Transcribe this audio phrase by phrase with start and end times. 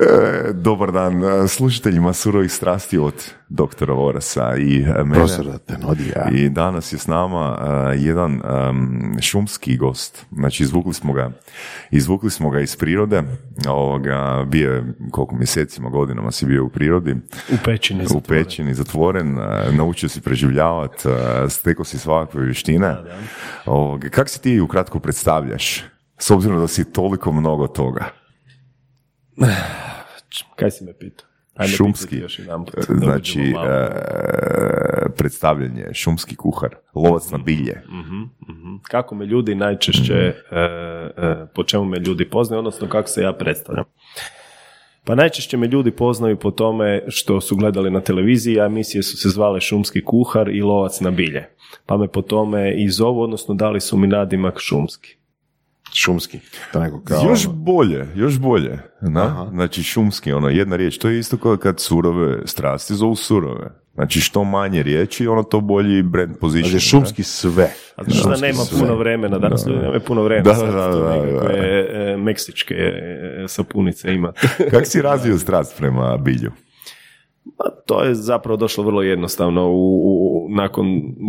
[0.00, 3.14] E, dobar dan e, slušateljima surovih strasti od
[3.48, 5.14] doktora Vorasa i e, mene.
[5.14, 6.28] Profesora Tenodija.
[6.32, 7.56] I danas je s nama
[7.96, 8.40] jedan
[9.20, 10.26] šumski gost.
[10.32, 11.30] Znači, izvukli smo ga,
[11.90, 13.22] izvukli smo ga iz prirode.
[13.68, 17.16] Ovoga, bio je, koliko mjesecima, godinama si bio u prirodi.
[17.52, 18.06] U pećini.
[18.14, 19.38] U pećini, zatvoren,
[19.72, 21.08] naučio si preživljavati,
[21.48, 22.96] stekao si svakakve vještine.
[23.66, 25.84] Ovoga, Kak si ti ukratko predstavljaš?
[26.18, 28.04] S obzirom da si toliko mnogo toga.
[30.56, 31.28] Kaj si me pitao?
[31.54, 32.40] Ajme šumski, još
[32.88, 33.90] znači e,
[35.16, 37.82] predstavljanje, šumski kuhar, lovac na bilje.
[37.88, 38.76] Mhm, mhm.
[38.82, 40.34] Kako me ljudi najčešće, e,
[41.16, 43.84] e, po čemu me ljudi poznaju, odnosno kako se ja predstavljam.
[45.04, 49.16] Pa najčešće me ljudi poznaju po tome što su gledali na televiziji, a emisije su
[49.16, 51.48] se zvale Šumski kuhar i Lovac na bilje.
[51.86, 55.16] Pa me po tome i zovu, odnosno dali su mi nadimak Šumski.
[55.94, 56.38] Šumski.
[56.72, 57.30] To neko kao...
[57.30, 58.78] Još ono- bolje, još bolje.
[59.00, 59.46] Na?
[59.50, 60.98] Znači šumski, ono, jedna riječ.
[60.98, 63.70] To je isto kao kad surove strasti zovu surove.
[63.94, 66.70] Znači što manje riječi, ono to bolji brand position.
[66.70, 67.64] Znači, šumski sve.
[67.96, 68.78] A znaš da Šumski nema sve.
[68.78, 71.66] puno vremena, danas ljudi nemaju puno vremena, Da, sad da, to da, nekakve, da.
[72.02, 74.32] e, meksičke e, sapunice ima.
[74.70, 76.50] Kak si razvio strast prema bilju?
[77.58, 80.23] Pa to je zapravo došlo vrlo jednostavno u, u-
[80.54, 80.86] nakon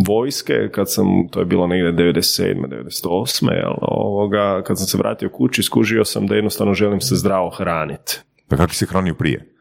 [0.08, 2.56] vojske, kad sam, to je bilo negdje 97.
[3.04, 3.52] 98.
[3.52, 8.20] Jel, ovoga, kad sam se vratio kući, skužio sam da jednostavno želim se zdravo hraniti.
[8.48, 9.55] Pa kako si se hranio prije?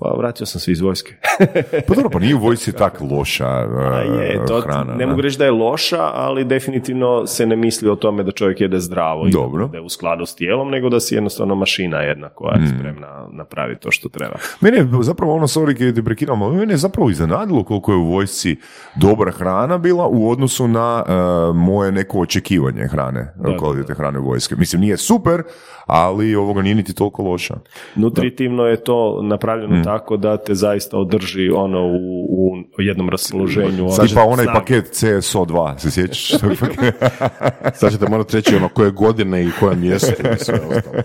[0.00, 1.14] Pa vratio sam se iz vojske.
[1.88, 4.94] Pa dobro, pa nije u vojsci tak loša A je, to hrana.
[4.94, 8.60] ne mogu reći da je loša, ali definitivno se ne misli o tome da čovjek
[8.60, 9.66] jede zdravo i Dobro.
[9.68, 13.26] da je u skladu s tijelom, nego da si jednostavno mašina jedna koja je spremna
[13.32, 14.34] napraviti to što treba.
[14.60, 17.98] Mene je zapravo ono, sorry kad te prekidam, ali mene je zapravo iznenadilo koliko je
[17.98, 18.56] u vojsci
[18.96, 21.12] dobra hrana bila u odnosu na e,
[21.54, 24.56] moje neko očekivanje hrane, Da, kvalitete hrane u vojske.
[24.56, 25.42] Mislim, nije super,
[25.86, 27.54] ali ovoga nije niti toliko loša.
[27.96, 29.84] Nutritivno je to napravljeno Mm.
[29.90, 33.84] Tako da te zaista održi ono u, u jednom raspoloženju.
[33.84, 34.58] ono, Tipa onaj snage.
[34.58, 36.30] paket CSO2, se sjećaš?
[37.78, 41.02] Sad ćete morati reći ono koje godine i koje mjesto i sve ostalo.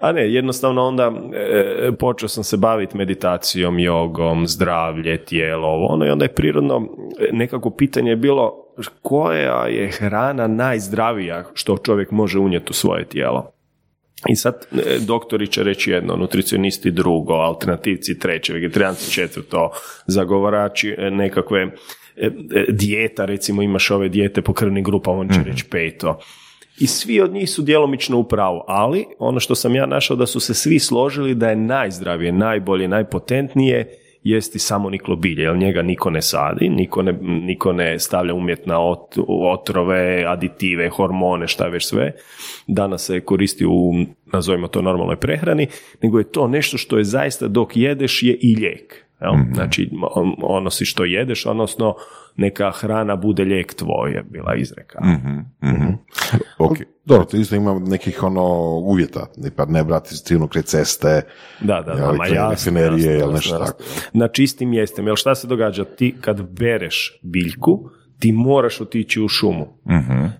[0.00, 6.06] A ne, jednostavno onda e, počeo sam se baviti meditacijom, jogom, zdravlje, tijelo, ovo ono
[6.06, 6.88] i onda je prirodno
[7.20, 8.52] e, nekako pitanje je bilo
[9.02, 13.50] koja je hrana najzdravija što čovjek može unijeti u svoje tijelo.
[14.28, 19.70] I sad e, doktori će reći jedno, nutricionisti drugo, alternativci treće, vegetarijanci četvrto,
[20.06, 21.60] zagovarači e, nekakve
[22.16, 22.30] e,
[22.68, 26.18] dijeta, recimo imaš ove dijete po krvnim grupama, on će reći peto.
[26.78, 30.26] I svi od njih su djelomično u pravu, ali ono što sam ja našao da
[30.26, 35.82] su se svi složili da je najzdravije, najbolje, najpotentnije jesti samo niklo bilje, jer njega
[35.82, 41.84] niko ne sadi, niko ne, niko ne stavlja umjetna ot- otrove, aditive, hormone, šta već
[41.84, 42.12] sve.
[42.66, 43.92] Danas se koristi u,
[44.32, 45.66] nazovimo to, normalnoj prehrani,
[46.02, 49.04] nego je to nešto što je zaista dok jedeš je i lijek.
[49.22, 49.32] Jel?
[49.54, 51.94] Znači, on- ono si što jedeš, odnosno
[52.36, 54.98] neka hrana bude lijek tvoj, je bila izreka.
[56.58, 56.76] Ok.
[57.04, 58.44] Dobro, to isto ima nekih ono
[58.78, 59.26] uvjeta,
[59.56, 61.22] pa ne brati stilno kraj ceste,
[61.60, 63.82] Da, da, da, jel, ma kraj jasno, jasno, ili nešto jasno, tako.
[63.82, 64.02] jasno.
[64.12, 65.08] Na čistim mjestima.
[65.08, 65.84] Jel šta se događa?
[65.86, 69.66] Ti kad bereš biljku, ti moraš otići u šumu.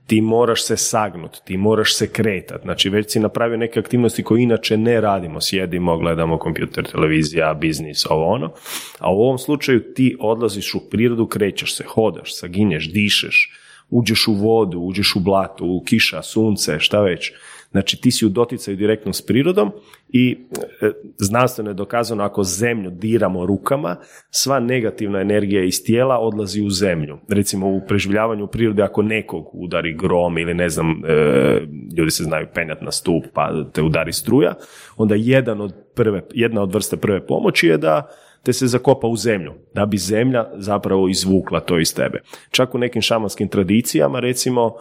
[0.07, 2.63] Ti moraš se sagnut, ti moraš se kretat.
[2.63, 5.41] Znači već si napravio neke aktivnosti koje inače ne radimo.
[5.41, 8.53] Sjedimo, gledamo kompjuter, televizija, biznis, ovo ono.
[8.99, 13.53] A u ovom slučaju ti odlaziš u prirodu, krećeš se, hodaš, saginješ, dišeš,
[13.91, 17.33] uđeš u vodu, uđeš u blatu, u kiša, sunce, šta već.
[17.71, 19.71] Znači ti si u doticaju direktno s prirodom
[20.09, 20.39] i
[20.83, 23.97] e, znanstveno je dokazano ako zemlju diramo rukama,
[24.31, 27.19] sva negativna energija iz tijela odlazi u zemlju.
[27.29, 31.61] Recimo u preživljavanju u prirodi ako nekog udari grom ili ne znam, e,
[31.97, 34.55] ljudi se znaju penjati na stup pa te udari struja,
[34.97, 38.09] onda jedan od prve, jedna od vrste prve pomoći je da
[38.43, 42.21] te se zakopa u zemlju, da bi zemlja zapravo izvukla to iz tebe.
[42.51, 44.75] Čak u nekim šamanskim tradicijama, recimo,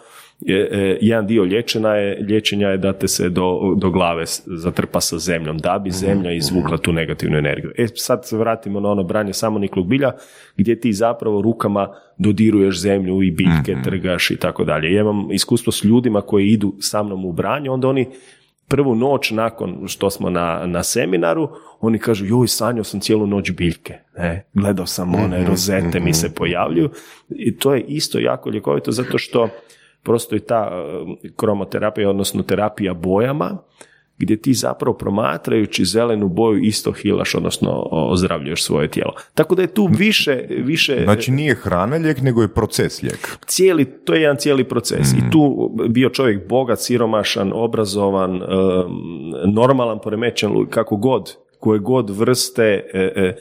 [1.01, 5.57] jedan dio liječenja je, liječenja je da te se do, do glave zatrpa sa zemljom,
[5.57, 7.71] da bi zemlja izvukla tu negativnu energiju.
[7.77, 10.12] E sad se vratimo na ono branje samoniklog bilja,
[10.57, 14.94] gdje ti zapravo rukama dodiruješ zemlju i biljke, trgaš i tako dalje.
[14.94, 18.07] Ja imam iskustvo s ljudima koji idu sa mnom u branje, onda oni
[18.68, 21.50] prvu noć nakon što smo na, na seminaru,
[21.80, 26.33] oni kažu, joj, sanjao sam cijelu noć biljke, ne, gledao sam one rozete mi se
[26.36, 26.89] pojavljuju
[27.30, 29.50] i to je isto jako ljekovito zato što
[30.04, 33.57] prosto i ta eh, kromoterapija, odnosno terapija bojama,
[34.19, 39.13] gdje ti zapravo promatrajući zelenu boju isto hilaš, odnosno ozdravljuješ svoje tijelo.
[39.34, 40.46] Tako da je tu više...
[40.50, 43.38] više Znači nije hrana lijek, nego je proces lijek.
[43.46, 45.13] Cijeli, to je jedan cijeli proces.
[45.13, 48.42] I tu bio čovjek bogat, siromašan, obrazovan, em,
[49.54, 53.36] normalan, poremećen, kako god, koje god vrste e, e,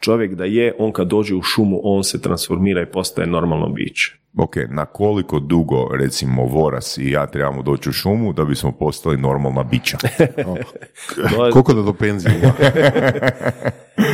[0.00, 4.16] čovjek da je, on kad dođe u šumu, on se transformira i postaje normalno biće.
[4.38, 9.16] Ok, na koliko dugo, recimo, Voras i ja trebamo doći u šumu da bismo postali
[9.16, 9.98] normalna bića?
[10.18, 12.40] Je- Koliko da do penzije?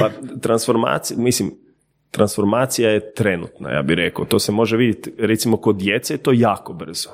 [0.00, 0.11] Pa
[0.41, 1.50] transformacija, mislim,
[2.11, 4.25] transformacija je trenutna, ja bih rekao.
[4.25, 7.09] To se može vidjeti, recimo, kod djece je to jako brzo.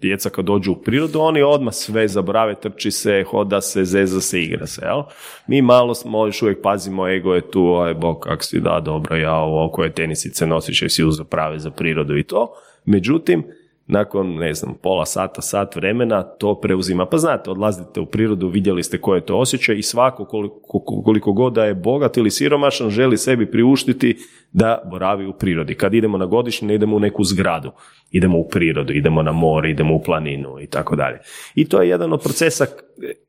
[0.00, 4.42] Djeca kad dođu u prirodu, oni odmah sve zaborave, trči se, hoda se, zeza se,
[4.42, 5.02] igra se, jel?
[5.46, 9.16] Mi malo smo, još uvijek pazimo, ego je tu, aj bog, kak si, da, dobro,
[9.16, 12.54] ja ovo, koje tenisice nosiš, jesi uzeo prave za prirodu i to.
[12.84, 13.44] Međutim,
[13.90, 17.06] nakon, ne znam, pola sata, sat vremena, to preuzima.
[17.06, 21.32] Pa znate, odlazite u prirodu, vidjeli ste koje je to osjećaj i svako koliko, koliko
[21.32, 24.16] god da je bogat ili siromašan, želi sebi priuštiti
[24.52, 25.74] da boravi u prirodi.
[25.74, 27.70] Kad idemo na godišnje, idemo u neku zgradu.
[28.10, 31.18] Idemo u prirodu, idemo na more, idemo u planinu i tako dalje.
[31.54, 32.66] I to je jedan od procesa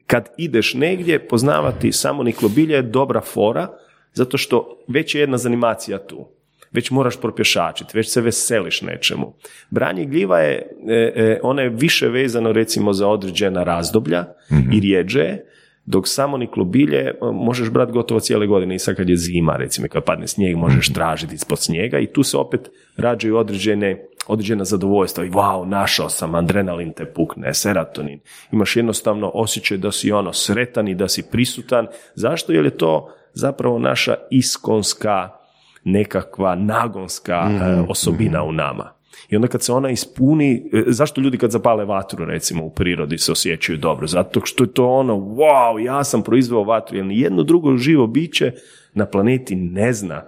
[0.07, 3.67] kad ideš negdje, poznavati samo niklobilje je dobra fora,
[4.13, 6.40] zato što već je jedna zanimacija tu
[6.71, 9.33] već moraš propješačiti, već se veseliš nečemu.
[9.69, 14.25] Branje gljiva je, e, e, ona je više vezano recimo za određena razdoblja
[14.73, 15.45] i rijeđe je,
[15.85, 19.88] dok samo niklobilje e, možeš brati gotovo cijele godine i sad kad je zima recimo
[19.88, 25.25] kad padne snijeg možeš tražiti ispod snijega i tu se opet rađaju određene određena zadovoljstva
[25.25, 28.19] i wow, našao sam, adrenalin te pukne, serotonin.
[28.51, 31.88] Imaš jednostavno osjećaj da si ono sretan i da si prisutan.
[32.15, 32.51] Zašto?
[32.51, 35.40] Jer je to zapravo naša iskonska
[35.83, 38.93] nekakva nagonska e, osobina u nama.
[39.29, 43.17] I onda kad se ona ispuni, e, zašto ljudi kad zapale vatru recimo u prirodi
[43.17, 44.07] se osjećaju dobro?
[44.07, 48.51] Zato što je to ono, wow, ja sam proizveo vatru, jer nijedno drugo živo biće
[48.93, 50.23] na planeti ne zna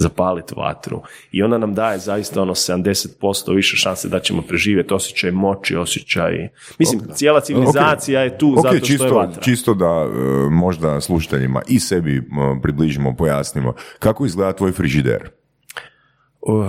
[0.00, 1.02] zapaliti vatru.
[1.32, 6.48] I ona nam daje zaista ono 70% više šanse da ćemo preživjeti osjećaj moći, osjećaj...
[6.78, 9.42] Mislim, cijela civilizacija je tu Ok, zato što čisto, je vatra.
[9.42, 13.74] čisto da e, možda slušateljima i sebi m, približimo, pojasnimo.
[13.98, 15.30] Kako izgleda tvoj frižider?
[16.42, 16.64] Uh,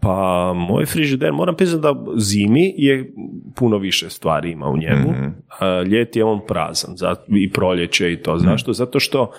[0.00, 3.14] pa moj frižider, moram priznati da zimi je
[3.56, 5.08] puno više stvari ima u njemu.
[5.08, 8.38] Uh, ljeti je on prazan za, i proljeće i to.
[8.38, 8.72] Zašto?
[8.72, 9.32] Zato što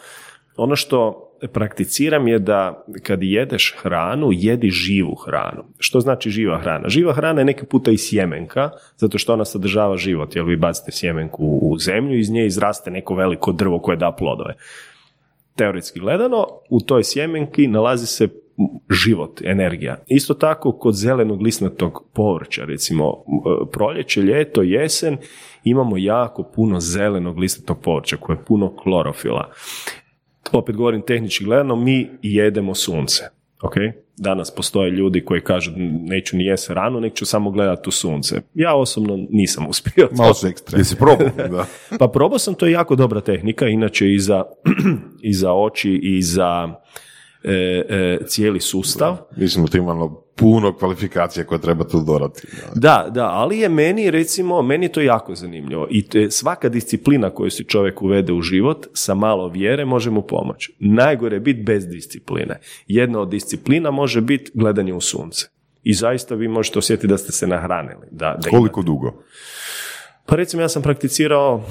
[0.57, 1.21] ono što
[1.53, 5.63] prakticiram je da kad jedeš hranu, jedi živu hranu.
[5.80, 6.89] Što znači živa hrana?
[6.89, 10.92] Živa hrana je neki puta i sjemenka, zato što ona sadržava život, jer vi bacite
[10.92, 14.56] sjemenku u zemlju, iz nje izraste neko veliko drvo koje da plodove
[15.56, 18.27] teoretski gledano, u toj sjemenki nalazi se
[18.89, 19.97] život, energija.
[20.07, 23.13] Isto tako kod zelenog lisnatog povrća, recimo
[23.71, 25.18] proljeće, ljeto, jesen,
[25.63, 29.51] imamo jako puno zelenog lisnatog povrća koje je puno klorofila.
[30.51, 33.24] Opet govorim tehnički gledano, mi jedemo sunce.
[33.62, 33.74] Ok?
[34.18, 35.71] Danas postoje ljudi koji kažu
[36.03, 38.42] neću ni jes rano, nek ću samo gledati u sunce.
[38.53, 40.07] Ja osobno nisam uspio.
[40.07, 40.15] to.
[40.15, 40.81] Malo ekstremni.
[40.81, 41.30] Jesi probao?
[41.57, 41.65] Da.
[42.00, 44.44] Pa probao sam, to je jako dobra tehnika, inače i za,
[45.30, 46.75] i za oči i za
[47.44, 47.51] e,
[47.89, 49.18] e, cijeli sustav.
[49.38, 52.48] Mislim da tu imamo puno kvalifikacija koje treba tu dorati.
[52.76, 57.30] Da, da, ali je meni recimo, meni je to jako zanimljivo i te, svaka disciplina
[57.30, 60.76] koju si čovjek uvede u život sa malo vjere može mu pomoći.
[60.80, 62.60] Najgore je biti bez discipline.
[62.88, 65.48] Jedna od disciplina može biti gledanje u sunce.
[65.84, 68.07] I zaista vi možete osjetiti da ste se nahranili.
[68.12, 69.24] Da, da Koliko dugo?
[70.26, 71.64] Pa recimo ja sam prakticirao,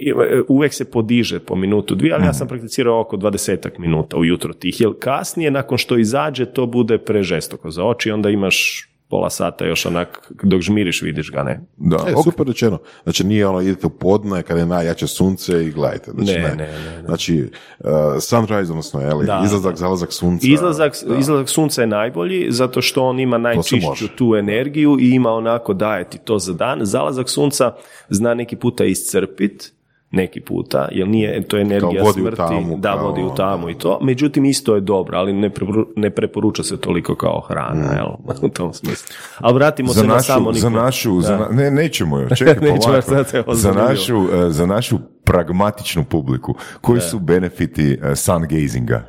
[0.00, 0.12] i-
[0.48, 4.80] uvijek se podiže po minutu, dvije, ali ja sam prakticirao oko 20 minuta ujutro tih,
[4.80, 9.86] jer kasnije nakon što izađe to bude prežestoko za oči, onda imaš pola sata još
[9.86, 11.60] onak, dok žmiriš vidiš ga, ne?
[11.76, 12.24] Da, E, ok.
[12.24, 12.78] super rečeno.
[13.02, 16.10] Znači nije ono idete u podne kada je najjače sunce i gledajte.
[16.10, 17.02] Znači, Ne, ne, ne, ne.
[17.06, 17.88] Znači uh,
[18.20, 19.42] sunrise, odnosno je li, Da.
[19.44, 20.46] izlazak, zalazak sunca.
[20.48, 25.74] Izlazak, izlazak sunca je najbolji zato što on ima najčišću tu energiju i ima onako
[25.74, 26.78] daje ti to za dan.
[26.82, 27.74] Zalazak sunca
[28.08, 29.72] zna neki puta iscrpit,
[30.10, 33.30] neki puta, jer nije, to je energija vodi u smrti, tamu, da kao- vodi u
[33.30, 37.40] tamu i to, međutim isto je dobro, ali ne, preporu- ne preporuča se toliko kao
[37.40, 38.06] hrana, jel,
[38.42, 39.14] u tom smislu.
[39.38, 41.38] Ali vratimo Za se na našu, samo za našu, za Da.
[41.38, 43.00] na- ne, nećemo još, čekaj Nećemo,
[43.48, 49.06] za, našu, e, za našu pragmatičnu publiku, koji su benefiti e, sun gazinga?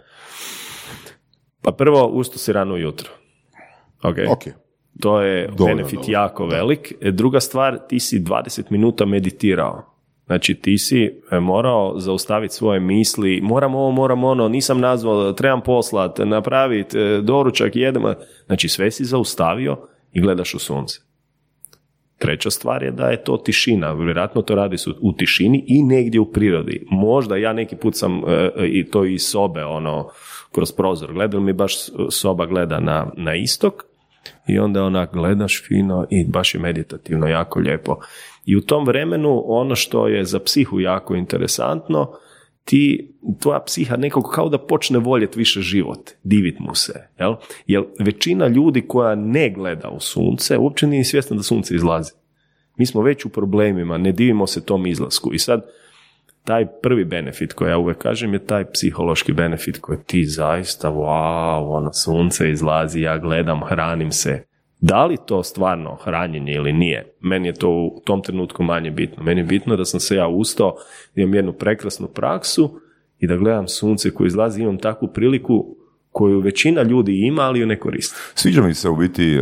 [1.61, 3.09] Pa prvo, usto si rano ujutro.
[4.03, 4.15] Ok.
[4.29, 4.43] Ok.
[5.01, 6.93] To je Dobro, benefit dobro, jako velik.
[7.01, 9.96] E, Druga stvar, ti si 20 minuta meditirao.
[10.27, 15.61] Znači ti si e, morao zaustaviti svoje misli, moram ovo, moram ono, nisam nazvao, trebam
[15.61, 18.13] poslat, napraviti, e, doručak, jedemo.
[18.45, 19.77] Znači sve si zaustavio
[20.11, 20.99] i gledaš u sunce.
[22.17, 26.19] Treća stvar je da je to tišina, vjerojatno to radi su u tišini i negdje
[26.19, 26.85] u prirodi.
[26.91, 30.09] Možda ja neki put sam e, i to iz sobe, ono,
[30.51, 31.75] kroz prozor gledam, mi baš
[32.09, 33.73] soba gleda na, na istok
[34.47, 37.99] i onda onak gledaš fino i baš je meditativno, jako lijepo.
[38.47, 42.11] I u tom vremenu ono što je za psihu jako interesantno,
[42.63, 47.35] ti, tvoja psiha nekako kao da počne voljeti više život, divit mu se, jel?
[47.65, 52.11] Jer većina ljudi koja ne gleda u sunce, uopće nije svjesna da sunce izlazi.
[52.77, 55.33] Mi smo već u problemima, ne divimo se tom izlasku.
[55.33, 55.65] I sad,
[56.43, 61.77] taj prvi benefit koji ja uvijek kažem je taj psihološki benefit koji ti zaista, wow,
[61.77, 64.43] ono, sunce izlazi, ja gledam, hranim se.
[64.79, 69.23] Da li to stvarno hranjenje ili nije, meni je to u tom trenutku manje bitno.
[69.23, 70.75] Meni je bitno da sam se ja ustao,
[71.15, 72.79] imam jednu prekrasnu praksu
[73.19, 75.77] i da gledam sunce koje izlazi, imam takvu priliku
[76.17, 78.15] koju većina ljudi ima, ali ju ne koristi.
[78.35, 79.39] Sviđa mi se u biti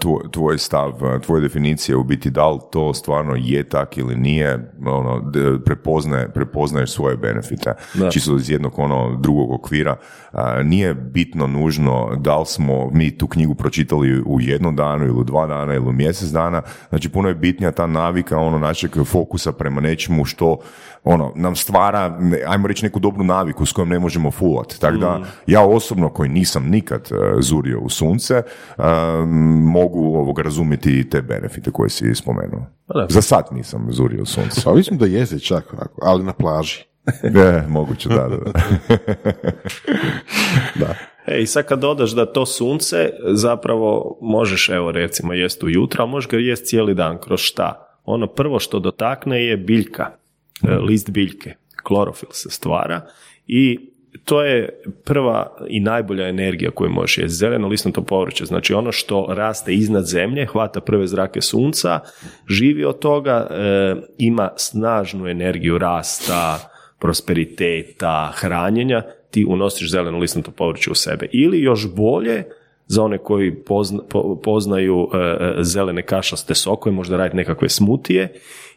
[0.00, 0.92] tvoj, tvoj stav,
[1.26, 5.32] tvoje definicije u biti da li to stvarno je tak ili nije, ono,
[5.64, 7.72] prepoznaje, prepoznaješ svoje benefite.
[7.94, 8.10] Da.
[8.10, 9.96] Čisto iz jednog ono drugog okvira.
[10.64, 15.24] Nije bitno nužno da li smo mi tu knjigu pročitali u jednom danu ili u
[15.24, 16.62] dva dana ili u mjesec dana.
[16.88, 20.58] Znači puno je bitnija ta navika ono našeg fokusa prema nečemu što
[21.04, 24.80] ono, nam stvara, ajmo reći, neku dobru naviku s kojom ne možemo fulati.
[24.80, 25.24] Tako da, mm.
[25.46, 28.42] ja osobno koji nisam nikad uh, zurio u sunce,
[28.78, 28.84] uh,
[29.62, 32.66] mogu ovog razumjeti te benefite koje si spomenuo.
[32.86, 34.60] Pa Za sad nisam zurio u sunce.
[34.64, 36.84] Pa mislim da jeze čak, ali na plaži.
[37.22, 38.36] ne, moguće, da, da.
[40.80, 40.94] da.
[41.26, 46.06] E, I sad kad dodaš da to sunce, zapravo možeš, evo recimo, jest ujutro, a
[46.06, 47.18] možeš ga jest cijeli dan.
[47.18, 47.98] Kroz šta?
[48.04, 50.23] Ono prvo što dotakne je biljka.
[50.62, 53.00] E, list biljke, klorofil se stvara
[53.46, 53.90] i
[54.24, 59.26] to je prva i najbolja energija koju možeš je zeleno lisnato povrće, znači ono što
[59.28, 62.00] raste iznad zemlje, hvata prve zrake sunca,
[62.48, 70.90] živi od toga, e, ima snažnu energiju rasta, prosperiteta, hranjenja, ti unosiš zeleno lisnato povrće
[70.90, 71.28] u sebe.
[71.32, 72.44] Ili još bolje,
[72.86, 73.54] za one koji
[74.42, 78.32] poznaju e, zelene kašaste sokove, možda raditi nekakve smutije,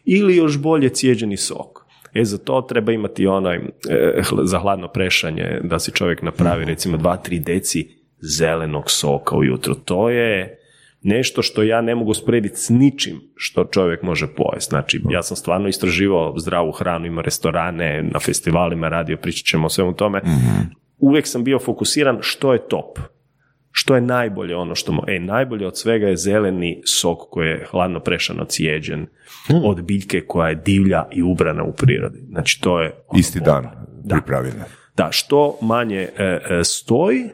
[0.08, 1.84] ili još bolje cijeđeni sok.
[2.14, 6.68] E za to treba imati onaj e, za hladno prešanje da si čovjek napravi mhm.
[6.68, 7.88] recimo 2-3 deci
[8.20, 9.74] zelenog soka ujutro.
[9.74, 10.58] To je
[11.02, 14.70] nešto što ja ne mogu sprediti s ničim što čovjek može pojesti.
[14.70, 19.70] Znači, ja sam stvarno istraživao zdravu hranu, ima restorane, na festivalima radio, pričat ćemo o
[19.70, 20.18] svemu tome.
[20.18, 20.60] Mhm.
[20.98, 22.98] Uvijek sam bio fokusiran što je top
[23.70, 24.92] što je najbolje ono što...
[24.92, 29.06] Mo- e, najbolje od svega je zeleni sok koji je hladno prešano cijeđen
[29.46, 29.60] hmm.
[29.64, 32.18] od biljke koja je divlja i ubrana u prirodi.
[32.28, 32.92] Znači, to je...
[33.08, 33.68] Ono Isti dan
[34.04, 34.64] da.
[34.96, 37.24] Da, što manje e, e, stoji,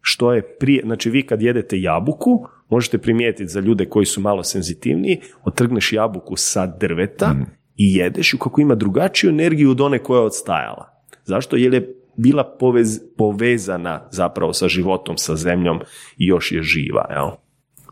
[0.00, 0.82] što je prije...
[0.84, 6.36] Znači, vi kad jedete jabuku, možete primijetiti za ljude koji su malo senzitivniji, otrgneš jabuku
[6.36, 7.46] sa drveta hmm.
[7.76, 11.04] i jedeš ju kako ima drugačiju energiju od one koja je odstajala.
[11.24, 11.56] Zašto?
[11.56, 15.80] Jer je bila povez, povezana zapravo sa životom, sa zemljom
[16.16, 17.06] i još je živa.
[17.10, 17.30] Jel?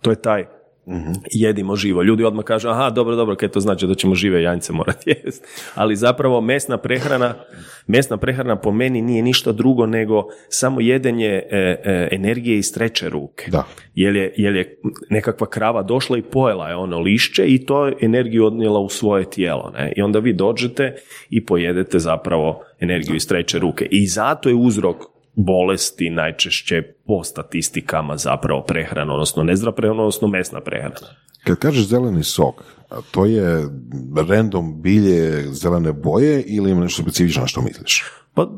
[0.02, 0.57] To je taj
[0.88, 2.02] mm jedimo živo.
[2.02, 5.46] Ljudi odmah kažu, aha, dobro, dobro, kaj to znači da ćemo žive janjce morati jesti.
[5.74, 7.34] Ali zapravo mesna prehrana,
[7.86, 13.08] mesna prehrana po meni nije ništa drugo nego samo jedenje e, e, energije iz treće
[13.08, 13.50] ruke.
[13.50, 13.64] Da.
[13.94, 14.80] Jer je, jer je
[15.10, 19.72] nekakva krava došla i pojela je ono lišće i to energiju odnijela u svoje tijelo.
[19.78, 19.92] Ne?
[19.96, 20.94] I onda vi dođete
[21.30, 23.88] i pojedete zapravo energiju iz treće ruke.
[23.90, 24.96] I zato je uzrok
[25.38, 31.14] bolesti najčešće po statistikama zapravo prehrana, odnosno nezdrav prehrana, odnosno mesna prehrana.
[31.44, 32.64] Kad kažeš zeleni sok,
[33.10, 33.68] to je
[34.28, 38.04] random bilje zelene boje ili ima nešto specifično što misliš?
[38.38, 38.48] Pa,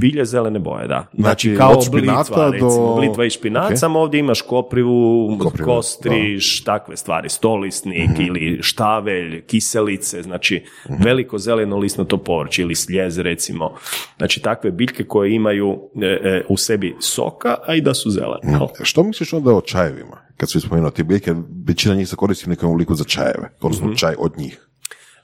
[0.00, 1.06] bilje zelene boje, da.
[1.14, 6.96] Znači, znači kao od blitva, recimo, blitva i špinac, samo ovdje imaš koprivu, kostriš, takve
[6.96, 8.22] stvari, stolisnik mhm.
[8.22, 11.02] ili štavelj, kiselice, znači mhm.
[11.02, 13.74] veliko zeleno lisnato povrće ili sljez, recimo.
[14.16, 18.56] Znači, takve biljke koje imaju e, e, u sebi soka, a i da su zelene.
[18.56, 18.64] Mhm.
[18.82, 20.16] Što misliš onda o čajevima?
[20.36, 21.34] Kad si spomenuo te biljke,
[21.66, 24.71] većina njih se koristi nekom obliku za čajeve, odnosno čaj od njih.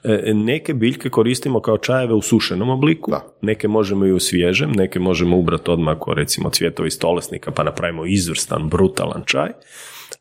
[0.03, 4.99] E, neke biljke koristimo kao čajeve u sušenom obliku, neke možemo i u svježem, neke
[4.99, 9.49] možemo ubrati odmah ako recimo cvjetovi stolesnika pa napravimo izvrstan, brutalan čaj,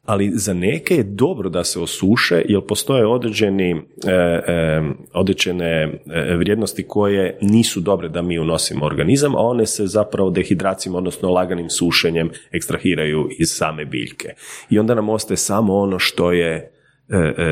[0.05, 4.83] ali za neke je dobro da se osuše jer postoje određeni, e, e,
[5.13, 6.01] određene
[6.37, 11.71] vrijednosti koje nisu dobre da mi unosimo organizam, a one se zapravo dehidracijom, odnosno laganim
[11.71, 14.35] sušenjem ekstrahiraju iz same biljke.
[14.71, 16.78] I onda nam ostaje samo ono što je e, e,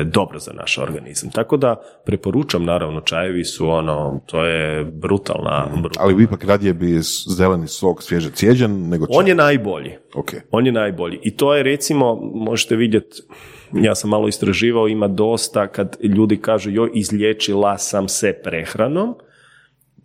[0.05, 1.31] dobro za naš organizam.
[1.31, 6.11] Tako da preporučam naravno čajevi su ono, to je brutalna, brutalna.
[6.13, 6.99] Ali ipak radije bi
[7.37, 9.15] zeleni sok svježe cijeđen nego čaj.
[9.17, 9.91] On je najbolji.
[10.15, 10.31] Ok.
[10.51, 11.19] On je najbolji.
[11.23, 13.21] I to je recimo, možete vidjeti,
[13.73, 19.15] ja sam malo istraživao, ima dosta kad ljudi kažu joj izliječila sam se prehranom,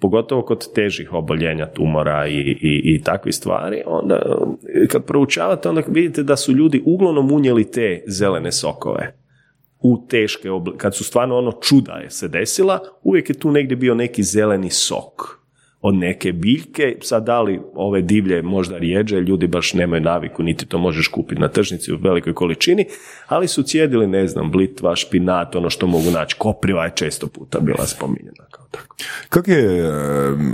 [0.00, 4.22] pogotovo kod težih oboljenja tumora i, i, i takvih stvari, onda
[4.88, 9.21] kad proučavate onda vidite da su ljudi uglavnom unijeli te zelene sokove
[9.82, 13.76] u teške oblike, kad su stvarno ono čuda je se desila, uvijek je tu negdje
[13.76, 15.42] bio neki zeleni sok
[15.80, 20.66] od neke biljke, sad da li ove divlje možda rijeđe, ljudi baš nemaju naviku, niti
[20.66, 22.86] to možeš kupiti na tržnici u velikoj količini,
[23.26, 27.60] ali su cijedili, ne znam, blitva, špinat, ono što mogu naći, kopriva je često puta
[27.60, 28.44] bila spominjena.
[29.28, 29.90] Kako je e,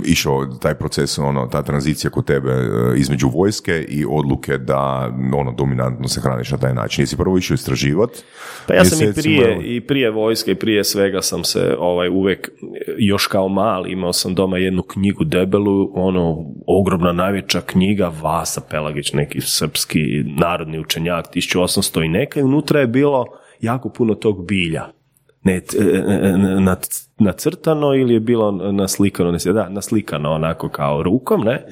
[0.05, 5.51] išao taj proces, ono, ta tranzicija kod tebe e, između vojske i odluke da ono,
[5.51, 7.01] dominantno se hraniš na taj način?
[7.01, 8.21] Jesi prvo išao istraživati?
[8.67, 12.49] Pa ja sam i prije, i prije vojske i prije svega sam se ovaj, uvijek,
[12.97, 19.13] još kao mali, imao sam doma jednu knjigu debelu, ono, ogromna najveća knjiga, Vasa Pelagić,
[19.13, 19.99] neki srpski
[20.39, 23.25] narodni učenjak, 1800 i neka, i unutra je bilo
[23.61, 24.98] jako puno tog bilja.
[25.43, 26.75] Ne, e, e, e,
[27.17, 31.65] nacrtano ili je bilo naslikano, ne da, naslikano onako kao rukom, ne?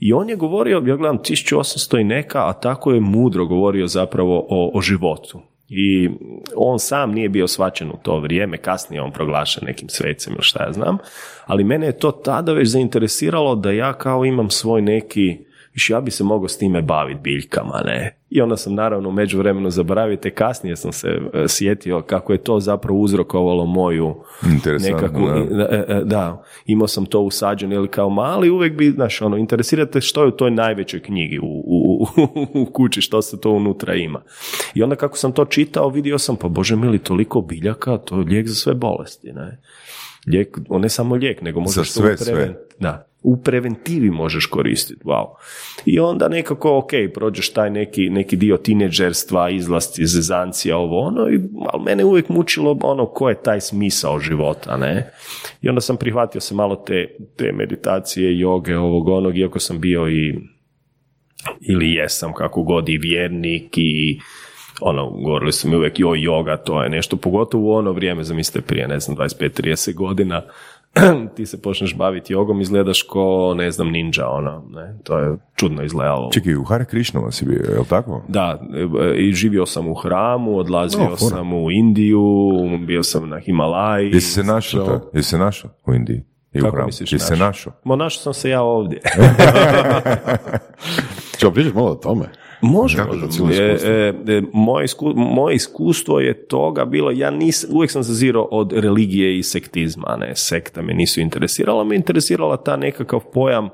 [0.00, 4.46] I on je govorio, ja gledam, 1800 i neka, a tako je mudro govorio zapravo
[4.48, 5.40] o, o životu.
[5.68, 6.10] I
[6.56, 10.64] on sam nije bio svačen u to vrijeme, kasnije on proglašen nekim svecem ili šta
[10.64, 10.98] ja znam,
[11.46, 15.38] ali mene je to tada već zainteresiralo da ja kao imam svoj neki,
[15.74, 18.16] više ja bi se mogao s time baviti biljkama, ne.
[18.30, 22.38] I onda sam naravno u međuvremenu zaboravio, te kasnije sam se e, sjetio kako je
[22.38, 24.14] to zapravo uzrokovalo moju
[24.80, 25.68] nekakvu, da.
[25.70, 30.00] E, e, da, imao sam to usađeno ili kao mali, uvijek bi, znaš, ono, interesirate
[30.00, 32.06] što je u toj najvećoj knjigi u, u,
[32.60, 34.22] u, kući, što se to unutra ima.
[34.74, 38.24] I onda kako sam to čitao, vidio sam, pa bože mili, toliko biljaka, to je
[38.24, 39.60] lijek za sve bolesti, ne.
[40.26, 42.54] Lijek, on ne samo lijek, nego možeš sve, sve.
[42.78, 45.26] Da, u preventivi možeš koristiti, wow.
[45.84, 51.40] I onda nekako, ok, prođeš taj neki, neki dio tineđerstva, izlasti, zezancija, ovo ono, i,
[51.72, 55.10] ali mene uvijek mučilo ono, ko je taj smisao života, ne?
[55.62, 60.08] I onda sam prihvatio se malo te, te meditacije, joge, ovog onog, iako sam bio
[60.08, 60.34] i
[61.60, 64.20] ili jesam kako god i vjernik i
[64.80, 68.66] ono, govorili su mi uvijek joj joga, to je nešto, pogotovo u ono vrijeme, zamislite
[68.66, 70.42] prije, ne znam, 25-30 godina,
[71.36, 75.82] ti se počneš baviti jogom, izgledaš ko, ne znam, ninja, ono, ne, to je čudno
[75.82, 76.30] izgledalo.
[76.32, 78.22] Čekaj, u Hare Krišnova si bio, je li tako?
[78.28, 78.60] Da,
[79.16, 82.28] i živio sam u hramu, odlazio sam u Indiju,
[82.86, 84.10] bio sam na Himalaji.
[84.10, 86.22] Jesi se našao, jesi se našao u Indiji?
[86.52, 87.72] I Kako u misliš Jesi se našao?
[87.84, 89.00] Mo, našao sam se ja ovdje.
[91.38, 92.24] Čeo pričati malo o tome?
[92.60, 93.04] Može,
[93.40, 93.62] može.
[93.62, 93.76] E,
[94.26, 99.38] e, e, moje, moje iskustvo je toga bilo, ja nis, uvijek sam zazirao od religije
[99.38, 103.68] i sektizma, ne, sekta me nisu interesirala, me interesirala ta nekakav pojam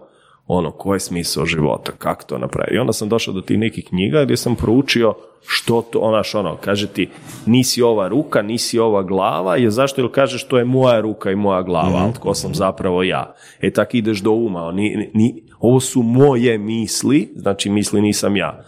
[0.52, 2.74] ono, koji je smisao života, kako to napraviti.
[2.74, 5.14] I onda sam došao do tih nekih knjiga gdje sam proučio
[5.46, 7.08] što to, onaš ono, kaže ti,
[7.46, 11.36] nisi ova ruka, nisi ova glava, je zašto, ili kažeš to je moja ruka i
[11.36, 13.34] moja glava, mm tko sam zapravo ja.
[13.60, 18.64] E tak ideš do uma, ni, ni, ovo su moje misli, znači misli nisam ja.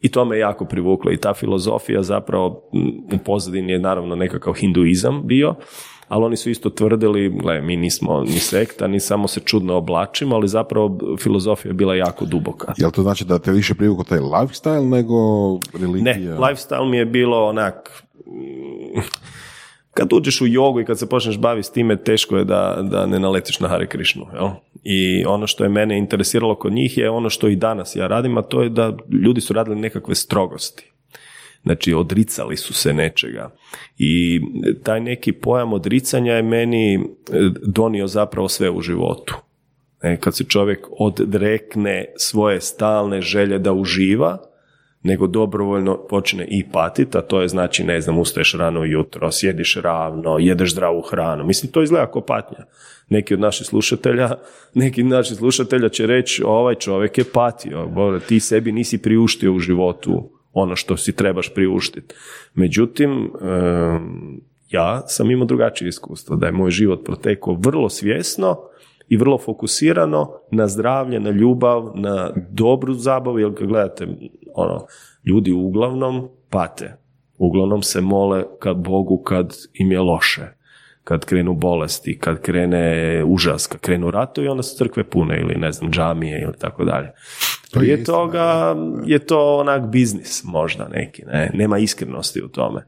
[0.00, 2.70] I to me jako privuklo i ta filozofija zapravo
[3.14, 5.54] u pozadini je naravno nekakav hinduizam bio,
[6.08, 10.34] ali oni su isto tvrdili, gle, mi nismo ni sekta, ni samo se čudno oblačimo,
[10.34, 12.74] ali zapravo filozofija je bila jako duboka.
[12.76, 15.14] Jel to znači da te više privukao taj lifestyle nego
[15.80, 16.16] religija?
[16.16, 18.04] Ne, lifestyle mi je bilo onak
[19.96, 23.06] kad uđeš u jogu i kad se počneš baviti s time, teško je da, da
[23.06, 24.26] ne naletiš na Hare Krišnu.
[24.34, 24.48] Jel?
[24.82, 28.38] I ono što je mene interesiralo kod njih je ono što i danas ja radim,
[28.38, 30.92] a to je da ljudi su radili nekakve strogosti.
[31.66, 33.50] Znači, odricali su se nečega.
[33.98, 34.40] I
[34.82, 37.00] taj neki pojam odricanja je meni e,
[37.66, 39.34] donio zapravo sve u životu.
[40.02, 44.38] E, kad se čovjek odrekne svoje stalne želje da uživa,
[45.02, 49.76] nego dobrovoljno počne i patiti, a to je znači, ne znam, ustaješ rano jutro, sjediš
[49.76, 51.44] ravno, jedeš zdravu hranu.
[51.44, 52.64] Mislim, to izgleda kao patnja.
[53.08, 54.30] Neki od naših slušatelja,
[54.74, 57.88] neki od naših slušatelja će reći, ovaj čovjek je patio,
[58.28, 62.14] ti sebi nisi priuštio u životu ono što si trebaš priuštiti.
[62.54, 63.30] Međutim,
[64.70, 68.56] ja sam imao drugačije iskustvo, da je moj život protekao vrlo svjesno,
[69.08, 74.06] i vrlo fokusirano na zdravlje, na ljubav, na dobru zabavu, jer kad gledate,
[74.54, 74.86] ono,
[75.24, 76.96] ljudi uglavnom pate,
[77.38, 80.42] uglavnom se mole kad Bogu kad im je loše,
[81.04, 85.72] kad krenu bolesti, kad krene užas, kad krenu ratovi, onda su crkve pune ili ne
[85.72, 87.12] znam, džamije ili tako dalje.
[87.78, 91.50] Prije toga je to onak biznis možda neki, ne?
[91.54, 92.86] nema iskrenosti u tome.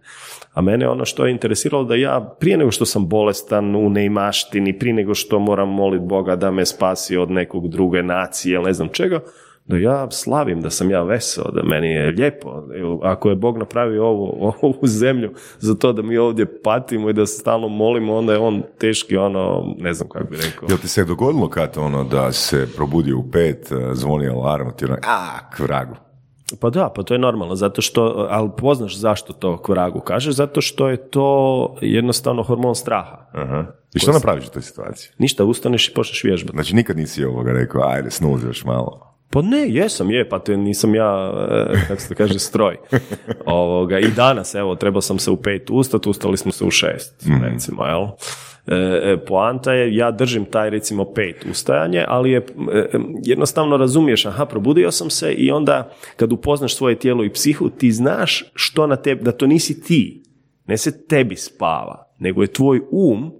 [0.52, 4.78] A mene ono što je interesiralo da ja prije nego što sam bolestan u neimaštini,
[4.78, 8.72] prije nego što moram moliti Boga da me spasi od nekog druge nacije ili ne
[8.72, 9.20] znam čega,
[9.68, 12.62] da ja slavim, da sam ja veseo, da meni je lijepo.
[13.02, 17.26] Ako je Bog napravio ovu, ovu zemlju za to da mi ovdje patimo i da
[17.26, 20.68] se stalno molimo, onda je on teški, ono, ne znam kako bi rekao.
[20.68, 24.84] Jel ti se dogodilo kad ono da se probudio u pet, eh, zvoni alarm, ti
[24.84, 25.96] ono, a, k vragu.
[26.60, 30.60] Pa da, pa to je normalno, zato što, ali poznaš zašto to kvragu kaže, zato
[30.60, 33.26] što je to jednostavno hormon straha.
[33.32, 33.66] Aha.
[33.94, 35.10] I što napraviš u toj situaciji?
[35.18, 36.56] Ništa, ustaneš i počneš vježbati.
[36.56, 39.17] Znači nikad nisi ovoga rekao, ajde, snuzi još malo.
[39.30, 42.76] Pa ne, jesam, je, pa te nisam ja, e, kako se to kaže, stroj.
[43.46, 47.26] Ovoga, I danas, evo, trebao sam se u pet ustati, ustali smo se u šest,
[47.42, 48.06] recimo, jel?
[48.66, 48.76] E,
[49.12, 52.88] e, poanta je, ja držim taj recimo pet ustajanje, ali je e,
[53.24, 57.92] jednostavno razumiješ, aha, probudio sam se i onda kad upoznaš svoje tijelo i psihu, ti
[57.92, 60.22] znaš što na tebi, da to nisi ti,
[60.66, 63.32] ne se tebi spava, nego je tvoj um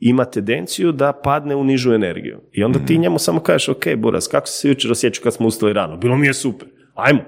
[0.00, 2.40] ima tendenciju da padne u nižu energiju.
[2.52, 5.46] I onda ti njemu samo kažeš, ok, Buras, kako si se jučer osjećao kad smo
[5.46, 5.96] ustali rano?
[5.96, 6.68] Bilo mi je super.
[6.94, 7.20] Ajmo.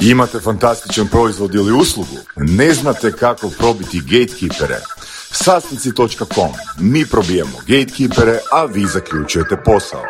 [0.00, 2.16] Imate fantastičan proizvod ili uslugu?
[2.36, 4.76] Ne znate kako probiti gatekeepere?
[5.32, 6.52] Sasnici.com.
[6.80, 10.02] Mi probijemo gatekeepere, a vi zaključujete posao.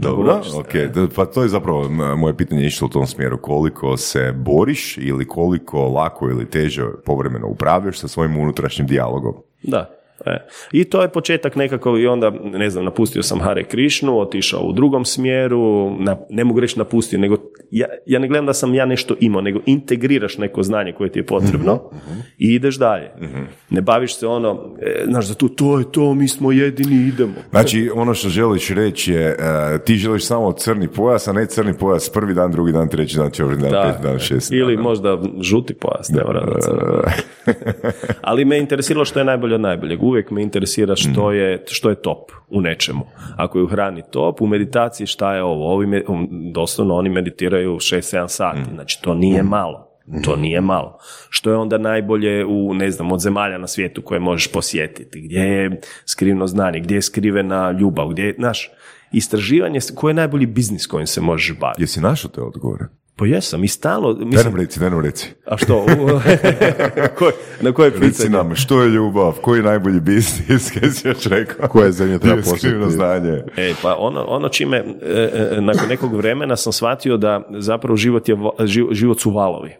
[0.00, 0.72] Dobro, ok.
[1.16, 3.38] Pa to je zapravo moje pitanje išlo u tom smjeru.
[3.38, 9.34] Koliko se boriš ili koliko lako ili teže povremeno upravljaš sa svojim unutrašnjim dijalogom?
[9.62, 9.99] Da.
[10.26, 10.46] E.
[10.72, 14.72] I to je početak nekako i onda, ne znam, napustio sam Hare Krišnu, otišao u
[14.72, 17.36] drugom smjeru, na, ne mogu reći napustio, nego
[17.70, 21.18] ja, ja ne gledam da sam ja nešto imao, nego integriraš neko znanje koje ti
[21.18, 21.90] je potrebno
[22.38, 23.10] i ideš dalje.
[23.70, 27.32] Ne baviš se ono, e, znaš, za to, to je to, mi smo jedini, idemo.
[27.50, 31.74] Znači, ono što želiš reći je, e, ti želiš samo crni pojas, a ne crni
[31.78, 33.82] pojas prvi dan, drugi dan, treći dan, četvrti dan, Da.
[33.82, 34.82] peti dan, šesti Ili dan.
[34.82, 36.46] možda žuti pojas, ne mora.
[38.22, 40.02] Ali me interesiralo što je najbolje od najboljeg.
[40.10, 43.06] Uvijek me interesira što je, što je top u nečemu.
[43.36, 45.72] Ako je u hrani top, u meditaciji šta je ovo?
[45.72, 49.86] Ovi, me- um, doslovno oni meditiraju 6-7 sati, znači to nije malo.
[50.24, 50.98] To nije malo.
[51.28, 55.20] Što je onda najbolje u, ne znam, od zemalja na svijetu koje možeš posjetiti?
[55.20, 56.80] Gdje je skriveno znanje?
[56.80, 58.08] Gdje je skrivena ljubav?
[58.08, 58.70] Gdje je, znaš,
[59.12, 61.82] istraživanje, koji je najbolji biznis kojim se možeš baviti?
[61.82, 62.84] Jesi našao te odgovore?
[63.16, 65.28] Pa jesam, i stalno, Daj mislim, nam reci, daj nam reci.
[65.46, 65.86] a što?
[67.18, 68.30] Koj- na koje Reci pitanje?
[68.30, 71.68] nam, što je ljubav, koji je najbolji biznis, kaj si još rekao?
[71.68, 72.90] Koje zemlje treba posjetiti?
[72.90, 73.42] znanje.
[73.56, 78.28] E, pa ono, ono čime, e, e, nakon nekog vremena sam shvatio da zapravo život,
[78.28, 78.36] je,
[78.90, 79.70] život su valovi.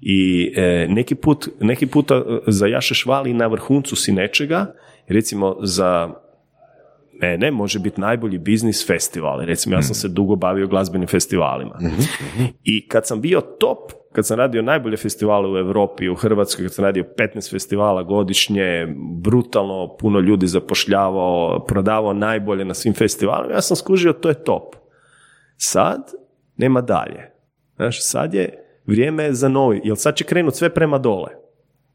[0.00, 4.66] I e, neki, put, neki puta e, zajašeš vali na vrhuncu si nečega,
[5.08, 6.10] recimo za
[7.20, 9.40] mene može biti najbolji biznis festival.
[9.40, 11.78] Recimo, ja sam se dugo bavio glazbenim festivalima.
[12.64, 16.74] I kad sam bio top, kad sam radio najbolje festivale u Europi, u Hrvatskoj, kad
[16.74, 23.60] sam radio 15 festivala godišnje, brutalno puno ljudi zapošljavao, prodavao najbolje na svim festivalima, ja
[23.60, 24.74] sam skužio to je top.
[25.56, 26.12] Sad
[26.56, 27.30] nema dalje.
[27.76, 31.37] Znaš, sad je vrijeme za novi, jer sad će krenut sve prema dole.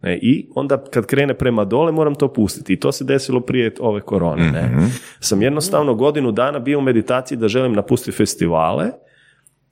[0.04, 2.74] Ne, I onda kad krene prema dole moram to pustiti.
[2.74, 4.52] I to se desilo prije ove korone.
[4.52, 4.72] Ne.
[5.20, 8.86] Sam jednostavno godinu dana bio u meditaciji da želim napustiti festivale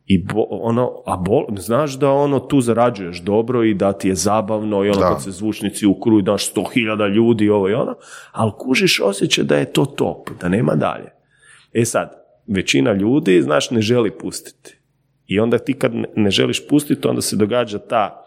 [0.05, 4.15] i bo- ono, a bol, znaš da ono tu zarađuješ dobro i da ti je
[4.15, 5.07] zabavno i ono Da.
[5.09, 7.95] kad se zvučnici ukruju daš sto hiljada ljudi i ovo i ono,
[8.31, 11.09] ali kužiš osjećaj da je to top, da nema dalje.
[11.73, 12.11] E sad,
[12.47, 14.77] većina ljudi, znaš, ne želi pustiti.
[15.27, 18.25] I onda ti kad ne želiš pustiti, onda se događa ta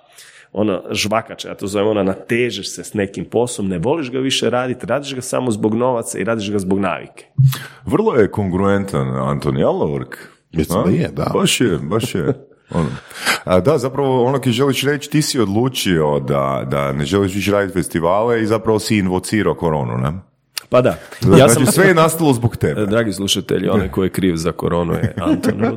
[0.55, 4.51] ono žvakača, ja to zovem ona natežeš se s nekim poslom, ne voliš ga više
[4.51, 7.27] raditi, radiš ga samo zbog novaca i radiš ga zbog navike.
[7.87, 10.17] Vrlo je kongruentan Antoni Alork.
[10.53, 11.31] Mislim da je, da.
[11.35, 12.47] Baš je, baš je.
[12.71, 12.89] Ono.
[13.45, 17.53] A da, zapravo ono ki želiš reći, ti si odlučio da, da ne želiš više
[17.53, 20.13] raditi festivale i zapravo si invocirao koronu, ne?
[20.75, 21.67] Pa da, Ja ja znači, sam...
[21.67, 22.87] sve je nastalo zbog tebe.
[22.87, 25.61] Dragi slušatelji, onaj ko je kriv za koronu je Anton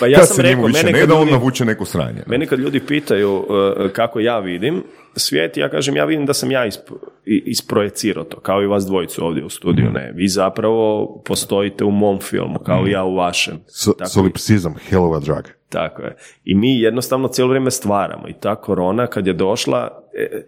[0.00, 2.22] pa ja Kad sam rekao, mene ne kad, da, on ljudi, navuče neko sranje.
[2.26, 4.82] meni kad ljudi pitaju uh, kako ja vidim
[5.16, 6.90] svijet, ja kažem, ja vidim da sam ja isp,
[7.24, 10.12] isprojecirao to, kao i vas dvojicu ovdje u studiju, ne.
[10.14, 13.60] Vi zapravo postojite u mom filmu, kao i ja u vašem.
[13.66, 15.44] So, Tako solipsizam, hell of a drug.
[15.68, 16.16] Tako je.
[16.44, 18.28] I mi jednostavno cijelo vrijeme stvaramo.
[18.28, 20.46] I ta korona kad je došla, e,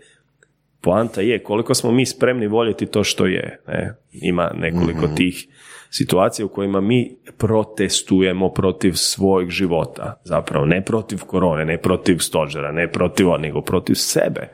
[0.81, 3.61] poanta je koliko smo mi spremni voljeti to što je.
[3.69, 3.95] Ne?
[4.13, 5.49] Ima nekoliko tih
[5.91, 10.21] situacija u kojima mi protestujemo protiv svojeg života.
[10.25, 14.49] Zapravo ne protiv korone, ne protiv stožera, ne protiv, nego protiv sebe.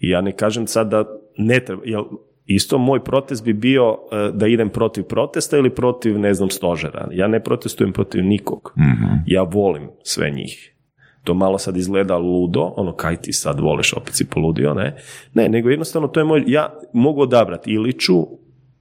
[0.00, 1.04] I ja ne kažem sad da
[1.36, 2.04] ne treba, jel,
[2.46, 7.08] isto moj protest bi bio e, da idem protiv protesta ili protiv, ne znam, stožera.
[7.12, 8.74] Ja ne protestujem protiv nikog.
[9.26, 10.71] Ja volim sve njih.
[11.24, 14.96] To malo sad izgleda ludo, ono kaj ti sad voliš, opet si poludio, ne?
[15.34, 18.26] Ne, nego jednostavno to je moj, ja mogu odabrati ili ću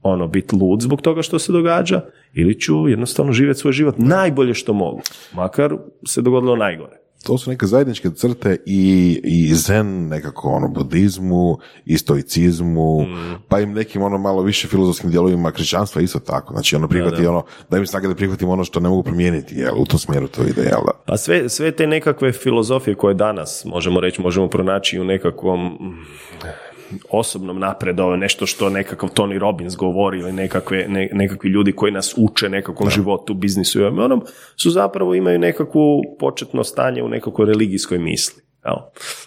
[0.02, 2.02] ono biti lud zbog toga što se događa
[2.34, 5.02] ili ću jednostavno živjeti svoj život najbolje što mogu,
[5.34, 5.76] makar
[6.06, 11.98] se dogodilo najgore to su neke zajedničke crte i, i zen nekako ono budizmu i
[11.98, 13.36] stoicizmu mm.
[13.48, 16.54] pa im nekim ono malo više filozofskim dijelovima krišćanstva isto tako.
[16.54, 19.74] Znači ono prihvati ono da im snage da prihvatim ono što ne mogu promijeniti jel
[19.78, 20.92] u tom smjeru to ide jel da?
[21.06, 25.78] Pa sve, sve te nekakve filozofije koje danas možemo reći možemo pronaći u nekakvom
[27.10, 32.50] osobnom napredovanju, nešto što nekakav Tony Robbins govori ili nekakve, nekakvi ljudi koji nas uče
[32.50, 34.24] nekakvom životu, biznisu i onom,
[34.56, 38.44] su zapravo imaju nekakvu početno stanje u nekakvoj religijskoj misli.
[38.66, 38.76] Jel?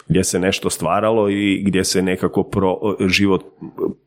[0.09, 3.42] Gdje se nešto stvaralo i gdje se nekako pro, život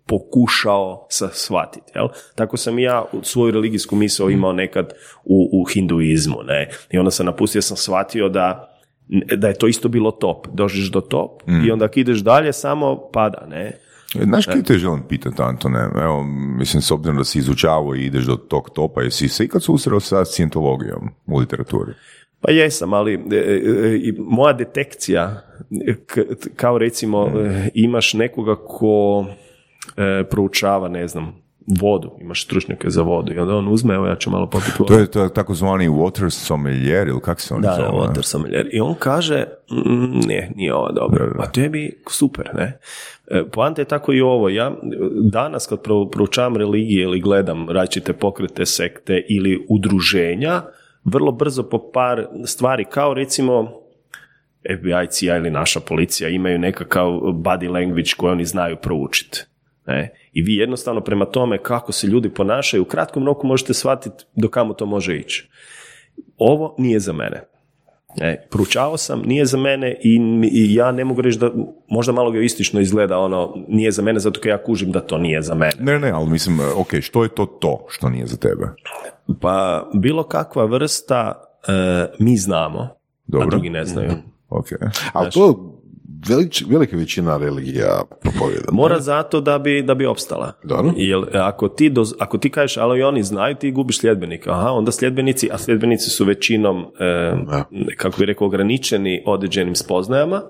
[0.06, 1.92] pokušao shvatiti.
[1.96, 2.08] Jel?
[2.36, 4.94] Tako sam i ja svoju religijsku misao imao nekad
[5.24, 6.38] u, u hinduizmu.
[6.44, 6.70] Ne?
[6.92, 8.77] I onda sam napustio, sam shvatio da
[9.38, 10.48] da je to isto bilo top.
[10.54, 11.72] Dođeš do top i mm.
[11.74, 13.72] onda ako ideš dalje samo pada, ne?
[14.24, 15.80] Znaš kaj te želim pitati, Antone?
[16.02, 16.24] Evo,
[16.58, 20.00] mislim, s obzirom da si izučavao i ideš do tog topa, jesi se ikad susreo
[20.00, 21.92] sa scientologijom u literaturi?
[22.42, 23.40] Pa jesam, ali e, e,
[24.10, 25.42] e moja detekcija,
[26.56, 27.32] kao recimo mm.
[27.74, 29.26] imaš nekoga ko
[29.98, 31.36] e, proučava, ne znam,
[31.68, 34.94] vodu, imaš stručnjake za vodu i onda on uzme, evo ja ću malo popiti vodu.
[34.94, 37.88] To je to, takozvani water sommelier ili kako se on da, zove?
[37.88, 38.70] Da, water sommelier.
[38.72, 41.36] I on kaže, mm, ne, nije ovo dobro.
[41.40, 42.80] A tebi super, ne?
[43.28, 44.50] E, poanta je tako i ovo.
[44.50, 44.72] Ja
[45.32, 45.80] danas kad
[46.12, 50.62] proučavam religije ili gledam različite pokrete, sekte ili udruženja,
[51.04, 53.72] vrlo brzo po par stvari, kao recimo
[54.78, 59.46] FBI, CIA ili naša policija imaju nekakav body language koji oni znaju proučiti.
[59.88, 60.14] Ne?
[60.34, 64.50] I vi jednostavno prema tome kako se ljudi ponašaju u kratkom roku možete shvatiti do
[64.50, 65.50] kamo to može ići.
[66.38, 67.44] Ovo nije za mene.
[68.22, 70.20] E, proučavao sam, nije za mene i,
[70.52, 71.52] i, ja ne mogu reći da
[71.88, 75.42] možda malo geoistično izgleda ono, nije za mene zato kad ja kužim da to nije
[75.42, 75.74] za mene.
[75.80, 78.68] Ne, ne, ali mislim, ok, što je to to što nije za tebe?
[79.42, 81.34] Pa bilo kakva vrsta
[81.68, 82.90] e, mi znamo,
[83.28, 83.48] Dobro.
[83.48, 84.12] a drugi ne znaju.
[84.50, 84.68] Ok.
[85.14, 85.77] Ali to
[86.70, 88.72] velika većina religija propovjeda.
[88.72, 90.54] Mora zato da bi, da bi opstala.
[90.96, 94.52] Jer ako ti, doz, ako ti kažeš, ali oni znaju, ti gubiš sljedbenika.
[94.52, 97.34] Aha, onda sljedbenici, a sljedbenici su većinom, e,
[97.98, 100.42] kako bi rekao, ograničeni određenim spoznajama,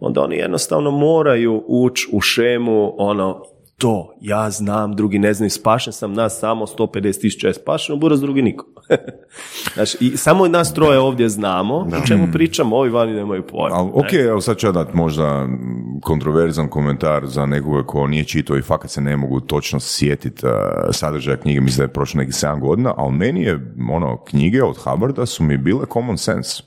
[0.00, 3.42] onda oni jednostavno moraju ući u šemu ono
[3.78, 8.20] to, ja znam, drugi ne znaju, spašen sam, nas samo 150 tisuća je spašeno, buraz
[8.20, 8.66] drugi niko.
[9.74, 13.76] znači, i samo nas troje ovdje znamo, o čemu pričamo, ovi vani nemaju pojma.
[13.76, 15.48] Al, ok, evo sad ću ja dati možda
[16.02, 20.52] kontroverzan komentar za nekoga ko nije čitao i fakat se ne mogu točno sjetiti uh,
[20.90, 24.76] sadržaja knjige, mislim da je prošlo nekih 7 godina, ali meni je, ono, knjige od
[24.76, 26.62] Hubbarda su mi bile common sense.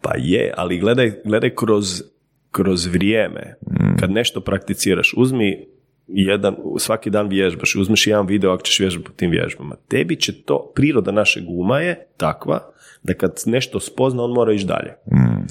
[0.00, 2.02] Pa je, ali gledaj, gledaj kroz,
[2.50, 3.96] kroz vrijeme, mm.
[4.00, 5.69] kad nešto prakticiraš, uzmi
[6.12, 9.76] jedan, svaki dan vježbaš, uzmeš jedan video ako ćeš vježbati po tim vježbama.
[9.88, 12.60] Tebi će to, priroda našeg uma je takva
[13.02, 14.94] da kad nešto spozna, on mora ići dalje.
[15.12, 15.46] Mm.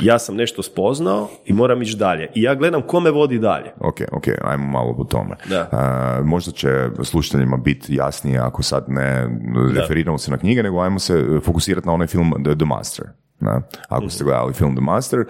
[0.00, 2.30] Ja sam nešto spoznao i moram ići dalje.
[2.34, 3.70] I ja gledam kome vodi dalje.
[3.80, 5.36] Ok, ok, ajmo malo po tome.
[5.48, 6.20] Da.
[6.24, 6.68] možda će
[7.02, 9.28] slušateljima biti jasnije ako sad ne
[9.74, 13.06] referiramo se na knjige, nego ajmo se fokusirati na onaj film The Master.
[13.40, 15.24] Na, ako ste gledali film The Master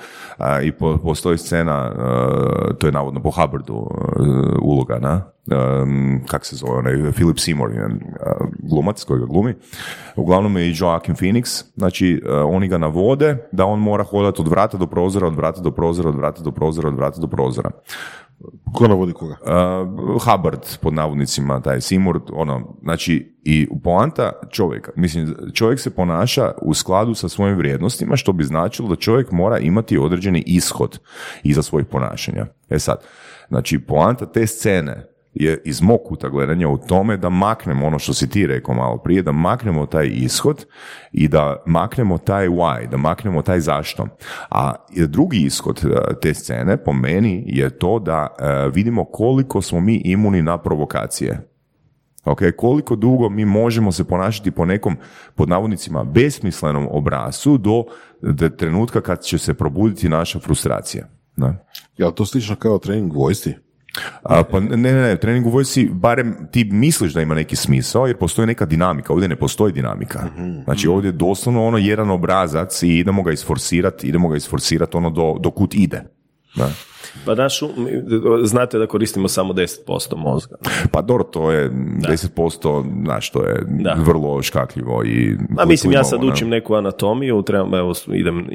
[0.62, 3.86] i po, postoji scena, uh, to je navodno po Hubbardu
[4.62, 9.54] uloga, na, um, kak se zove, onaj Philip Seymour, uh, glumac koji ga glumi,
[10.16, 14.78] uglavnom je i Joaquin Phoenix, znači oni ga navode da on mora hodati od vrata
[14.78, 17.70] do prozora, od vrata do prozora, od vrata do prozora, od vrata do prozora.
[18.74, 19.36] Ko navodi koga?
[19.42, 26.52] Uh, Hubbard, pod navodnicima, taj Seymour, ono, znači, i poanta čovjeka, mislim, čovjek se ponaša
[26.62, 30.98] u skladu sa svojim vrijednostima, što bi značilo da čovjek mora imati određeni ishod
[31.42, 32.46] iza svojih ponašanja.
[32.70, 33.04] E sad,
[33.48, 38.14] znači, poanta te scene je iz mog kuta gledanja u tome da maknemo ono što
[38.14, 40.66] si ti rekao malo prije, da maknemo taj ishod
[41.12, 44.08] i da maknemo taj why, da maknemo taj zašto.
[44.50, 44.74] A
[45.08, 49.96] drugi ishod e, te scene po meni je to da e, vidimo koliko smo mi
[50.04, 51.50] imuni na provokacije.
[52.24, 54.96] Ok, koliko dugo mi možemo se ponašati po nekom,
[55.34, 57.84] pod navodnicima, besmislenom obrasu do,
[58.56, 61.08] trenutka kad će se probuditi naša frustracija.
[61.36, 61.66] Da.
[61.96, 63.54] Ja, to slično kao trening vojsti?
[64.22, 68.06] A, pa ne, ne, ne, trening u vojsci, barem ti misliš da ima neki smisao,
[68.06, 70.24] jer postoji neka dinamika, ovdje ne postoji dinamika.
[70.24, 70.52] Mhm.
[70.64, 75.10] Znači ovdje je doslovno ono jedan obrazac i idemo ga isforsirati, idemo ga isforsirati ono
[75.10, 76.19] do, do kut ide.
[76.54, 76.70] Da.
[77.24, 77.68] Pa našu,
[78.42, 80.56] znate da koristimo samo 10% mozga.
[80.92, 83.96] Pa dobro, to je 10%, znaš, to je Da.
[84.06, 85.36] vrlo škakljivo i...
[85.58, 88.46] A mislim, ja sad učim neku anatomiju, trebam, evo, idem,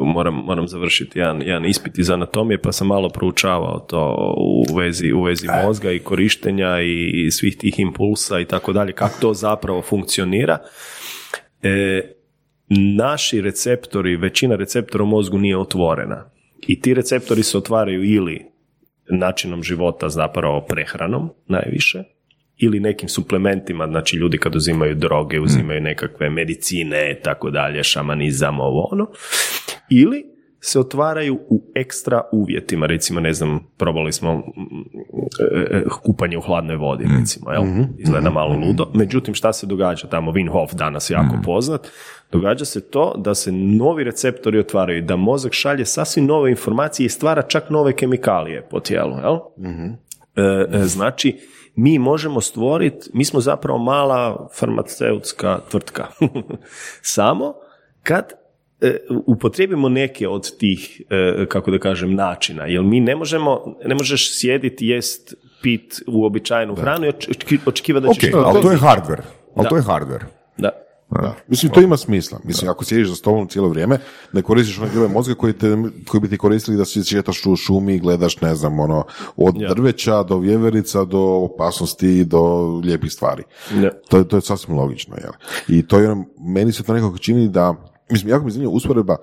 [0.00, 4.34] moram, moram završiti jedan, jedan ispit iz anatomije, pa sam malo proučavao to
[4.70, 8.92] u vezi, u vezi mozga i korištenja i, i svih tih impulsa i tako dalje,
[8.92, 10.58] kako to zapravo funkcionira.
[11.62, 12.00] E,
[12.96, 16.33] naši receptori, većina receptora u mozgu nije otvorena.
[16.66, 18.46] I ti receptori se otvaraju ili
[19.10, 22.02] načinom života, zapravo prehranom najviše,
[22.56, 28.88] ili nekim suplementima, znači ljudi kad uzimaju droge, uzimaju nekakve medicine, tako dalje, šamanizam, ovo
[28.92, 29.10] ono,
[29.90, 30.33] ili
[30.66, 34.42] se otvaraju u ekstra uvjetima, recimo, ne znam, probali smo mm,
[35.54, 37.64] e, e, kupanje u hladnoj vodi, recimo, jel?
[37.98, 38.90] Izgleda malo ludo.
[38.94, 40.32] Međutim, šta se događa tamo?
[40.32, 41.88] Wim Hof danas jako poznat.
[42.32, 47.08] Događa se to da se novi receptori otvaraju, da mozak šalje sasvim nove informacije i
[47.08, 49.38] stvara čak nove kemikalije po tijelu, jel?
[50.36, 51.38] E, znači,
[51.74, 56.06] mi možemo stvoriti, mi smo zapravo mala farmaceutska tvrtka.
[57.16, 57.54] Samo
[58.02, 58.43] kad
[59.26, 64.40] upotrijebimo neke od tih, e, kako da kažem, načina, jer mi ne možemo, ne možeš
[64.40, 68.30] sjediti, jest, pit uobičajenu hranu i očeki- očekivati da Ok, ćeš...
[68.34, 69.22] ali to je hardware.
[69.54, 69.68] Ali Da.
[69.68, 70.24] to je hardware.
[70.58, 70.70] Da.
[71.12, 71.34] Da.
[71.48, 72.38] Mislim, to ima smisla.
[72.44, 73.98] Mislim, ako sjediš za stolom cijelo vrijeme,
[74.32, 77.56] ne koristiš one dijelove mozga koji, te, koji bi ti koristili da si šetaš u
[77.56, 79.04] šumi, gledaš, ne znam, ono,
[79.36, 79.68] od Ja.
[79.68, 82.42] drveća do vjeverica, do opasnosti, do
[82.84, 83.42] lijepih stvari.
[83.72, 83.90] Da.
[84.00, 85.32] To, je- to je sasvim logično, jel?
[85.68, 87.74] I to je, meni se to nekako čini da,
[88.10, 89.16] mislim, jako mi zanima usporedba,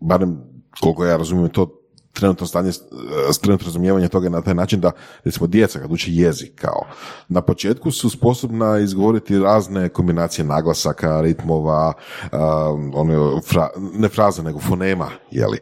[0.00, 0.38] barem
[0.80, 1.78] koliko ja razumijem to,
[2.12, 4.90] trenutno stanje, eh, trenutno razumijevanje toga na taj način da,
[5.24, 6.86] recimo, djeca kad uče jezik, kao,
[7.28, 11.92] na početku su sposobna izgovoriti razne kombinacije naglasaka, ritmova,
[12.32, 15.58] um, ono, fra, ne fraze, nego fonema, jeli?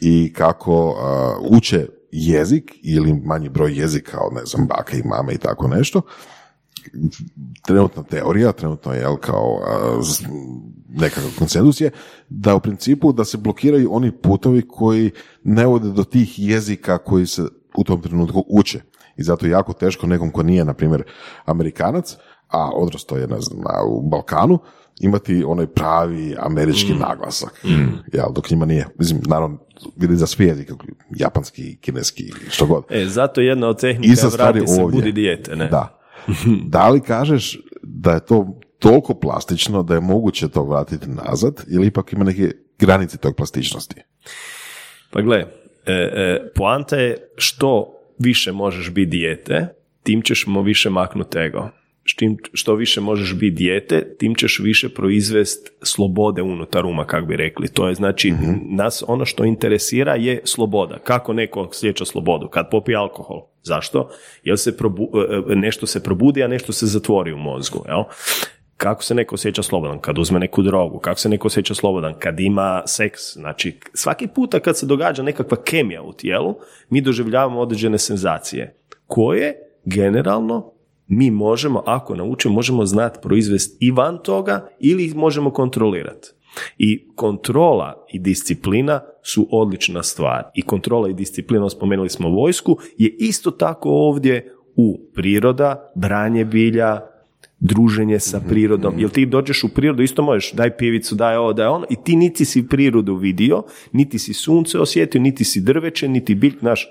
[0.00, 5.34] I kako uh, uče jezik ili manji broj jezika od, ne znam, bake i mame
[5.34, 6.02] i tako nešto,
[7.66, 9.60] trenutna teorija, trenutno je jel, kao
[10.88, 11.90] nekakav konsenzus je
[12.28, 15.10] da u principu da se blokiraju oni putovi koji
[15.44, 17.42] ne vode do tih jezika koji se
[17.76, 18.80] u tom trenutku uče.
[19.16, 21.02] I zato je jako teško nekom ko nije, na primjer,
[21.44, 22.16] Amerikanac,
[22.48, 24.58] a odrastao je ne znam, na- u Balkanu,
[25.00, 27.64] imati onaj pravi američki naglasak.
[28.12, 28.86] Jel, dok njima nije.
[28.98, 29.58] Mislim, naravno,
[29.96, 30.72] vidi za svi jezike,
[31.16, 32.84] japanski, kineski, što god.
[32.90, 34.96] E, zato jedna od tehnika vrati se ovdje.
[34.98, 35.68] budi dijete, ne?
[35.68, 35.97] Da.
[36.74, 41.86] Da li kažeš da je to toliko plastično da je moguće to vratiti nazad ili
[41.86, 43.94] ipak ima neke granice tog plastičnosti?
[45.10, 49.68] Pa gle, e, e, poanta je što više možeš biti dijete,
[50.02, 51.70] tim ćeš mu više maknuti ego.
[52.10, 57.36] Štim, što više možeš biti dijete, tim ćeš više proizvest slobode unutar uma, kako bi
[57.36, 57.68] rekli.
[57.68, 58.32] To je znači,
[58.70, 60.98] nas ono što interesira je sloboda.
[60.98, 62.48] Kako neko sjeća slobodu?
[62.48, 63.40] Kad popije alkohol.
[63.62, 64.10] Zašto?
[64.44, 65.10] Jer se probu-
[65.48, 67.84] e, e, nešto se probudi, a nešto se zatvori u mozgu.
[67.88, 68.02] Jel?
[68.76, 72.40] kako se neko osjeća slobodan kad uzme neku drogu, kako se neko osjeća slobodan kad
[72.40, 73.20] ima seks.
[73.32, 76.54] Znači, svaki puta kad se događa nekakva kemija u tijelu,
[76.90, 80.77] mi doživljavamo određene senzacije koje generalno
[81.08, 86.28] mi možemo, ako naučimo, možemo znati proizvesti i van toga ili ih možemo kontrolirati.
[86.78, 90.44] I kontrola i disciplina su odlična stvar.
[90.54, 97.00] I kontrola i disciplina, spomenuli smo vojsku, je isto tako ovdje u priroda, branje bilja,
[97.60, 98.98] druženje sa prirodom.
[98.98, 102.16] Jel ti dođeš u prirodu, isto možeš, daj pivicu, daj ovo, daj ono, i ti
[102.16, 106.88] niti si prirodu vidio, niti si sunce osjetio, niti si drveće, niti bilj, znaš.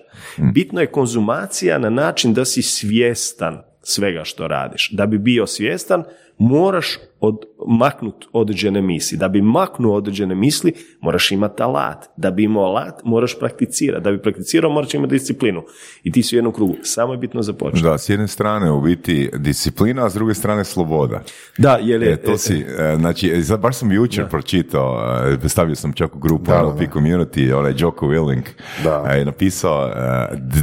[0.53, 4.89] Bitno je konzumacija na način da si svjestan svega što radiš.
[4.91, 6.03] Da bi bio svjestan,
[6.37, 6.87] moraš
[7.19, 7.35] od,
[7.67, 9.17] maknut određene misli.
[9.17, 12.05] Da bi maknuo određene misli, moraš imati alat.
[12.17, 14.03] Da bi imao alat, moraš prakticirati.
[14.03, 15.63] Da bi prakticirao, moraš imati disciplinu.
[16.03, 16.75] I ti si u jednom krugu.
[16.83, 17.83] Samo je bitno započeti.
[17.83, 21.21] Da, s jedne strane u biti disciplina, a s druge strane sloboda.
[21.57, 25.01] Da, jer je, E, to si, e, znači, e, sad baš sam jučer pročitao,
[25.43, 26.91] e, stavio sam čak u grupu Da, NLP da, da.
[26.91, 28.41] community, onaj Joko Willing
[28.83, 29.05] Da.
[29.09, 29.91] e, je napisao e,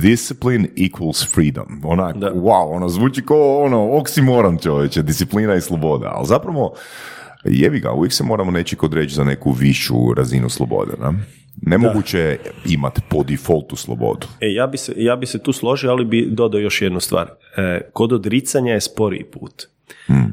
[0.00, 1.80] discipline equals freedom.
[1.84, 2.32] Onak, Da.
[2.32, 6.74] wow, ono zvuči kao ono, oksimoron čovječe, disciplina i sloboda, ali zapravo
[7.44, 10.92] jebi ga, uvijek se moramo nečeg odreći za neku višu razinu slobode.
[11.00, 11.12] Ne?
[11.62, 14.26] Nemoguće je imati po defaultu slobodu.
[14.40, 17.30] E, ja bi, se, ja bi se tu složio, ali bi dodao još jednu stvar.
[17.56, 19.66] E, kod odricanja je sporiji put.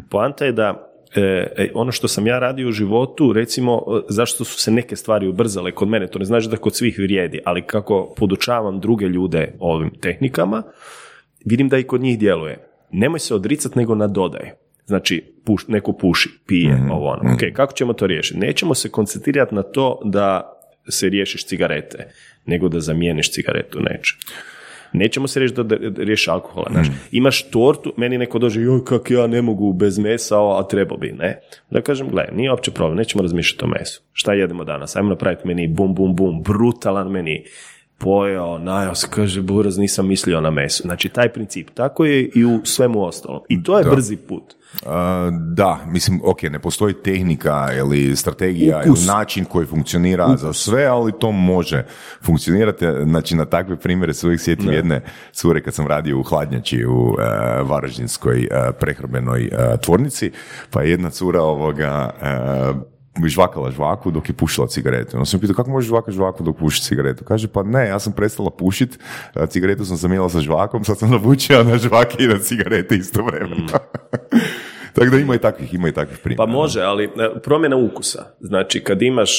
[0.10, 1.22] Poanta je da e,
[1.58, 5.28] e, ono što sam ja radio u životu, recimo, e, zašto su se neke stvari
[5.28, 9.54] ubrzale kod mene, to ne znači da kod svih vrijedi, ali kako podučavam druge ljude
[9.60, 10.64] ovim tehnikama,
[11.46, 12.68] vidim da i kod njih djeluje.
[12.92, 14.52] Nemoj se odricati, nego nadodaj.
[14.86, 17.34] Znači, puš, neko puši, pije, ovo ono.
[17.34, 18.40] Ok, kako ćemo to riješiti?
[18.40, 20.58] Nećemo se koncentrirati na to da
[20.90, 22.08] se riješiš cigarete,
[22.46, 24.16] nego da zamijeniš cigaretu neće.
[24.94, 26.68] Nećemo se reći da, da riješi alkohola.
[26.72, 26.92] Znaš, mm.
[27.12, 31.12] imaš tortu, meni neko dođe, joj, kak ja ne mogu bez mesa, a treba bi,
[31.12, 31.40] ne.
[31.70, 34.02] Da kažem, gle, nije uopće problem, nećemo razmišljati o mesu.
[34.14, 34.96] Šta jedemo danas?
[34.96, 37.46] Ajmo napraviti meni bum, bum, bum, brutalan meni
[38.02, 40.84] pojao, najao se, kaže, buraz, nisam mislio na meso.
[40.84, 41.70] Znači, taj princip.
[41.74, 43.42] Tako je i u svemu ostalom.
[43.50, 44.44] I to je brzi put.
[45.56, 51.12] da, mislim, ok, ne postoji tehnika ili strategija ili način koji funkcionira za sve, ali
[51.20, 51.86] to može
[52.22, 52.86] funkcionirati.
[53.04, 56.92] Znači, na takve primjere se uvijek sjetim jedne cure kad sam radio u hladnjači u
[56.92, 57.18] uh,
[57.70, 59.50] Varaždinskoj uh, prehrambenoj
[59.82, 60.32] tvornici,
[60.70, 62.10] pa je jedna cura ovoga
[63.26, 65.18] žvakala žvaku dok je pušila cigaretu.
[65.18, 67.24] Onda sam pitao kako može žvaka žvaku dok puši cigaretu?
[67.24, 69.00] Kaže pa ne, ja sam prestala pušit,
[69.48, 73.56] cigaretu sam zamijenila sa žvakom, sad sam navučila na žvake i na cigarete istovremeno.
[73.56, 73.68] Mm.
[74.94, 76.46] Tako da ima i takvih, ima i takvih primjera.
[76.46, 77.10] Pa može, ali e,
[77.44, 78.26] promjena ukusa.
[78.40, 79.32] Znači kad imaš,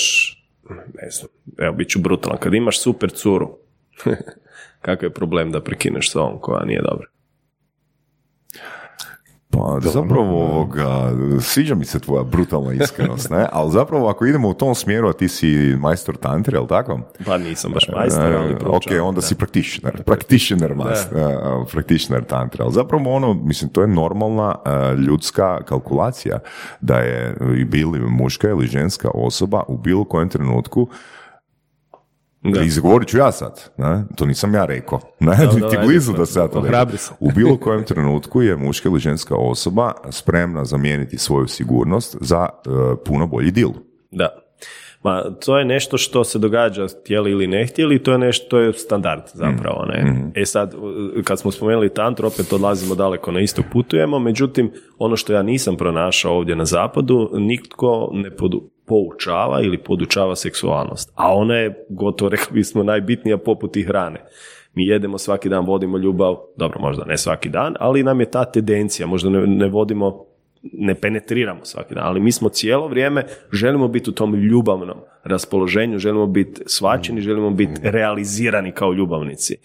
[0.71, 3.59] ne znam, evo bit ću brutalan, kad imaš super curu,
[4.87, 7.12] kakav je problem da prekineš s ovom koja nije dobra?
[9.53, 13.47] Pa zapravo ovoga, sviđa mi se tvoja brutalna iskrenost, ne?
[13.53, 17.01] Ali zapravo ako idemo u tom smjeru, a ti si majstor tantre, jel tako?
[17.27, 20.75] Pa nisam baš majstor, ali Ok, onda si practitioner, practitioner,
[21.73, 22.65] practitioner tantre.
[22.65, 24.55] Ali zapravo ono, mislim, to je normalna
[25.07, 26.39] ljudska kalkulacija
[26.81, 30.89] da je i bili muška ili ženska osoba u bilo kojem trenutku
[32.43, 32.63] da.
[32.63, 34.05] Izgovorit ću ja sad, ne?
[34.17, 36.61] to nisam ja rekao, ne, da, ti blizu da se ja to
[37.21, 42.69] U bilo kojem trenutku je muška ili ženska osoba spremna zamijeniti svoju sigurnost za e,
[43.05, 43.71] puno bolji dil.
[44.11, 44.42] Da.
[45.03, 48.59] Ma, to je nešto što se događa htjeli ili ne htjeli, to je nešto, to
[48.59, 50.03] je standard zapravo, ne.
[50.05, 50.33] Mm-hmm.
[50.35, 50.75] E sad,
[51.25, 55.77] kad smo spomenuli tantru, opet odlazimo daleko na istok putujemo, međutim, ono što ja nisam
[55.77, 61.13] pronašao ovdje na zapadu, nitko ne podu, poučava ili podučava seksualnost.
[61.15, 64.25] A ona je, gotovo rekli bismo, najbitnija poput i hrane.
[64.75, 68.45] Mi jedemo svaki dan, vodimo ljubav, dobro možda ne svaki dan, ali nam je ta
[68.45, 70.32] tendencija, možda ne, ne vodimo,
[70.63, 75.99] ne penetriramo svaki dan, ali mi smo cijelo vrijeme, želimo biti u tom ljubavnom raspoloženju,
[75.99, 79.57] želimo biti svačeni, želimo biti realizirani kao ljubavnici.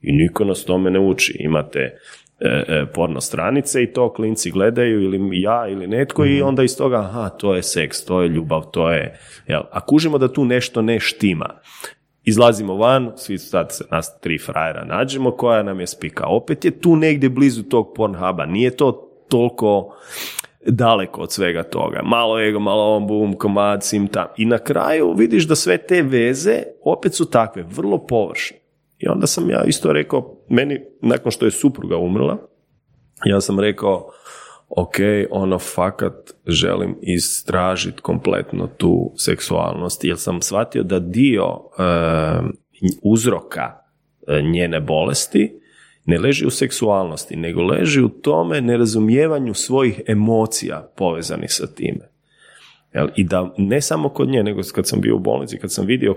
[0.00, 1.36] I niko nas tome ne uči.
[1.40, 1.98] Imate
[2.44, 6.48] E, e, porno stranice i to klinci gledaju ili ja ili netko i mhm.
[6.48, 9.18] onda iz toga aha, to je seks, to je ljubav, to je...
[9.46, 9.62] Jel?
[9.70, 11.48] A kužimo da tu nešto ne štima.
[12.24, 16.26] Izlazimo van, svi sad se nas tri frajera nađemo, koja nam je spika.
[16.26, 19.96] Opet je tu negdje blizu tog Pornhuba, nije to toliko
[20.66, 22.00] daleko od svega toga.
[22.04, 24.26] Malo ego, malo on, bum, komad, sim, tam.
[24.36, 28.56] I na kraju vidiš da sve te veze opet su takve, vrlo površne.
[28.98, 32.38] I onda sam ja isto rekao, meni, nakon što je supruga umrla,
[33.24, 34.08] ja sam rekao,
[34.68, 34.96] ok,
[35.30, 41.60] ono fakat želim istražiti kompletno tu seksualnost, jer sam shvatio da dio
[43.02, 43.82] uzroka
[44.26, 45.61] e, njene bolesti
[46.04, 52.12] ne leži u seksualnosti, nego leži u tome nerazumijevanju svojih emocija povezanih sa time.
[53.16, 56.14] I da ne samo kod nje, nego kad sam bio u bolnici, kad sam vidio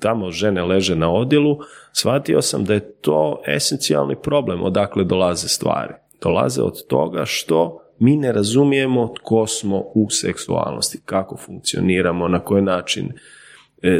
[0.00, 1.58] tamo žene leže na odjelu,
[1.92, 5.94] shvatio sam da je to esencijalni problem odakle dolaze stvari.
[6.22, 12.62] Dolaze od toga što mi ne razumijemo tko smo u seksualnosti, kako funkcioniramo, na koji
[12.62, 13.12] način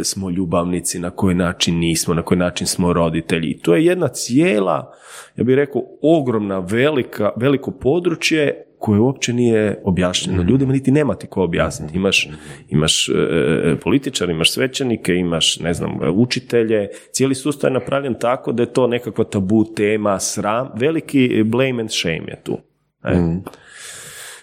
[0.02, 3.50] smo ljubavnici, na koji način nismo, na koji način smo roditelji.
[3.50, 4.92] I to je jedna cijela,
[5.36, 10.42] ja bih rekao, ogromna, velika, veliko područje koje uopće nije objašnjeno.
[10.42, 10.50] Mhm.
[10.50, 11.96] Ljudima niti nema ti ko objasniti.
[11.96, 12.28] Imaš,
[12.68, 16.88] imaš e, e, političar, imaš svećenike, imaš, ne znam, učitelje.
[17.12, 20.68] Cijeli sustav je napravljen tako da je to nekakva tabu tema, sram.
[20.74, 22.58] Veliki blame and shame je tu.
[23.04, 23.14] E.
[23.14, 23.38] Mhm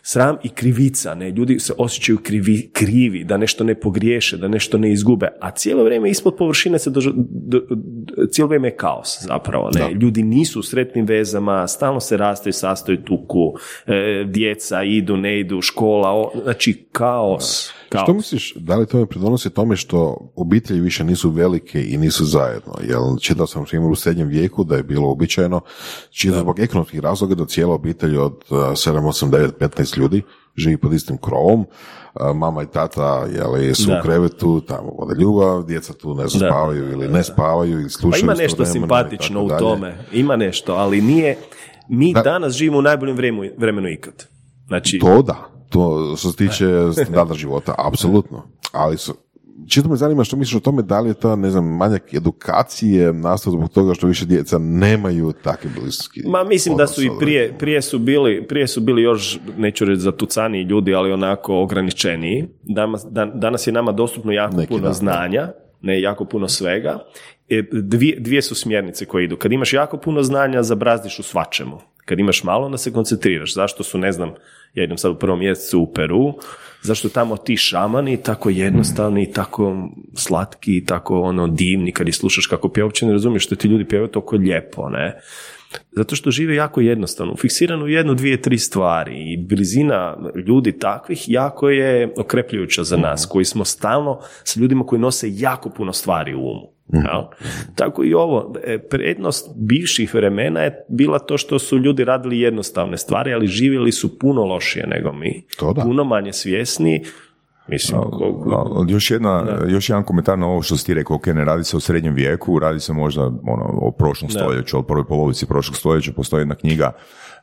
[0.02, 4.78] sram i krivica, ne, ljudi se osjećaju krivi, krivi, da nešto ne pogriješe, da nešto
[4.78, 6.91] ne izgube, a cijelo vrijeme ispod površine se
[8.32, 12.97] cijelo vrijeme je kaos zapravo, ne, ljudi nisu u sretnim vezama, stalno se rastaju, sastaju
[13.04, 13.54] tuku,
[13.88, 17.74] e, djeca idu, ne idu, škola, znači kaos.
[17.90, 18.04] Kao.
[18.04, 22.74] Što misliš, da li to pridonosi tome što obitelji više nisu velike i nisu zajedno?
[22.88, 25.62] Jel, čitao sam primjer u srednjem vijeku da je bilo običajno,
[26.10, 30.22] čitao zbog ekonomskih razloga da cijela obitelj od 7, 8, 9, 15 ljudi
[30.58, 31.66] živi pod istim krovom,
[32.36, 36.92] mama i tata jeli, su u krevetu, tamo vode ljubav, djeca tu ne znam, spavaju
[36.92, 38.26] ili ne spavaju ili slušaju.
[38.26, 41.38] Pa ima nešto simpatično u tome, ima nešto, ali nije,
[41.90, 44.28] mi danas živimo u najboljem vremenu, vremenu ikad.
[44.68, 48.43] Znači, to da, to što se tiče standarda života, apsolutno.
[48.72, 49.13] Ali su,
[49.67, 53.13] čisto me zanima što misliš o tome, da li je to, ne znam, manjak edukacije
[53.13, 56.22] nastao zbog toga što više djeca nemaju takve bliski.
[56.26, 60.01] Ma mislim da su i prije, prije su bili, prije su bili još, neću reći
[60.01, 62.47] zatucaniji ljudi, ali onako ograničeniji.
[62.63, 65.51] Danas, danas je nama dostupno jako puno znanja
[65.82, 66.99] ne jako puno svega.
[67.49, 69.38] E, dvije, dvije su smjernice koje idu.
[69.38, 71.80] Kad imaš jako puno znanja, zabrazdiš u svačemu.
[72.10, 73.53] Kad imaš malo, onda se koncentriraš.
[73.53, 74.34] Zašto su, ne znam,
[74.74, 76.34] ja idem sad u prvom mjesecu u Peru,
[76.82, 82.70] zašto tamo ti šamani tako jednostavni, tako slatki, tako ono divni, kad ih slušaš kako
[82.70, 85.20] pjeva, uopće ne razumiješ što ti ljudi pjevaju toliko lijepo, ne?
[85.91, 91.30] Zato što žive jako jednostavno, fiksirano u jednu, dvije, tri stvari i blizina ljudi takvih
[91.30, 96.36] jako je okrepljujuća za nas, koji smo stalno s ljudima koji nose jako puno stvari
[96.36, 96.78] u umu.
[97.76, 102.98] Tako i ovo, e, prednost bivših vremena je bila to što su ljudi radili jednostavne
[102.98, 105.82] stvari, ali živjeli su puno lošije nego mi, To da.
[105.82, 107.04] puno manje svjesni,
[107.68, 111.46] mislim, ko- još, jedna, još jedan komentar na ovo što si ti rekao, ok, ne
[111.46, 115.46] radi se o srednjem vijeku, radi se možda ono, o prošlom stoljeću, o prvoj polovici
[115.46, 116.92] prošlog stoljeća, postoji jedna knjiga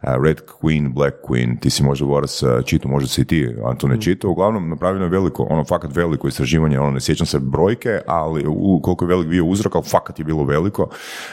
[0.03, 4.31] Red Queen, Black Queen, ti si možda Boras čitao, možda si i ti, Antone, čitao,
[4.31, 8.81] uglavnom napravljeno je veliko, ono, fakat veliko istraživanje, ono, ne sjećam se brojke, ali u,
[8.83, 10.89] koliko je velik bio uzrok, ali fakat je bilo veliko,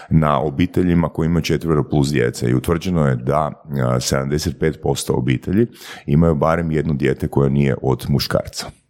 [0.09, 2.49] na obiteljima koji imaju četvero plus djece.
[2.49, 5.67] I utvrđeno je da uh, 75% obitelji
[6.05, 8.82] imaju barem jedno dijete koje nije od muškarca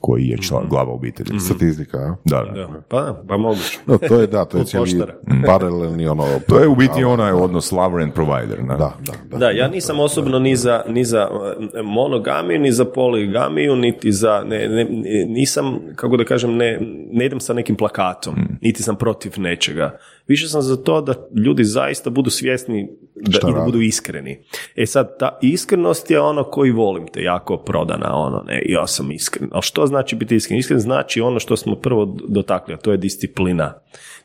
[0.00, 1.40] koji je član, glava obitelji.
[1.40, 2.16] Statistika, a?
[2.24, 2.52] Da, da.
[2.52, 3.78] da, pa, pa moguće.
[3.86, 5.14] No, to je da, to je cijeli poštara.
[5.46, 6.24] paralelni ono...
[6.48, 8.62] To je u biti onaj odnos lover and provider.
[8.62, 8.76] Ne?
[8.76, 9.38] Da, da, da.
[9.38, 11.28] Da, ja nisam osobno ni za, ni za
[11.74, 14.84] eh, monogamiju, ni za poligamiju, niti za, ne, ne,
[15.28, 16.78] nisam, kako da kažem, ne,
[17.12, 19.98] ne idem sa nekim plakatom, niti sam protiv nečega.
[20.28, 21.14] Više sam za to da
[21.44, 24.44] ljudi zaista budu svjesni da, i da budu iskreni.
[24.76, 29.10] E sad, ta iskrenost je ono koji volim te, jako prodana, ono, ne, ja sam
[29.10, 29.48] iskren.
[29.52, 30.58] A što znači biti iskren?
[30.58, 33.74] Iskren znači ono što smo prvo dotakli, a to je disciplina.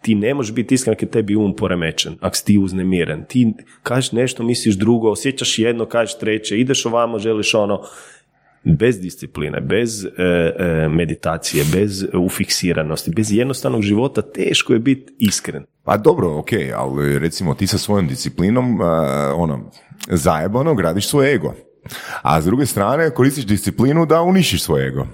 [0.01, 3.25] Ti ne možeš biti iskren ako je tebi um poremećen, ako si ti uznemiren.
[3.27, 7.81] Ti kažeš nešto, misliš drugo, osjećaš jedno, kažeš treće, ideš ovamo, želiš ono,
[8.63, 15.63] bez discipline, bez e, e, meditacije, bez ufiksiranosti, bez jednostavnog života, teško je biti iskren.
[15.83, 18.87] Pa dobro, ok, ali recimo ti sa svojom disciplinom, uh,
[19.35, 19.71] ono,
[20.07, 21.53] zajebano gradiš svoj ego.
[22.21, 25.07] A s druge strane koristiš disciplinu da unišiš svoj ego.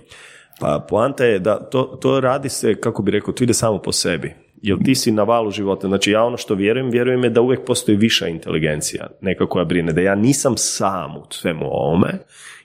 [0.59, 3.91] Pa poanta je da to, to radi se, kako bi rekao, to ide samo po
[3.91, 4.35] sebi.
[4.61, 5.87] Jer ti si na valu života.
[5.87, 9.93] Znači ja ono što vjerujem, vjerujem je da uvijek postoji viša inteligencija, neka koja brine,
[9.93, 12.19] da ja nisam sam u svemu ovome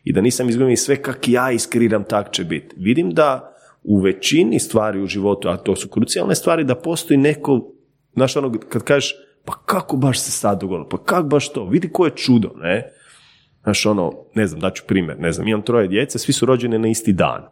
[0.04, 2.74] i da nisam izgledam i sve kak ja iskreiram, tak će biti.
[2.78, 7.72] Vidim da u većini stvari u životu, a to su krucijalne stvari, da postoji neko,
[8.14, 9.14] znaš ono, kad kažeš,
[9.44, 12.92] pa kako baš se sad dogodilo, pa kako baš to, vidi koje čudo, ne?
[13.62, 16.88] Znaš ono, ne znam, daću primjer, ne znam, imam troje djece, svi su rođeni na
[16.88, 17.42] isti dan.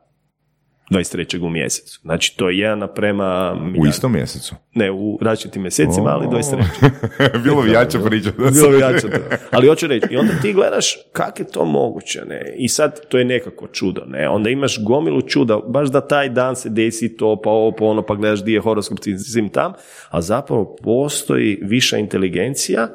[0.93, 1.47] 23.
[1.47, 2.01] u mjesecu.
[2.03, 3.57] Znači, to je jedan naprema...
[3.79, 4.55] U istom mjesecu.
[4.75, 7.43] Ne, u različitim mjesecima, ali 23.
[7.45, 8.31] Bilo bi jača priča.
[8.31, 9.19] Da Bilo bi jače to.
[9.51, 12.55] Ali hoću reći, i onda ti gledaš kako je to moguće, ne?
[12.57, 14.29] I sad to je nekako čudo, ne?
[14.29, 18.03] Onda imaš gomilu čuda, baš da taj dan se desi to, pa ovo, pa ono,
[18.03, 19.73] pa gledaš di je horoskop, ti svim tam,
[20.11, 22.89] a zapravo postoji viša inteligencija,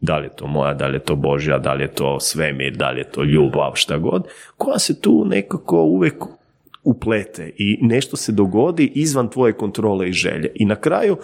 [0.00, 2.76] da li je to moja, da li je to Božja, da li je to svemir,
[2.76, 6.24] da li je to ljubav, šta god, koja se tu nekako uvijek
[6.84, 10.52] uplete i nešto se dogodi izvan tvoje kontrole i želje.
[10.54, 11.16] I na kraju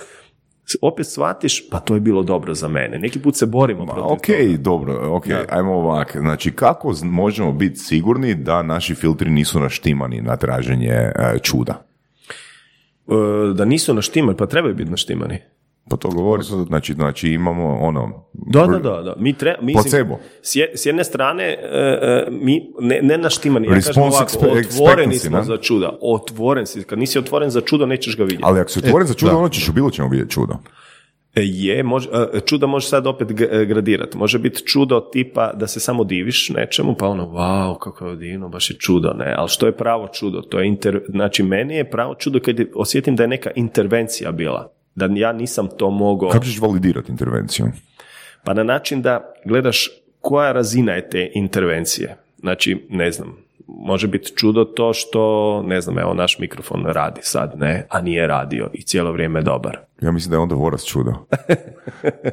[0.82, 2.98] opet shvatiš, pa to je bilo dobro za mene.
[2.98, 4.56] Neki put se borimo protiv Ok, toga.
[4.58, 6.16] dobro, ok, ajmo ovak.
[6.20, 11.86] Znači, kako možemo biti sigurni da naši filtri nisu naštimani na traženje e, čuda?
[13.08, 15.38] E, da nisu naštimani, pa trebaju biti naštimani.
[15.89, 18.24] Pa to govori, znači, znači imamo ono...
[18.33, 19.14] Da, da, da, da.
[19.18, 20.18] Mi tre, mi, Placebo.
[20.43, 24.39] S, je- s jedne strane, e, e, mi ne, ne naštimani, ja kažem ovako,
[24.76, 25.45] otvoreni smo ne?
[25.45, 25.99] za čuda.
[26.03, 26.83] Otvoren si.
[26.83, 28.43] Kad nisi otvoren za čudo, nećeš ga vidjeti.
[28.47, 29.39] Ali ako si otvoren za čudo, da.
[29.39, 30.55] onda ćeš u bilo čemu vidjeti čudo.
[31.35, 34.18] E, Je, može, e, čuda može sad opet e, gradirati.
[34.18, 38.49] Može biti čudo tipa da se samo diviš nečemu, pa ono, wow, kako je divno,
[38.49, 39.35] baš je čudo, ne.
[39.37, 40.41] Ali što je pravo čudo?
[40.41, 41.01] To je inter...
[41.09, 44.72] Znači, meni je pravo čudo kad je- osjetim da je neka intervencija bila.
[44.95, 46.30] Da ja nisam to mogao...
[46.30, 47.66] Kako ćeš validirati intervenciju?
[48.45, 49.88] Pa na način da gledaš
[50.20, 52.16] koja razina je te intervencije.
[52.38, 53.36] Znači, ne znam,
[53.66, 58.26] može biti čudo to što, ne znam, evo naš mikrofon radi sad, ne, a nije
[58.26, 59.78] radio i cijelo vrijeme je dobar.
[60.01, 61.12] Ja mislim da je onda Voras čudo.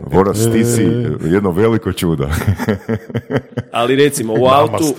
[0.01, 0.84] Voras, ti si
[1.22, 2.28] jedno veliko čudo.
[3.72, 4.93] Ali recimo u autu,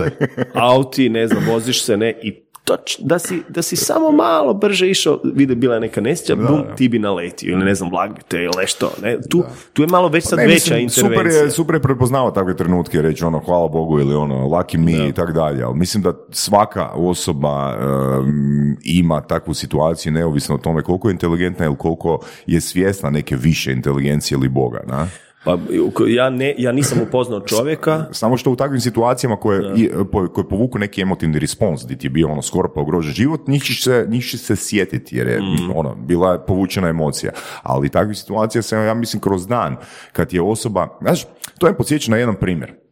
[0.55, 4.91] auti, ne znam, voziš se, ne, i toč, da, si, da si samo malo brže
[4.91, 8.21] išao, vide bila je neka nesreća, bum, ti bi naletio, ili ne znam, vlak bi
[8.29, 11.43] te, ili nešto, ne, tu, tu je malo već sad Ne, veća mislim, super intervencija.
[11.43, 15.13] je, super je prepoznao takve trenutke, reći ono, hvala Bogu ili ono, lucky me i
[15.13, 21.09] tak dalje, ali mislim da svaka osoba em, ima takvu situaciju neovisno o tome koliko
[21.09, 25.09] je inteligentna ili koliko je svjesna neke više inteligencije ili Boga, na?
[25.45, 25.59] Pa
[26.07, 28.05] ja, ne, ja nisam upoznao čovjeka.
[28.13, 32.07] Samo što u takvim situacijama koje, i, po- koje povuku neki emotivni respons, gdje ti
[32.07, 35.41] je bio ono skoro pa ugrožen život, njih ćeš se, njih se sjetiti jer je
[35.75, 37.33] ono, bila je povučena emocija.
[37.63, 39.77] Ali takvih situacija se, ja mislim, kroz dan,
[40.13, 41.27] kad je osoba, znaš,
[41.59, 42.88] to je podsjeća na jedan primjer.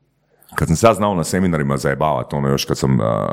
[0.57, 3.27] Kad sam sad znao na seminarima zajebavati, ono još kad sam a,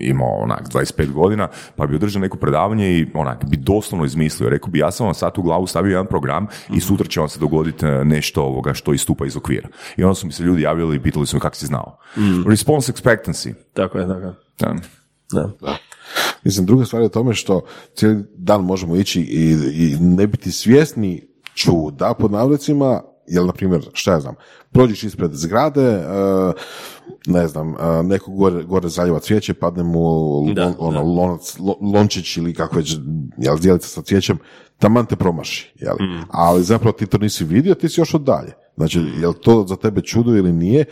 [0.00, 4.50] imao onak 25 godina, pa bi održao neko predavanje i onak bi doslovno izmislio.
[4.50, 7.28] Rekao bi ja sam vam sad u glavu stavio jedan program i sutra će vam
[7.28, 9.68] se dogoditi e, nešto ovoga što istupa iz okvira.
[9.96, 11.98] I onda su mi se ljudi javili i pitali su me kako si znao.
[12.48, 13.54] Response expectancy.
[13.72, 14.34] Tako je, tako je.
[14.58, 14.74] Da.
[15.32, 15.76] Da.
[16.44, 17.60] Mislim, druga stvar je u tome što
[17.94, 23.90] cijeli dan možemo ići i, i ne biti svjesni čuda pod navrecima, jel, na primjer,
[23.92, 24.34] šta ja znam,
[24.72, 26.02] prođeš ispred zgrade, e,
[27.26, 30.00] ne znam, e, neko gore, gore zaljeva cvijeće, padne mu
[30.54, 31.04] Da, ono, da.
[31.04, 32.96] lonac, lo- lončić ili kako već,
[33.38, 34.38] jel, zdjelica sa cvijećem,
[34.78, 35.94] taman te promaši, jel?
[35.94, 36.24] Mm.
[36.30, 38.52] Ali zapravo ti to nisi vidio, ti si još od dalje.
[38.76, 40.84] Znači, jel to za tebe čudo ili nije,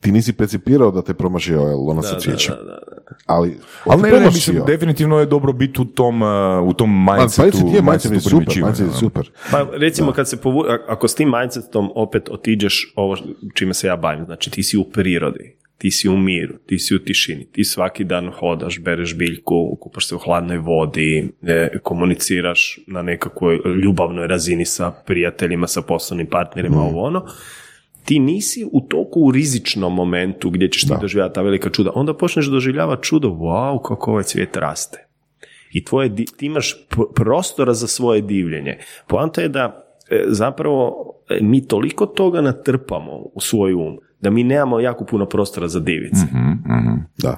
[0.00, 2.54] ti nisi percipirao da te promašio ovaj lonac sa cvijećem.
[2.54, 2.95] Da, da, da.
[3.26, 6.28] Ali, Ali ne, ne, mislim, definitivno je dobro biti u tom, uh,
[6.68, 8.98] u tom Pa, mindsetu, mindset je, mindset je super, mindset je ono.
[8.98, 9.30] super.
[9.50, 10.64] Pa recimo kad se povu...
[10.88, 13.16] ako s tim mindsetom opet otiđeš ovo
[13.54, 16.94] čime se ja bavim, znači ti si u prirodi, ti si u miru, ti si
[16.94, 22.78] u tišini, ti svaki dan hodaš, bereš biljku, kupaš se u hladnoj vodi, e, komuniciraš
[22.86, 27.26] na nekakvoj ljubavnoj razini sa prijateljima, sa poslovnim partnerima, ovo ono,
[28.06, 32.14] ti nisi u toliko u rizičnom momentu gdje ćeš ti doživjeti ta velika čuda, onda
[32.14, 35.06] počneš doživljavati čudo, wow, kako ovaj cvijet raste.
[35.72, 38.78] I tvoje, ti imaš prostora za svoje divljenje.
[39.06, 40.94] Poanta je da e, zapravo
[41.28, 45.80] e, mi toliko toga natrpamo u svoj um, da mi nemamo jako puno prostora za
[45.80, 46.26] divice.
[47.18, 47.36] Da.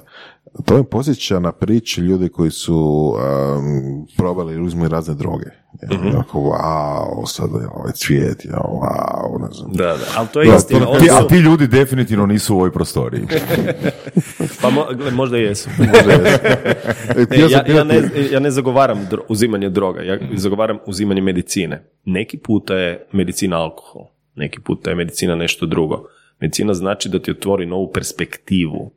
[0.65, 2.75] To me posjeća na priči ljudi koji su
[3.09, 5.45] um, probali ili uzmeli razne droge.
[5.81, 9.71] Ja, Jako, wow, sad je ovaj cvijet, ja, wow, ne znam.
[9.71, 10.85] Da, da, ali to je Da, istina.
[10.85, 13.21] to- Ti, su- a ti ljudi definitivno nisu u ovoj prostoriji.
[14.61, 15.69] pa mo- gle, možda i jesu.
[15.79, 15.83] E,
[17.17, 21.21] Ne, htio sam ja, ja, ne, ja ne zagovaram dro- uzimanje droga, ja zagovaram uzimanje
[21.21, 21.83] medicine.
[22.05, 26.03] Neki puta je medicina alkohol, neki puta je medicina nešto drugo.
[26.39, 28.91] Medicina znači da ti otvori novu perspektivu,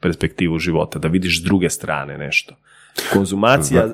[0.00, 2.54] perspektivu života, da vidiš s druge strane nešto.
[3.12, 3.84] Konzumacija,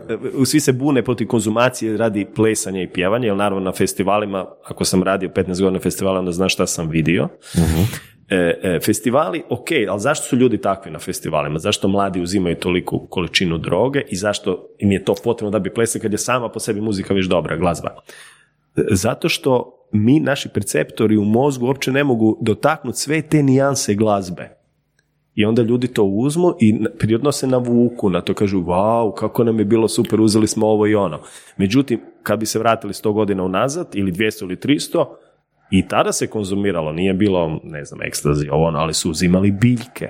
[0.43, 4.85] e, svi se bune protiv konzumacije radi plesanja i pjevanja, jer naravno na festivalima, ako
[4.85, 7.29] sam radio 15 godina na festivalima, onda znaš šta sam vidio.
[8.29, 11.59] E, e, festivali, ok, ali zašto su ljudi takvi na festivalima?
[11.59, 16.03] Zašto mladi uzimaju toliku količinu droge i zašto im je to potrebno da bi plesali
[16.03, 17.91] kad je sama po sebi muzika već dobra, glazba?
[18.77, 23.95] E, Zato što mi, naši perceptori u mozgu uopće ne mogu dotaknuti sve te nijanse
[23.95, 24.56] glazbe.
[25.37, 29.59] I onda ljudi to uzmu i prirodno se navuku na to, kažu, wow, kako nam
[29.59, 31.20] je bilo super, uzeli smo ovo i ono.
[31.57, 35.05] Međutim, kad bi se vratili 100 godina unazad, ili 200 ili 300,
[35.70, 40.09] i tada se konzumiralo, nije bilo, ne znam, ekstazi, ovo ono, ali su uzimali biljke.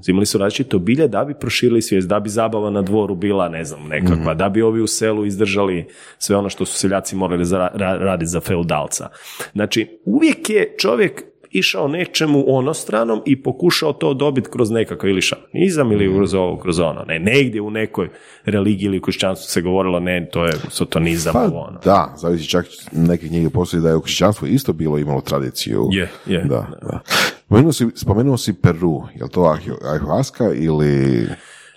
[0.00, 3.64] Uzimali su različito bilje da bi proširili svijest, da bi zabava na dvoru bila, ne
[3.64, 5.86] znam, nekakva, da bi ovi u selu izdržali
[6.18, 9.08] sve ono što su seljaci morali za, ra- raditi za feudalca.
[9.52, 15.92] Znači, uvijek je čovjek išao nečemu onostranom i pokušao to dobiti kroz nekakav ili šamanizam
[15.92, 17.04] ili kroz ovo, kroz ono.
[17.08, 18.08] Ne, negdje u nekoj
[18.44, 21.80] religiji ili kršćanstvu se govorilo ne, to je sotonizam, Pa ono.
[21.84, 25.88] da, zavisi čak neke knjige postoji da je u kršćanstvu isto bilo imalo tradiciju.
[25.92, 26.44] Je, je.
[26.44, 27.00] Da, da.
[27.44, 31.26] Spomenuo si, spomenuo si Peru, je li to ayahuasca ili...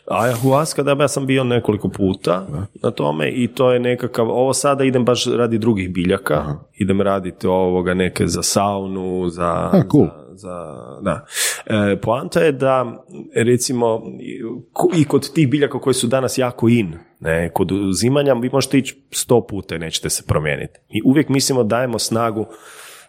[0.08, 2.48] Ayahuasca, da, ja sam bio nekoliko puta
[2.84, 6.44] na tome i to je nekakav, ovo sada idem baš radi drugih biljaka,
[6.74, 9.46] idem raditi ovoga neke za saunu, za...
[9.46, 10.06] A, cool.
[10.06, 11.26] za, za- da.
[11.66, 13.04] E, poanta je da,
[13.36, 14.42] recimo, i-
[14.74, 18.78] ko- i kod tih biljaka koji su danas jako in, ne, kod uzimanja vi možete
[18.78, 20.80] ići sto puta i nećete se promijeniti.
[20.90, 22.46] I uvijek mislimo dajemo snagu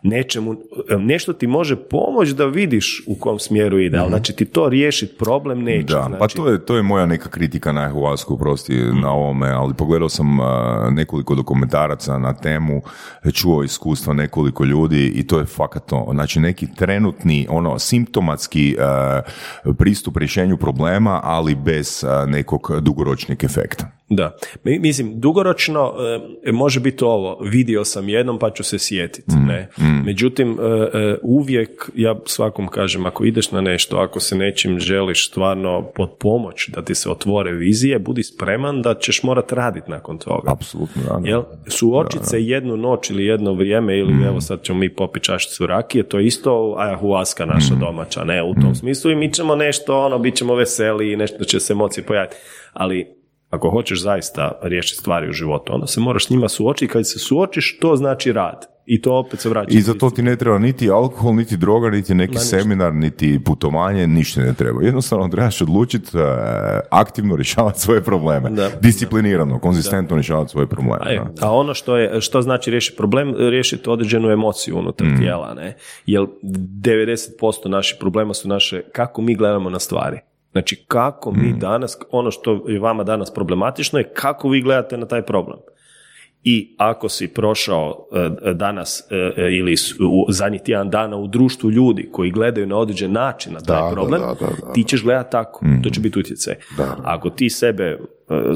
[0.06, 0.56] nečemu,
[0.98, 5.16] nešto ti može pomoći da vidiš u kom smjeru ide, ali znači ti to riješiti
[5.18, 5.94] problem neće.
[5.94, 9.50] Da, znači, pa to je, to je moja neka kritika na ayahuasku, prosti na ovome,
[9.50, 12.82] ali pogledao sam a, nekoliko dokumentaraca na temu,
[13.32, 16.08] čuo iskustva nekoliko ljudi i to je fakat to.
[16.12, 19.20] Znači neki trenutni, ono, simptomatski a,
[19.78, 23.90] pristup rješenju problema, ali bez nekog dugoročnog efekta.
[24.08, 25.94] Da, Mi- mislim, dugoročno
[26.44, 29.68] e, može biti ovo, vidio sam jednom pa ću se sjetiti, ne.
[30.04, 35.28] Međutim, e, e, uvijek, ja svakom kažem, ako ideš na nešto, ako se nečim želiš
[35.28, 40.18] stvarno pod pomoć da ti se otvore vizije, budi spreman da ćeš morat raditi nakon
[40.18, 40.52] toga.
[40.52, 41.18] Apsolutno, da.
[41.18, 41.28] da.
[41.28, 41.42] Jel?
[41.66, 46.08] Suočit se jednu noć ili jedno vrijeme ili evo sad ćemo mi popiti čašicu rakije,
[46.08, 50.18] to je isto ayahuasca naša domaća, ne u tom smislu i mi ćemo nešto, ono,
[50.18, 52.36] bit ćemo veseli i nešto će se emocije pojaviti.
[52.72, 53.15] Ali
[53.50, 57.18] ako hoćeš zaista riješiti stvari u životu, onda se moraš s njima suočiti, kad se
[57.18, 58.76] suočiš, to znači rad.
[58.86, 59.68] I to opet se vraća.
[59.70, 64.06] I za to ti ne treba niti alkohol, niti droga, niti neki seminar, niti putovanje,
[64.06, 64.82] ništa ne treba.
[64.82, 66.22] Jednostavno trebaš odlučiti uh,
[66.90, 68.50] aktivno rješavati svoje probleme.
[68.80, 71.20] Disciplinirano, konzistentno rješavati svoje probleme.
[71.40, 75.18] A, ono što, je, što znači riješiti problem, riješiti određenu emociju unutar mm.
[75.18, 75.54] tijela.
[75.54, 75.76] Ne?
[76.06, 80.20] Jer 90% naših problema su naše kako mi gledamo na stvari.
[80.56, 81.58] Znači kako mi mm.
[81.58, 85.58] danas, ono što je vama danas problematično je kako vi gledate na taj problem.
[86.42, 88.08] I ako si prošao
[88.44, 92.76] e, danas e, e, ili u zadnjih tjedan dana u društvu ljudi koji gledaju na
[92.76, 94.22] određen način na taj problem,
[94.74, 96.54] ti ćeš gledati tako, to će biti utjecaj.
[97.04, 97.98] Ako ti sebe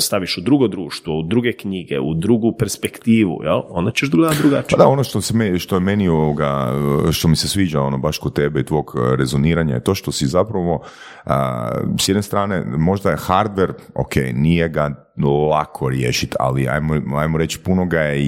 [0.00, 3.60] staviš u drugo društvo, u druge knjige, u drugu perspektivu, jel?
[3.68, 4.78] onda ćeš gledati drugačije.
[4.78, 6.72] Pa da, ono što, se me, što je meni ovoga,
[7.12, 10.26] što mi se sviđa ono baš kod tebe i tvog rezoniranja je to što si
[10.26, 10.82] zapravo
[11.98, 15.06] s jedne strane možda je hardware, ok, nije ga
[15.50, 18.22] lako riješiti, ali ajmo, ajmo reći puno ga je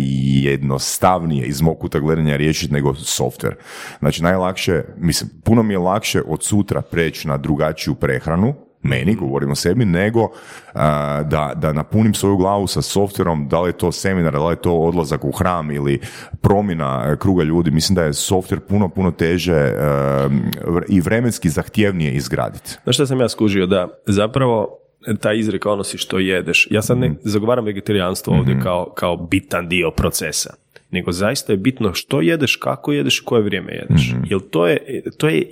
[0.45, 3.55] jednostavnije iz mog kuta gledanja riješiti nego software.
[3.99, 9.51] Znači najlakše, mislim, puno mi je lakše od sutra preći na drugačiju prehranu, meni, govorim
[9.51, 10.29] o sebi, nego
[11.25, 14.63] da, da napunim svoju glavu sa softverom, da li je to seminar, da li je
[14.63, 16.01] to odlazak u hram ili
[16.41, 17.71] promjena kruga ljudi.
[17.71, 19.73] Mislim da je softver puno, puno teže
[20.89, 22.77] i vremenski zahtjevnije izgraditi.
[22.85, 23.67] Znaš što sam ja skužio?
[23.67, 24.79] Da zapravo
[25.21, 26.69] ta izreka ono si što jedeš.
[26.71, 27.17] Ja sad ne mhm.
[27.23, 28.63] zagovaram vegetarijanstvo ovdje mhm.
[28.63, 30.55] kao, kao bitan dio procesa,
[30.91, 34.13] nego zaista je bitno što jedeš, kako jedeš i koje vrijeme jedeš.
[34.13, 35.47] mm Jer to je, to je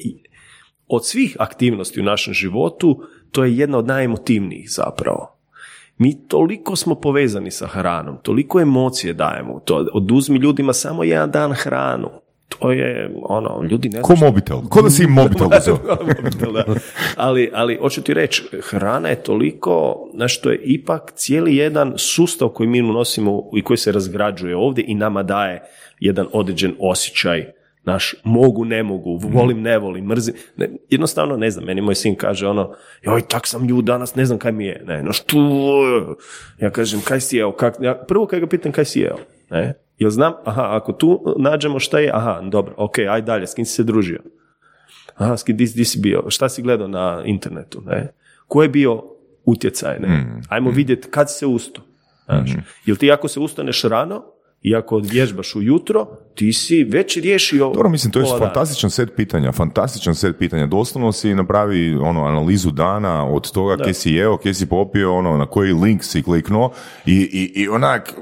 [0.89, 5.37] od svih aktivnosti u našem životu, to je jedna od najemotivnijih zapravo.
[5.99, 9.87] Mi toliko smo povezani sa hranom, toliko emocije dajemo to.
[9.93, 12.11] Oduzmi ljudima samo jedan dan hranu
[12.59, 14.59] to je ono, ljudi ne Ko mobitel?
[14.68, 15.49] Ko da si im mobitel
[17.16, 22.49] ali, ali, hoću ti reći, hrana je toliko, znaš, to je ipak cijeli jedan sustav
[22.49, 25.62] koji mi unosimo i koji se razgrađuje ovdje i nama daje
[26.01, 27.53] jedan određen osjećaj
[27.93, 30.34] naš mogu, ne mogu, volim, ne volim, mrzim.
[30.57, 32.72] Ne, jednostavno, ne znam, meni moj sin kaže ono,
[33.03, 34.82] joj, tak sam lju danas, ne znam kaj mi je.
[34.86, 35.38] Ne, no što,
[36.59, 37.53] ja kažem, kaj si jeo?
[37.53, 39.16] Kak, ja, prvo kaj ga pitam, kaj si jeo?
[39.51, 39.74] Ne?
[39.99, 43.64] Jel znam, aha, ako tu nađemo šta je, aha, dobro, ok, aj dalje, s kim
[43.64, 44.20] si se družio?
[45.16, 46.24] Aha, s kim, di, si bio?
[46.28, 47.82] Šta si gledao na internetu?
[47.86, 48.12] Ne?
[48.49, 49.03] Ko je bio
[49.45, 49.99] utjecaj?
[50.01, 50.09] Ne?
[50.09, 50.74] Mm, Ajmo mm.
[50.74, 51.82] vidjeti kad si se usto.
[52.24, 52.55] Znaš?
[52.55, 52.61] Mm.
[52.86, 54.24] Jel ti ako se ustaneš rano,
[54.63, 59.53] i ako vježbaš ujutro, ti si već riješio Dobro, mislim, to je fantastičan set pitanja,
[59.53, 60.67] fantastičan set pitanja.
[60.67, 65.37] Doslovno si napravi ono, analizu dana od toga gdje si jeo, gdje si popio, ono,
[65.37, 66.73] na koji link si kliknuo
[67.07, 68.15] i, i, i onak,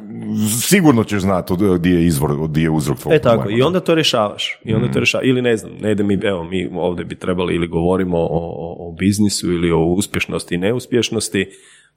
[0.63, 3.95] sigurno ćeš znati gdje je izvor, gdje je uzrok tvojeg E tako, i onda to
[3.95, 4.61] rješavaš.
[4.65, 5.03] I onda to mm.
[5.03, 5.27] rješavaš.
[5.27, 8.89] Ili ne znam, ne ide mi, evo, mi ovdje bi trebali ili govorimo o, o,
[8.89, 11.47] o biznisu ili o uspješnosti i neuspješnosti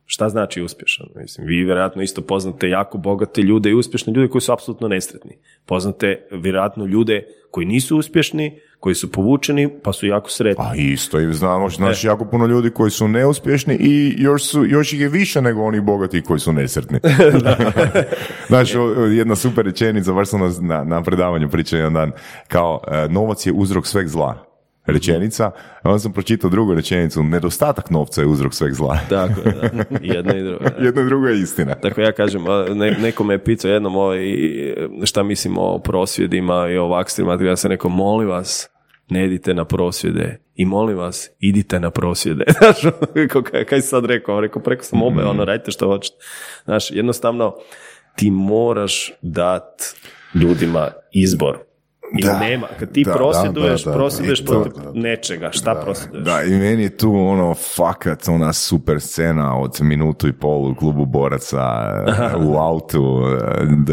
[0.06, 1.08] Šta znači uspješan?
[1.16, 5.38] Mislim, vi vjerojatno isto poznate jako bogate ljude i uspješne ljude koji su apsolutno nesretni.
[5.66, 10.64] Poznate vjerojatno ljude koji nisu uspješni, koji su povučeni, pa su jako sretni.
[10.64, 14.94] Pa isto, i znamo, znači jako puno ljudi koji su neuspješni i još, su, još
[14.94, 17.00] ih je više nego oni bogati koji su nesretni.
[18.50, 18.78] znači,
[19.12, 22.12] jedna super rečenica, baš sam na, na predavanju pričao jedan dan,
[22.48, 24.51] kao e, novac je uzrok sveg zla
[24.86, 25.52] rečenica,
[25.82, 29.00] a onda sam pročitao drugu rečenicu, nedostatak novca je uzrok sveg zla.
[29.10, 29.70] Tako, da.
[30.14, 30.66] Jedno i drugo.
[30.80, 31.76] Jedno i drugo je istina.
[31.76, 32.44] Tako ja kažem,
[32.76, 34.20] ne, neko me je pitao jednom ovaj,
[35.04, 38.70] šta mislim o prosvjedima i o vakstrima, ja sam rekao, molim vas,
[39.10, 42.44] ne idite na prosvjede i molim vas, idite na prosvjede.
[42.58, 42.94] Znaš,
[43.52, 44.42] kaj, kaj sad rekao?
[44.42, 46.18] Rekao, preko sam obe, ono, radite što hoćete.
[46.66, 47.56] Znaš, jednostavno,
[48.16, 49.96] ti moraš dat
[50.34, 51.71] ljudima izbor
[52.14, 52.68] da, nema.
[52.80, 55.50] Kad ti da, prosvjeduješ, da, prosvjeduješ protiv nečega.
[55.52, 56.26] Šta prosvjeduješ?
[56.26, 60.76] Da, i meni je tu ono fakat ona super scena od minutu i pol u
[60.76, 61.62] klubu boraca
[62.48, 63.22] u autu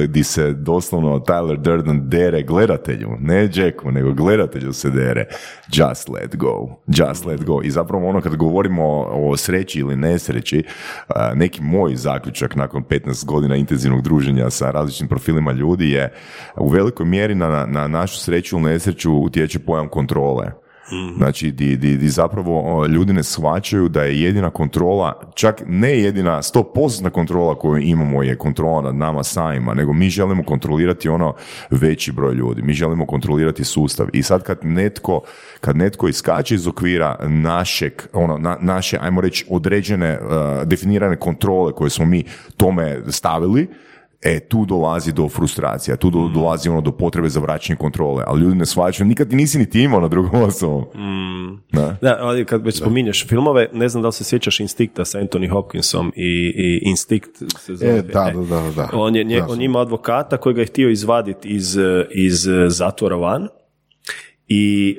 [0.09, 5.27] di se doslovno Tyler Durden dere gledatelju, ne Jacku, nego gledatelju se dere.
[5.73, 6.69] Just let go.
[6.87, 7.61] Just let go.
[7.65, 10.65] I zapravo ono kad govorimo o sreći ili nesreći,
[11.35, 16.13] neki moj zaključak nakon 15 godina intenzivnog druženja sa različitim profilima ljudi je
[16.57, 20.47] u velikoj mjeri na, na našu sreću ili nesreću utječe pojam kontrole.
[20.93, 21.17] Mhm.
[21.17, 26.43] Znači, di, di, di, zapravo ljudi ne shvaćaju da je jedina kontrola, čak ne jedina
[26.43, 31.35] 100% kontrola koju imamo je kontrola nad nama samima, nego mi želimo kontrolirati ono
[31.71, 32.63] veći broj ljudi.
[32.63, 34.07] Mi želimo kontrolirati sustav.
[34.13, 35.21] I sad kad netko,
[35.61, 41.73] kad netko iskače iz okvira našeg, ono, na, naše, ajmo reći, određene, uh, definirane kontrole
[41.73, 42.25] koje smo mi
[42.57, 43.69] tome stavili,
[44.23, 48.41] E, tu dolazi do frustracija, tu do, dolazi ono do potrebe za vraćanje kontrole, ali
[48.41, 50.85] ljudi ne shvaćaju, nikad nisi ni ti imao na drugom osobom.
[51.73, 51.97] Da.
[52.03, 55.51] Da, ali kad već spominješ filmove, ne znam da li se sjećaš Instinkta sa Anthony
[55.51, 57.93] Hopkinsom i, i Instinct se zove.
[57.93, 58.89] E, da, da, da, da.
[58.93, 61.77] On, je, nje- Da, on ima advokata koji ga je htio izvaditi iz,
[62.11, 62.39] iz
[62.69, 63.49] zatvora van
[64.47, 64.99] i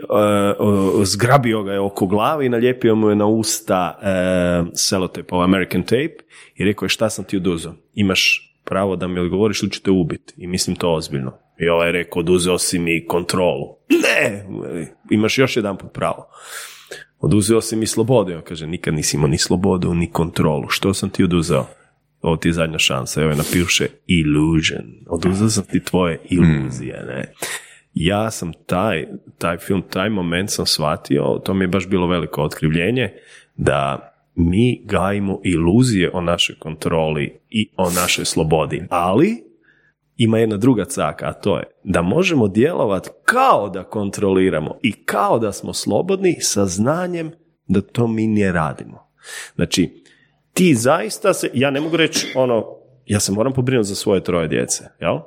[0.60, 5.44] uh, zgrabio ga je oko glave i nalijepio mu je na usta uh, selotep, ovaj
[5.46, 6.16] American tape
[6.56, 7.74] i rekao je šta sam ti oduzeo?
[7.94, 11.34] Imaš pravo da mi odgovoriš ili ću te ubiti i mislim to ozbiljno.
[11.60, 13.76] I ovaj je rekao oduzeo si mi kontrolu.
[13.90, 14.46] Ne!
[15.10, 16.28] Imaš još jedan put pravo.
[17.20, 18.34] Oduzeo si mi slobodu.
[18.34, 20.70] On kaže, nikad nisi imao ni slobodu, ni kontrolu.
[20.70, 21.66] Što sam ti oduzeo?
[22.22, 23.22] Ovo ti je zadnja šansa.
[23.22, 24.86] Evo je napiše illusion.
[25.08, 27.34] Oduzeo sam ti tvoje iluzije, ne?
[27.94, 29.08] Ja sam taj,
[29.38, 33.14] taj film, taj moment sam shvatio, to mi je baš bilo veliko otkrivljenje,
[33.56, 34.09] da
[34.40, 38.84] mi gajimo iluzije o našoj kontroli i o našoj slobodi.
[38.90, 39.44] Ali,
[40.18, 45.40] ima jedna druga caka, a to je da možemo djelovati kao da kontroliramo i kao
[45.40, 47.32] da smo slobodni sa znanjem
[47.68, 49.12] da to mi ne radimo.
[49.56, 50.04] Znači,
[50.54, 52.66] ti zaista se, ja ne mogu reći ono,
[53.06, 55.20] ja se moram pobrinuti za svoje troje djece, jel?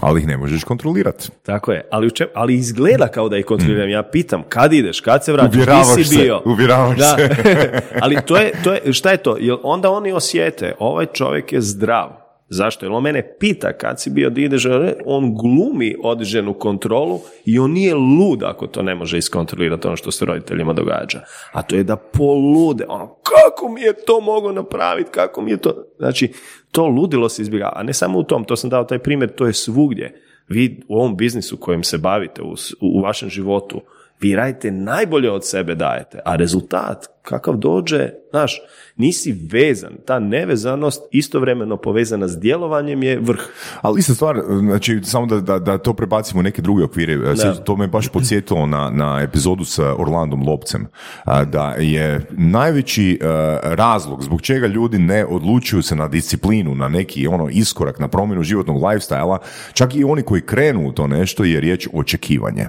[0.00, 1.28] Ali ih ne možeš kontrolirati.
[1.42, 3.88] Tako je, ali, u čem- ali izgleda kao da ih kontroliram.
[3.88, 6.42] Ja pitam, kad ideš, kad se Uvjeravaš di si se, bio?
[6.44, 7.16] uvjeravaš da.
[7.16, 7.28] se.
[8.02, 9.36] ali to je, to je, šta je to?
[9.40, 12.29] Jer onda oni osjete, ovaj čovjek je zdrav.
[12.52, 12.86] Zašto?
[12.86, 14.64] Jer on mene pita kad si bio ideš,
[15.04, 20.10] on glumi određenu kontrolu i on nije lud ako to ne može iskontrolirati ono što
[20.10, 21.20] se roditeljima događa.
[21.52, 22.84] A to je da polude.
[22.88, 25.84] Ono, kako mi je to mogao napraviti, kako mi je to...
[25.98, 26.32] Znači,
[26.70, 27.72] to ludilo se izbjegava.
[27.76, 30.22] A ne samo u tom, to sam dao taj primjer, to je svugdje.
[30.48, 33.80] Vi u ovom biznisu kojim se bavite, u, u vašem životu,
[34.20, 38.60] vi radite najbolje od sebe dajete, a rezultat kakav dođe, znaš,
[38.96, 39.92] nisi vezan.
[40.06, 43.40] Ta nevezanost istovremeno povezana s djelovanjem je vrh.
[43.80, 47.64] Ali ista stvar, znači, samo da, da, da to prebacimo u neke druge okvire, Sjeća-
[47.64, 50.86] to me baš podsjetilo na, na epizodu sa Orlandom Lopcem,
[51.26, 53.26] da je najveći e,
[53.62, 58.42] razlog zbog čega ljudi ne odlučuju se na disciplinu, na neki ono iskorak, na promjenu
[58.42, 59.38] životnog lifestyla,
[59.72, 62.66] čak i oni koji krenu u to nešto je riječ očekivanje.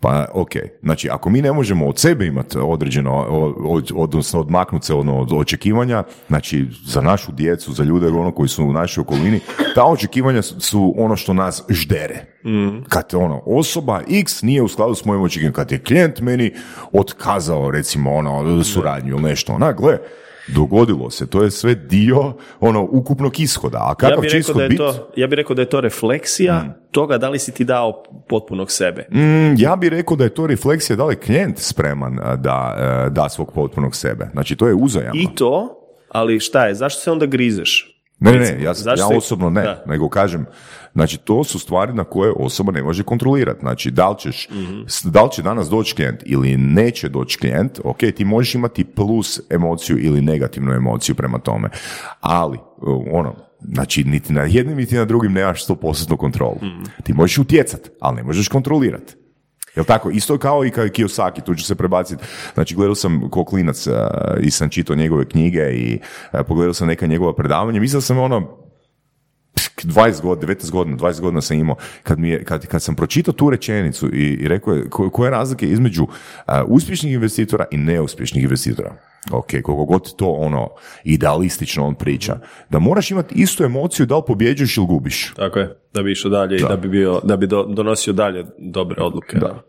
[0.00, 0.50] Pa, ok,
[0.82, 3.26] znači, ako mi ne možemo od sebe imati određeno,
[3.94, 8.48] od, odnosno odmaknuti se ono, od očekivanja, znači, za našu djecu, za ljude ono koji
[8.48, 9.40] su u našoj okolini,
[9.74, 12.24] ta očekivanja su- ono što nas ždere.
[12.88, 16.52] Kad ono, osoba X nije u skladu s mojim očekivanjem, kad je klijent meni
[16.92, 19.98] otkazao, recimo, ono, suradnju ili nešto, ona, gle,
[20.54, 24.54] dogodilo se, to je sve dio ono ukupnog ishoda, a Ja kakav bih će rekao,
[24.54, 27.64] da je to, ja bih rekao da je to refleksija toga da li si ti
[27.64, 29.06] dao potpunog sebe.
[29.12, 32.74] Mm, ja bih rekao da je to refleksija da li je klijent spreman a, da
[32.76, 34.28] a, da svog potpunog sebe.
[34.32, 35.22] Znači, to je uzajamno.
[35.22, 37.95] I to, ali šta je, zašto se onda grizeš?
[38.18, 39.82] Ne, ne, ne, ja, ja osobno ne, Da.
[39.86, 40.46] nego kažem,
[40.92, 43.60] znači to su stvari na koje osoba ne može kontrolirati.
[43.60, 44.80] Znači, da li, ćeš, Mhm.
[44.86, 48.84] s- da li će danas doći klijent ili neće doći klijent, ok, ti možeš imati
[48.84, 51.68] plus emociju ili negativnu emociju prema tome.
[52.20, 56.56] Ali, uh, ono, znači, niti na jednim, niti na drugim nemaš 100% kontrolu.
[56.62, 56.82] Mhm.
[57.02, 59.14] Ti možeš utjecati, ali ne možeš kontrolirati.
[59.76, 60.10] Jel tako?
[60.10, 62.24] Isto kao i kao Kiyosaki, tu ću se prebaciti.
[62.54, 63.86] Znači, gledao sam ko klinac
[64.40, 65.98] i sam čitao njegove knjige i
[66.48, 67.80] pogledao sam neka njegova predavanja.
[67.80, 68.66] Mislio sam ono,
[69.84, 73.34] 20 godina, 19 godina, 20 godina sam imao, kad, mi je, kad, kad sam pročitao
[73.34, 76.10] tu rečenicu i, i rekao je ko, koja je razlika između uh,
[76.66, 78.96] uspješnih investitora i neuspješnih investitora.
[79.32, 80.68] Ok, koliko god to ono
[81.04, 82.38] idealistično on priča,
[82.70, 85.32] da moraš imati istu emociju da li pobjeđuješ ili gubiš.
[85.36, 88.44] Tako je, da bi išao dalje i da bi, bio, da bi do- donosio dalje
[88.58, 89.38] dobre odluke.
[89.38, 89.62] Da.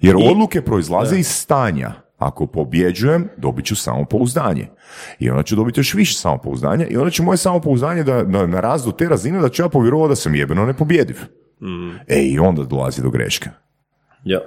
[0.00, 1.92] Jer odluke proizlaze iz stanja.
[2.18, 4.68] Ako pobjeđujem, dobit ću samopouzdanje.
[5.18, 8.90] I onda ću dobiti još više samopouzdanja i onda će moje samopouzdanje da, da narastu
[8.90, 11.16] do te razine da ću ja povjerovati da sam jebeno nepobjediv.
[12.08, 13.50] E, i onda dolazi do greške.
[14.24, 14.40] Ja.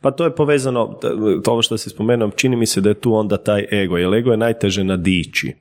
[0.00, 0.98] Pa to je povezano,
[1.44, 4.14] to ovo što si spomenuo, čini mi se da je tu onda taj ego, jer
[4.14, 5.54] ego je najteže nadići.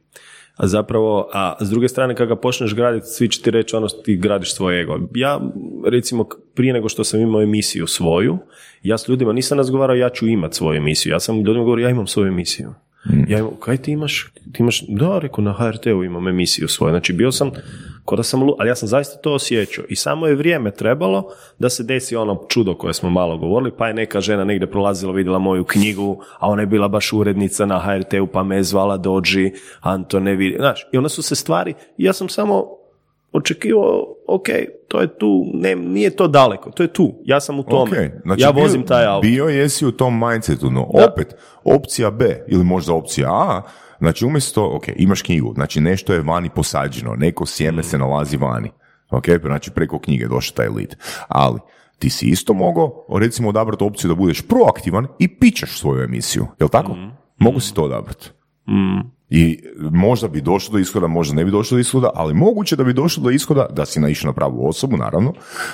[0.55, 3.87] A zapravo, a s druge strane kada ga počneš graditi, svi će ti reći ono
[3.87, 4.99] ti gradiš svoj ego.
[5.15, 5.41] Ja,
[5.85, 8.37] recimo, prije nego što sam imao emisiju svoju,
[8.83, 11.11] ja s ljudima nisam razgovarao ja ću imat svoju emisiju.
[11.11, 12.73] Ja sam ljudima govorio ja imam svoju emisiju.
[13.27, 14.31] Ja imam, kaj ti imaš?
[14.53, 16.91] Ti imaš, da, rekao, na HRT-u imam emisiju svoju.
[16.91, 17.51] Znači, bio sam,
[18.05, 19.85] ko da sam, ali ja sam zaista to osjećao.
[19.89, 23.87] I samo je vrijeme trebalo da se desi ono čudo koje smo malo govorili, pa
[23.87, 27.79] je neka žena negdje prolazila, vidjela moju knjigu, a ona je bila baš urednica na
[27.79, 29.51] HRT-u, pa me je zvala dođi,
[29.81, 30.55] Anto ne vidi.
[30.59, 32.76] Znaš, i onda su se stvari, ja sam samo
[33.37, 34.47] očekivao, ok,
[34.87, 38.09] to je tu, ne, nije to daleko, to je tu, ja sam u tome, Okay,
[38.21, 39.21] znači ja bio- vozim taj auto.
[39.21, 41.05] Bio jesi u tom mindsetu, no Da.
[41.05, 43.61] opet, opcija B ili možda opcija A,
[43.99, 48.69] znači umjesto, ok, imaš knjigu, znači nešto je vani posađeno, neko sjeme se nalazi vani,
[49.11, 50.95] ok, znači preko knjige došao taj lead,
[51.27, 51.59] ali
[51.99, 56.69] ti si isto mogao, recimo, odabrati opciju da budeš proaktivan i pičaš svoju emisiju, jel
[56.69, 56.95] tako?
[57.37, 58.29] Mogu si to odabrati.
[59.29, 59.59] I
[59.91, 62.93] možda bi došlo do ishoda, možda ne bi došlo do ishoda, ali moguće da bi
[62.93, 65.33] došlo do ishoda, da si naišao na pravu osobu, naravno,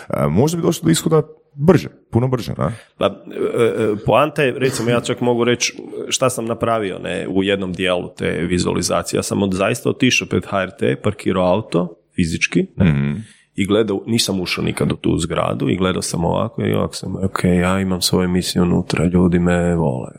[0.09, 1.21] e, možda bi došlo do ishoda
[1.55, 2.75] brže, puno brže, ne?
[2.97, 5.73] Pa, e, e, poanta je, recimo, ja čak mogu reći
[6.09, 9.17] šta sam napravio ne, u jednom dijelu te vizualizacije.
[9.17, 13.15] Ja sam od, zaista otišao pred HRT, parkirao auto, fizički, ne,
[13.55, 17.15] i gledao, nisam ušao nikad u tu zgradu i gledao sam ovako i ovako sam,
[17.15, 20.09] ok, ja imam svoju emisiju unutra, ljudi me vole,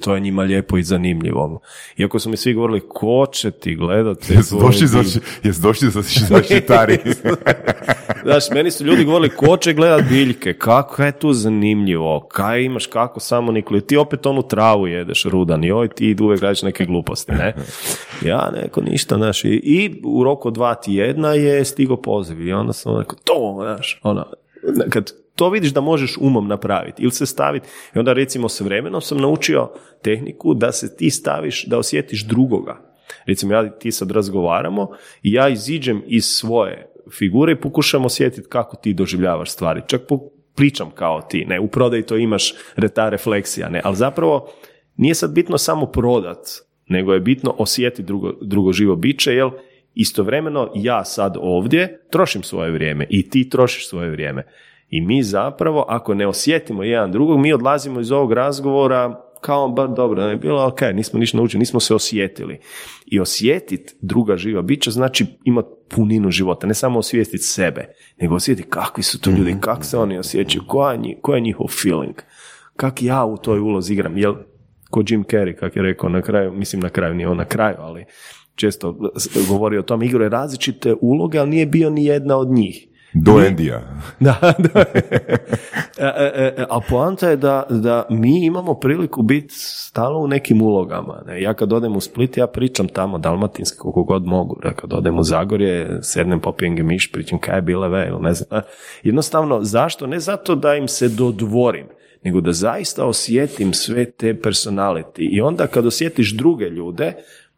[0.00, 1.60] to je njima lijepo i zanimljivo.
[1.96, 4.32] Iako su mi svi govorili, ko će ti gledati?
[4.34, 4.88] Jesu došli
[5.62, 6.98] došli za, za šitari.
[8.24, 12.86] Znaš, meni su ljudi govorili ko će gledat biljke, kako je tu zanimljivo, kaj imaš,
[12.86, 16.84] kako samo Nikoli, ti opet onu travu jedeš rudan i oj ti uvijek radiš neke
[16.84, 17.54] gluposti, ne?
[18.26, 22.72] Ja neko ništa, znaš, i, i u roku dva tjedna je stigo poziv i onda
[22.72, 24.24] sam rekao, to, znaš, ona,
[24.90, 29.00] kad to vidiš da možeš umom napraviti ili se staviti, i onda recimo s vremenom
[29.00, 29.68] sam naučio
[30.02, 32.80] tehniku da se ti staviš, da osjetiš drugoga.
[33.26, 34.88] Recimo, ja ti sad razgovaramo
[35.22, 39.82] i ja iziđem iz svoje figure i pokušam osjetiti kako ti doživljavaš stvari.
[39.86, 42.54] Čak po- pričam kao ti, ne, u prodaji to imaš
[42.94, 44.48] ta refleksija, ne, ali zapravo
[44.96, 46.38] nije sad bitno samo prodat,
[46.88, 49.50] nego je bitno osjetiti drugo, drugo živo biće, jer
[49.96, 54.46] istovremeno ja sad ovdje trošim svoje vrijeme i ti trošiš svoje vrijeme.
[54.88, 59.86] I mi zapravo, ako ne osjetimo jedan drugog, mi odlazimo iz ovog razgovora kao, ba
[59.86, 62.58] dobro, ne, bilo ok, nismo ništa naučili, nismo se osjetili.
[63.06, 67.88] I osjetiti druga živa bića znači imati puninu života, ne samo osvijestiti sebe,
[68.20, 71.66] nego osjetiti kakvi su to ljudi, kako se oni osjećaju, koja je, koji je njihov
[71.82, 72.14] feeling,
[72.76, 74.34] kak ja u toj ulozi igram, jel,
[74.90, 77.76] ko Jim Carrey, kak je rekao na kraju, mislim na kraju, nije on na kraju,
[77.78, 78.04] ali
[78.56, 78.96] često
[79.48, 82.88] govori o tom, igrao je različite uloge, ali nije bio ni jedna od njih.
[83.14, 83.82] Do Endija.
[84.20, 84.80] Da, da.
[85.98, 90.62] E, e, e, a poanta je da, da mi imamo priliku biti stalno u nekim
[90.62, 91.22] ulogama.
[91.26, 91.42] Ne?
[91.42, 94.60] Ja kad odem u Split, ja pričam tamo dalmatinski koliko god mogu.
[94.64, 98.34] Ja kad odem u Zagorje, sednem popijem gemiš, pričam kaj je bile ve, ili ne
[98.34, 98.62] znam.
[99.02, 100.06] Jednostavno, zašto?
[100.06, 101.86] Ne zato da im se dodvorim,
[102.24, 105.28] nego da zaista osjetim sve te personality.
[105.30, 107.12] I onda kad osjetiš druge ljude,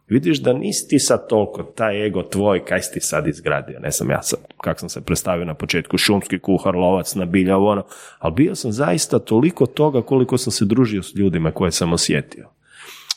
[0.09, 3.92] vidiš da nisi ti sad toliko taj ego tvoj, kaj si ti sad izgradio, ne
[3.92, 7.84] sam ja sad, kak sam se predstavio na početku, šumski kuhar, lovac, nabilja, ono,
[8.18, 12.48] ali bio sam zaista toliko toga koliko sam se družio s ljudima koje sam osjetio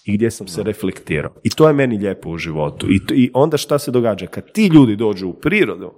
[0.05, 1.31] i gdje sam se reflektirao.
[1.43, 2.87] I to je meni lijepo u životu.
[2.89, 4.27] I, to- I onda šta se događa?
[4.27, 5.93] Kad ti ljudi dođu u prirodu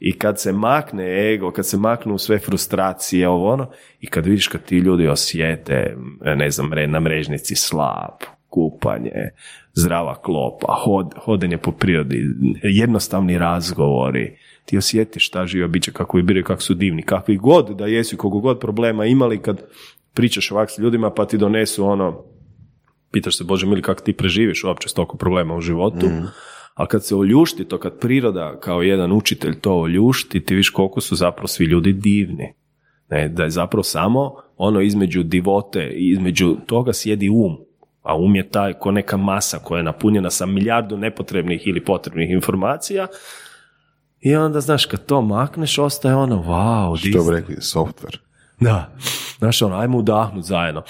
[0.00, 3.70] i kad se makne ego, kad se maknu sve frustracije, ovo ono,
[4.00, 5.96] i kad vidiš kad ti ljudi osjete,
[6.36, 8.14] ne znam, na mrežnici slab,
[8.48, 9.30] kupanje,
[9.74, 12.24] zdrava klopa, hod, hodenje po prirodi,
[12.62, 17.86] jednostavni razgovori, ti osjetiš šta živa biće, kako biraju, kako su divni, kakvi god da
[17.86, 19.62] jesu, i koliko god problema imali kad
[20.14, 22.24] pričaš ovak s ljudima pa ti donesu ono,
[23.12, 26.06] pitaš se, Bože mili, kako ti preživiš uopće s toliko problema u životu,
[26.74, 31.00] ali kad se oljušti to, kad priroda kao jedan učitelj to oljušti, ti viš koliko
[31.00, 32.54] su zapravo svi ljudi divni.
[33.10, 37.56] Ne, da je zapravo samo ono između divote i između toga sjedi um.
[38.04, 42.30] A um je taj ko neka masa koja je napunjena sa milijardu nepotrebnih ili potrebnih
[42.30, 43.06] informacija
[44.20, 48.16] i onda, znaš, kad to makneš, ostaje ono, wow, Što bi rekli, software.
[48.60, 48.90] da.
[49.38, 50.82] Znaš, ono, ajmo udahnut zajedno.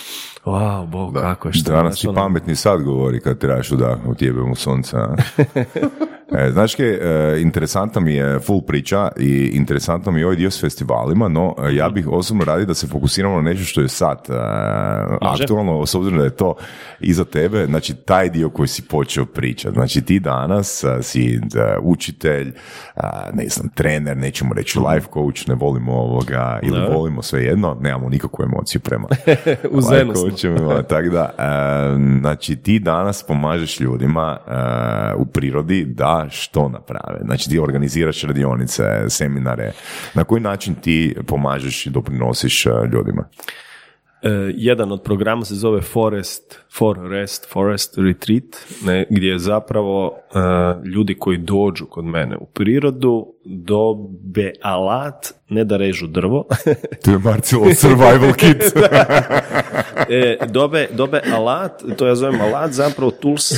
[0.45, 1.73] Wow, bog, kako je što.
[1.73, 4.99] Danas ti ono- pametni sad govori kad trebaš udahnuti jebem u sunca.
[6.33, 10.51] e, znaš kaj, e, interesantna mi je full priča i interesantno mi je ovaj dio
[10.51, 13.89] s festivalima, no e, ja bih osobno radi da se fokusiramo na nešto što je
[13.89, 14.33] sad e,
[15.21, 16.55] aktualno, s obzirom da je to
[17.01, 19.75] iza tebe, znači taj dio koji si počeo pričati.
[19.75, 22.53] Znači ti danas a, si da, učitelj,
[22.97, 26.87] a, ne znam, trener, nećemo reći life coach, ne volimo ovoga, ili Da.
[26.87, 29.09] volimo sve jedno, nemamo nikakvu emociju prema
[29.83, 29.91] smo.
[29.91, 37.21] Lajkovićima, tako da, e, znači ti danas pomažeš ljudima e, u prirodi da što naprave.
[37.25, 39.73] Znači ti organiziraš radionice, seminare.
[40.15, 43.29] Na koji način ti pomažeš i doprinosiš e, ljudima?
[44.25, 48.45] E, jedan od programa se zove Forest, Forest, Forest Retreat,
[48.85, 50.39] ne, gdje je zapravo e,
[50.89, 56.47] ljudi koji dođu kod mene u prirodu dobe alat, ne da režu drvo,
[57.05, 58.63] To je Marcelo Survival Kit.
[60.09, 63.53] e, dobe, dobe alat, to ja zovem alat, zapravo tools,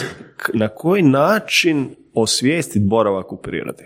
[0.54, 3.84] na koji način osvijestiti boravak u prirodi.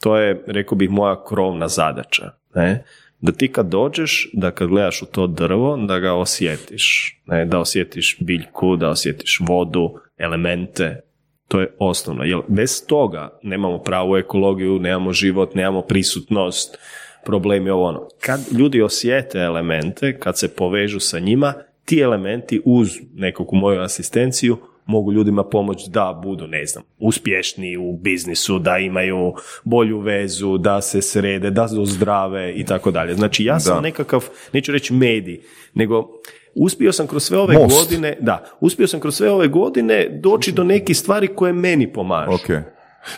[0.00, 2.30] to je, rekao bih, moja krovna zadaća.
[2.54, 2.84] Ne?
[3.20, 7.16] Da ti kad dođeš, da kad gledaš u to drvo, da ga osjetiš.
[7.26, 7.44] Ne?
[7.44, 11.00] Da osjetiš biljku, da osjetiš vodu, elemente,
[11.48, 12.24] to je osnovno.
[12.24, 16.78] Jer bez toga nemamo pravu ekologiju, nemamo život, nemamo prisutnost,
[17.24, 18.08] problemi ovo ono.
[18.20, 21.54] Kad ljudi osjete elemente, kad se povežu sa njima,
[21.84, 27.96] ti elementi uz nekakvu moju asistenciju mogu ljudima pomoći da budu, ne znam, uspješni u
[27.96, 29.32] biznisu, da imaju
[29.64, 33.14] bolju vezu, da se srede, da su zdrave i tako dalje.
[33.14, 35.40] Znači ja sam nekakav, neću reći medij,
[35.74, 36.08] nego
[36.54, 40.64] uspio sam kroz sve ove godine, da, uspio sam kroz sve ove godine doći do
[40.64, 42.30] nekih stvari koje meni pomažu.
[42.30, 42.73] Okay.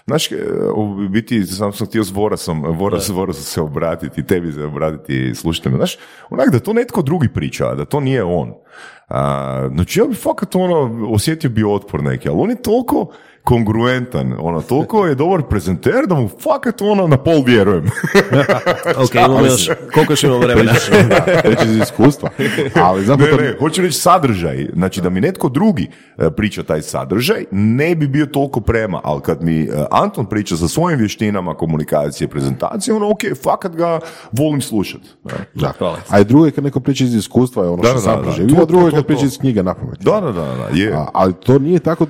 [0.06, 0.36] Znaš, e,
[0.74, 5.78] u biti sam sam htio s Vorasom, Voras, Vorasom se obratiti, tebi se obratiti slušateljima.
[5.78, 5.96] Znaš,
[6.30, 8.54] onak da to netko drugi priča, da to nije on.
[9.08, 13.12] A, znači ja bi fakat ono, osjetio bi otpor neki, ali on je toliko
[13.46, 17.84] kongruentan, ono, toliko je dobar prezenter da mu fakat ono na pol vjerujem.
[19.04, 20.72] ok, imamo još, koliko još imamo vremena?
[21.50, 22.30] Već iz iskustva.
[22.86, 23.36] Ali zapravo...
[23.36, 27.94] Ne, ne, hoću reći sadržaj, znači da mi netko drugi e, priča taj sadržaj, ne
[27.94, 32.94] bi bio toliko prema, ali kad mi e, Anton priča sa svojim vještinama komunikacije, prezentacije,
[32.94, 34.00] ono, ok, fakat ga
[34.32, 35.08] volim slušati.
[35.54, 35.72] Da.
[35.78, 35.98] Hvala.
[36.08, 38.62] A i drugo je kad neko priča iz iskustva, je ono da, što sam proživio,
[38.62, 39.98] a drugo je kad priča iz knjige napamet.
[40.00, 40.92] Da, da, da, da, je.
[40.92, 42.06] A, ali to nije tako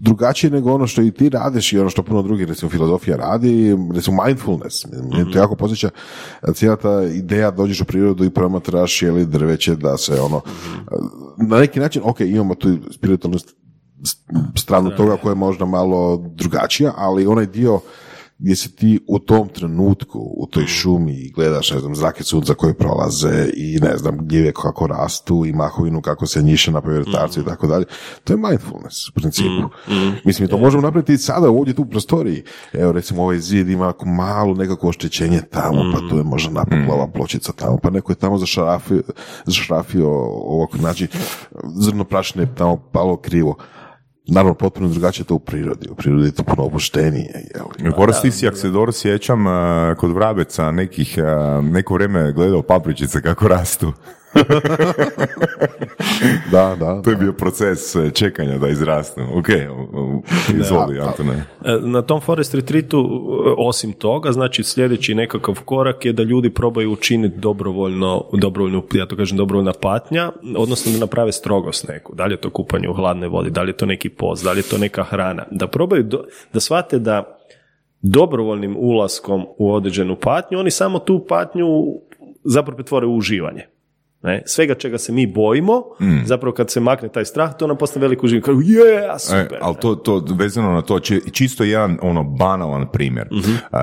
[0.00, 3.76] drugačije nego ono što i ti radiš i ono što puno drugih, recimo filozofija radi,
[3.94, 5.90] recimo mindfulness, mm to jako posjeća
[6.54, 10.40] cijela ta ideja dođeš u prirodu i promatraš je li drveće da se ono,
[11.36, 13.38] na neki način, ok, imamo tu spiritualnu
[14.56, 17.80] stranu toga koja je možda malo drugačija, ali onaj dio
[18.40, 22.54] gdje si ti u tom trenutku u toj šumi i gledaš, ne znam, zrake sunca
[22.54, 27.40] koje prolaze i ne znam, gljive kako rastu i mahovinu kako se njiše na povjertarcu
[27.40, 27.84] i tako dalje.
[28.24, 29.68] To je mindfulness u principu.
[29.88, 30.14] Mm, mm.
[30.24, 32.42] Mislim, to možemo napraviti i sada ovdje tu u prostoriji.
[32.72, 37.08] Evo, recimo, ovaj zid ima malo nekako oštećenje tamo, pa tu je možda napukla ova
[37.08, 39.02] pločica tamo, pa neko je tamo zašrafio,
[39.46, 41.06] zašrafio ovako, znači,
[41.76, 43.56] zrno prašine tamo palo krivo
[44.30, 45.88] Naravno, potpuno drugačije to u prirodi.
[45.90, 47.44] U prirodi je to puno opuštenije.
[47.96, 49.44] Boris, ti si, ako se dobro sjećam,
[49.96, 51.18] kod Vrabeca nekih,
[51.62, 53.92] neko vrijeme gledao papričice kako rastu.
[56.52, 57.02] da, da.
[57.02, 59.20] To je bio proces e, čekanja da izrastu.
[59.34, 59.48] Ok,
[60.60, 61.44] izvoli, Antone.
[61.64, 63.02] E, na tom Forest Retreatu, e,
[63.58, 69.16] osim toga, znači sljedeći nekakav korak je da ljudi probaju učiniti dobrovoljno, dobrovoljno, ja to
[69.16, 72.14] kažem, dobrovoljna patnja, odnosno da naprave strogost neku.
[72.14, 74.52] Da li je to kupanje u hladnoj vodi, da li je to neki post, da
[74.52, 75.46] li je to neka hrana.
[75.50, 76.08] Da probaju,
[76.52, 77.36] da shvate da
[78.02, 81.66] dobrovoljnim ulaskom u određenu patnju, oni samo tu patnju
[82.44, 83.66] zapravo pretvore u uživanje.
[84.22, 84.42] Ne?
[84.46, 86.24] Svega čega se mi bojimo, mm.
[86.24, 88.42] zapravo kad se makne taj strah, to nam postane veliko uživanje.
[88.42, 89.54] Kao, je, super.
[89.54, 91.00] E, ali to, to, vezano na to,
[91.32, 93.28] čisto jedan ono banalan primjer.
[93.32, 93.80] mm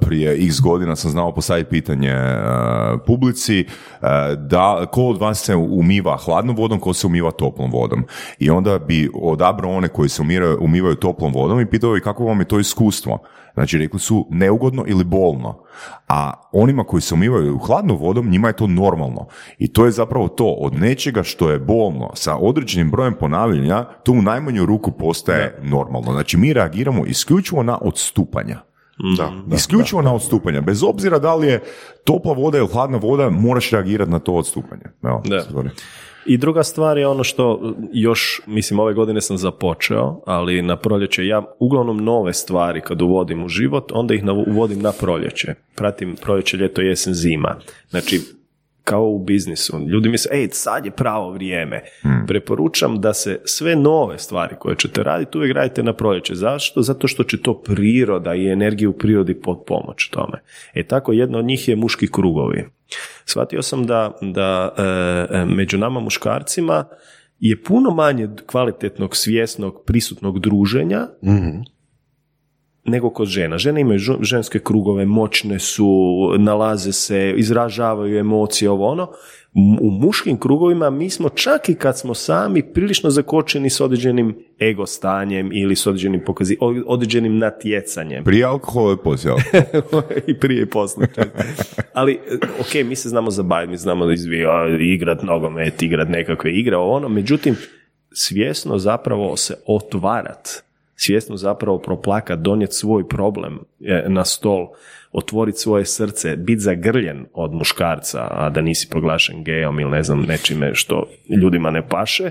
[0.00, 3.64] prije x godina sam znao postaviti pitanje uh, publici
[4.00, 8.04] uh, da ko od vas se umiva hladnom vodom, ko se umiva toplom vodom.
[8.38, 12.24] I onda bi odabrao one koji se umiraju, umivaju toplom vodom i pitao ih kako
[12.24, 13.18] vam je to iskustvo.
[13.54, 15.62] Znači, rekli su neugodno ili bolno.
[16.08, 19.26] A onima koji se umivaju hladnom vodom, njima je to normalno.
[19.58, 24.12] I to je zapravo to, od nečega što je bolno, sa određenim brojem ponavljanja, to
[24.12, 26.12] u najmanju ruku postaje normalno.
[26.12, 28.60] Znači, mi reagiramo isključivo na odstupanja.
[29.16, 30.60] Da, da, Isključivo na odstupanja.
[30.60, 31.62] Bez obzira da li je
[32.04, 34.82] topla voda ili hladna voda, moraš reagirati na to odstupanje.
[35.02, 35.44] Evo, da.
[36.26, 41.26] I druga stvar je ono što još, mislim, ove godine sam započeo, ali na proljeće
[41.26, 45.54] ja uglavnom nove stvari kad uvodim u život, onda ih uvodim na proljeće.
[45.74, 47.56] Pratim proljeće, ljeto, jesen, zima.
[47.90, 48.20] Znači,
[48.84, 49.78] kao u biznisu.
[49.88, 51.82] Ljudi misle, ej, sad je pravo vrijeme.
[52.02, 52.24] Hmm.
[52.26, 56.34] Preporučam da se sve nove stvari koje ćete raditi uvijek radite na proljeće.
[56.34, 56.82] Zašto?
[56.82, 60.42] Zato što će to priroda i energija u prirodi pod pomoć tome.
[60.74, 62.64] E tako, jedno od njih je muški krugovi.
[63.24, 66.84] Shvatio sam da, da e, e, među nama muškarcima
[67.40, 71.71] je puno manje kvalitetnog, svjesnog, prisutnog druženja mm
[72.84, 73.58] nego kod žena.
[73.58, 79.08] Žene imaju ženske krugove, moćne su, nalaze se, izražavaju emocije, ovo ono.
[79.80, 84.86] U muškim krugovima mi smo čak i kad smo sami prilično zakočeni s određenim ego
[84.86, 86.56] stanjem ili s određenim pokazi,
[86.86, 88.24] određenim natjecanjem.
[88.24, 89.34] Prije alkohola i poslije
[90.30, 91.08] I prije i poslije.
[91.94, 92.20] Ali,
[92.60, 97.08] ok, mi se znamo zabaviti, mi znamo da izvija, igrat nogomet, igrat nekakve igre, ono,
[97.08, 97.56] međutim,
[98.12, 100.62] svjesno zapravo se otvarat
[101.02, 104.68] svjesno zapravo proplakat, donijeti svoj problem e, na stol,
[105.12, 110.22] otvoriti svoje srce, biti zagrljen od muškarca, a da nisi proglašen gejom ili ne znam
[110.22, 112.30] nečime što ljudima ne paše,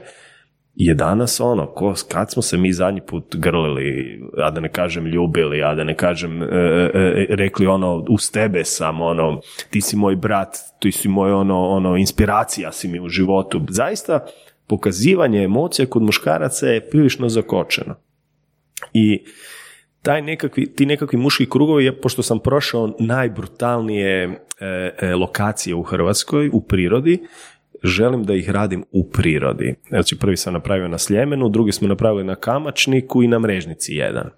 [0.75, 5.05] je danas ono, ko, kad smo se mi zadnji put grlili, a da ne kažem
[5.05, 9.95] ljubili, a da ne kažem e, e, rekli ono, uz tebe sam, ono, ti si
[9.95, 13.61] moj brat, ti si moj ono, ono, inspiracija si mi u životu.
[13.69, 14.25] Zaista,
[14.67, 17.95] pokazivanje emocija kod muškaraca je prilično zakočeno.
[18.93, 19.23] I
[20.01, 26.61] taj nekakvi, ti nekakvi muški krugovi, pošto sam prošao najbrutalnije e, lokacije u Hrvatskoj, u
[26.61, 27.19] prirodi,
[27.83, 29.75] želim da ih radim u prirodi.
[29.89, 34.29] Znači prvi sam napravio na Sljemenu, drugi smo napravili na Kamačniku i na Mrežnici jedan.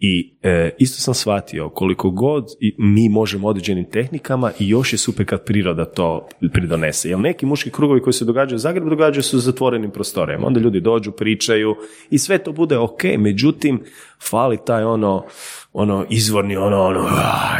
[0.00, 2.44] I e, isto sam shvatio koliko god
[2.78, 7.08] mi možemo određenim tehnikama i još je super kad priroda to pridonese.
[7.08, 10.46] Jer neki muški krugovi koji se događaju u Zagrebu događaju se u zatvorenim prostorijama.
[10.46, 11.74] Onda ljudi dođu, pričaju
[12.10, 13.80] i sve to bude ok, međutim
[14.30, 15.24] fali taj ono
[15.72, 17.08] ono izvorni ono, ono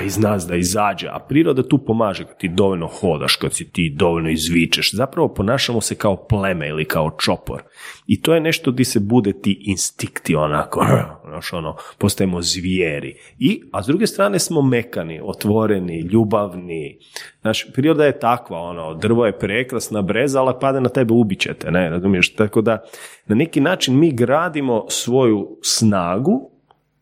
[0.04, 3.94] iz nas da izađe, a priroda tu pomaže kad ti dovoljno hodaš, kad si ti
[3.96, 7.62] dovoljno izvičeš, zapravo ponašamo se kao pleme ili kao čopor.
[8.06, 10.86] I to je nešto di se bude ti instikti onako,
[11.28, 13.16] znaš ono, postajemo zvijeri.
[13.38, 16.98] I, a s druge strane smo mekani, otvoreni, ljubavni,
[17.40, 21.90] znaš, priroda je takva, ono, drvo je prekrasna breza, ali pada na tebe ubićete, ne,
[21.90, 22.84] razumiješ, tako da
[23.28, 26.50] na neki način mi gradimo svoju snagu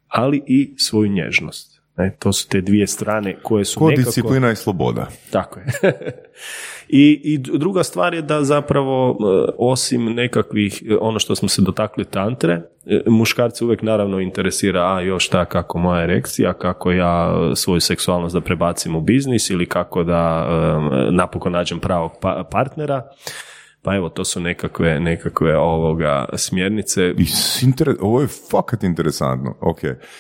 [0.09, 1.77] ali i svoju nježnost.
[1.97, 4.05] Ne, to su te dvije strane koje su Ko nekako...
[4.05, 5.07] disciplina i sloboda.
[5.31, 5.67] Tako je.
[6.89, 11.63] I, I druga stvar je da zapravo e, osim nekakvih, e, ono što smo se
[11.63, 17.35] dotakli tantre, e, muškarci uvijek naravno interesira, a još ta kako moja erekcija, kako ja
[17.55, 20.47] svoju seksualnost da prebacim u biznis ili kako da
[21.11, 23.03] napokon nađem pravog pa, partnera.
[23.87, 27.15] Pa evo, to su nekakve, nekakve ovoga smjernice.
[27.19, 27.27] I
[28.01, 29.55] ovo je fakat interesantno.
[29.61, 29.79] Ok,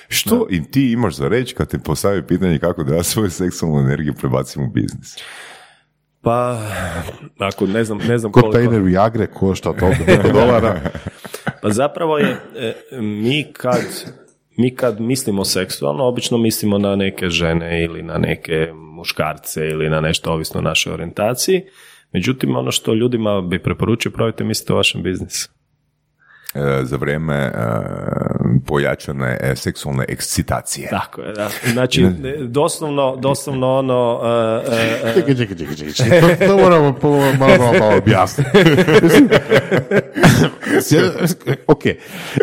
[0.08, 3.80] što i ti imaš za reći kad te postavi pitanje kako da ja svoju seksualnu
[3.80, 5.16] energiju prebacim u biznis?
[6.22, 6.60] Pa,
[7.38, 10.80] ako ne znam, ne znam Kontejner Viagre košta toliko dolara.
[11.62, 14.12] pa zapravo je, e, mi kad,
[14.56, 20.00] mi kad mislimo seksualno, obično mislimo na neke žene ili na neke muškarce ili na
[20.00, 21.62] nešto ovisno o našoj orijentaciji.
[22.16, 25.48] Međutim, ono što ljudima bi preporučio, pravite mislite o vašem biznisu.
[26.54, 27.50] E, za vrijeme e,
[28.66, 30.88] pojačane e, seksualne ekscitacije.
[30.90, 31.48] Tako je, da.
[31.72, 32.06] Znači,
[32.40, 34.20] doslovno, doslovno ono...
[35.14, 36.48] Čekaj, čekaj, čekaj, čekaj.
[36.48, 36.98] To moramo
[37.38, 38.50] malo, malo objasniti.
[41.66, 41.82] ok,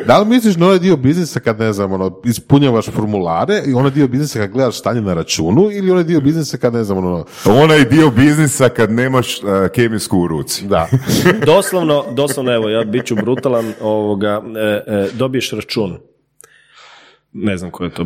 [0.08, 3.92] da li misliš na onaj dio biznisa kad, ne znam, ono, ispunjavaš formulare i onaj
[3.92, 7.26] dio biznisa kad gledaš stanje na računu ili onaj dio biznisa kad, ne znam, ono...
[7.46, 9.40] Onaj dio biznisa kad nemaš
[9.74, 10.68] kemijsku u ruci.
[10.68, 10.88] Da.
[11.46, 15.98] doslovno, doslovno, evo, ja bit ću brutalan, ovoga, e, e, dobiješ račun.
[17.34, 18.06] Ne znam ko je to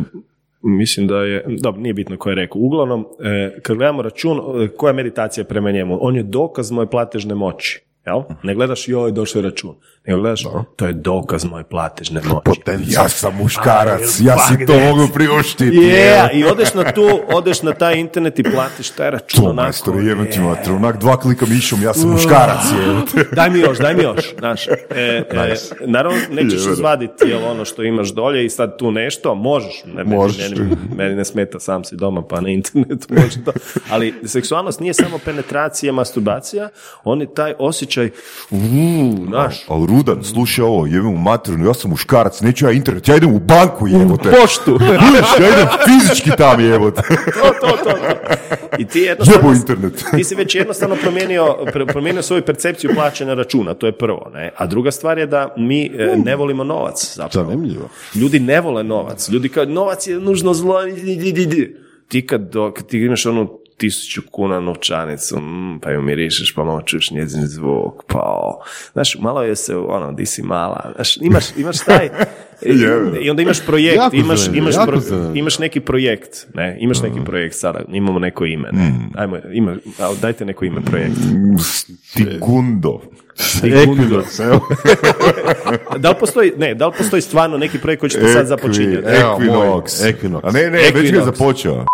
[0.62, 2.60] Mislim da je, dobro, nije bitno ko je rekao.
[2.60, 4.40] Uglavnom, e, kad gledamo račun,
[4.76, 5.98] koja meditacija prema njemu?
[6.00, 7.80] On je dokaz moje platežne moći.
[8.06, 8.22] Jel?
[8.42, 9.74] Ne gledaš joj došao je račun.
[10.08, 10.42] Ne gledaš,
[10.76, 12.60] to je dokaz moje platežne moći.
[12.86, 15.76] Ja sam muškarac, ja si to mogu priuštiti.
[15.76, 19.44] Yeah, I odeš na tu, odeš na taj internet i platiš taj račun.
[19.44, 19.94] To majstor,
[20.32, 22.60] ti mater, onak dva klika mišom, ja sam muškarac.
[23.36, 24.34] daj mi još, daj mi još.
[24.38, 25.54] Znaš, e, e,
[25.86, 29.82] naravno, nećeš izvaditi jel, ono što imaš dolje i sad tu nešto, možeš.
[29.86, 30.50] Ne, možeš.
[30.50, 33.52] Meni, meni, ne smeta, sam si doma pa na internetu može to.
[33.90, 36.68] Ali seksualnost nije samo penetracija, masturbacija,
[37.04, 38.10] on je taj osjećaj,
[38.50, 39.64] uuu, znaš,
[39.98, 43.38] rudan, slušaj ovo, jebim u materinu, ja sam muškarac, neću ja internet, ja idem u
[43.38, 44.28] banku, jebote.
[44.28, 44.78] U poštu.
[45.40, 47.02] ja idem fizički tam, jebote.
[47.42, 47.90] to, to, to,
[48.78, 49.52] I ti jednostavno...
[49.52, 50.04] Internet.
[50.16, 51.56] ti si već jednostavno promijenio,
[51.86, 54.52] promijenio svoju percepciju plaćanja računa, to je prvo, ne?
[54.56, 57.50] A druga stvar je da mi e, ne volimo novac, zapravo.
[57.50, 57.88] Zanimljivo.
[58.14, 59.28] Ljudi ne vole novac.
[59.28, 60.78] Ljudi kao, novac je nužno zlo,
[62.08, 66.82] ti kad, kad ti imaš onu tisuću kuna novčanicu, mm, pa ju mirišeš, pa malo
[66.82, 68.54] čuješ njezin zvuk, pa,
[68.92, 72.08] znaš, malo je se, ono, di si mala, znaš, imaš, imaš taj,
[73.22, 74.74] i onda imaš projekt, imaš, imaš,
[75.34, 77.24] imaš neki projekt, ne, imaš neki mm.
[77.24, 79.10] projekt sada, imamo neko ime, ne, mm.
[79.14, 79.76] ajmo, ima,
[80.22, 81.16] dajte neko ime projekt.
[82.04, 83.00] Stigundo.
[83.34, 84.22] Stigundo.
[86.02, 89.06] da li postoji, ne, da li postoji stvarno neki projekt koji ćete sad započinjati?
[89.06, 89.82] Equinox.
[89.84, 90.40] Equinox.
[90.42, 91.84] A ne, ne, već ga započeo.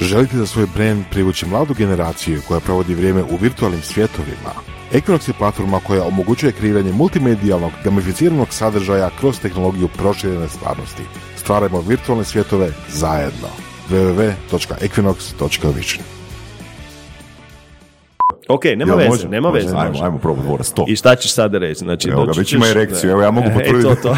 [0.00, 4.52] Želite za svoj brand privući mladu generaciju koja provodi vrijeme u virtualnim svjetovima?
[4.92, 11.02] Equinox je platforma koja omogućuje kreiranje multimedijalnog, gamificiranog sadržaja kroz tehnologiju proširene stvarnosti.
[11.36, 13.48] Stvarajmo virtualne svjetove zajedno.
[13.90, 16.17] www.equinox.vision
[18.48, 19.28] Ok, nema Jel veze, može?
[19.28, 19.76] nema Može, veze.
[19.76, 20.04] Ajmo, može.
[20.04, 20.84] ajmo probati dvorac, to.
[20.88, 21.78] I šta ćeš sada reći?
[21.78, 23.82] Znači, Evo ga, već ima erekciju, evo ja mogu E, potvrditi.
[23.82, 24.16] to, to.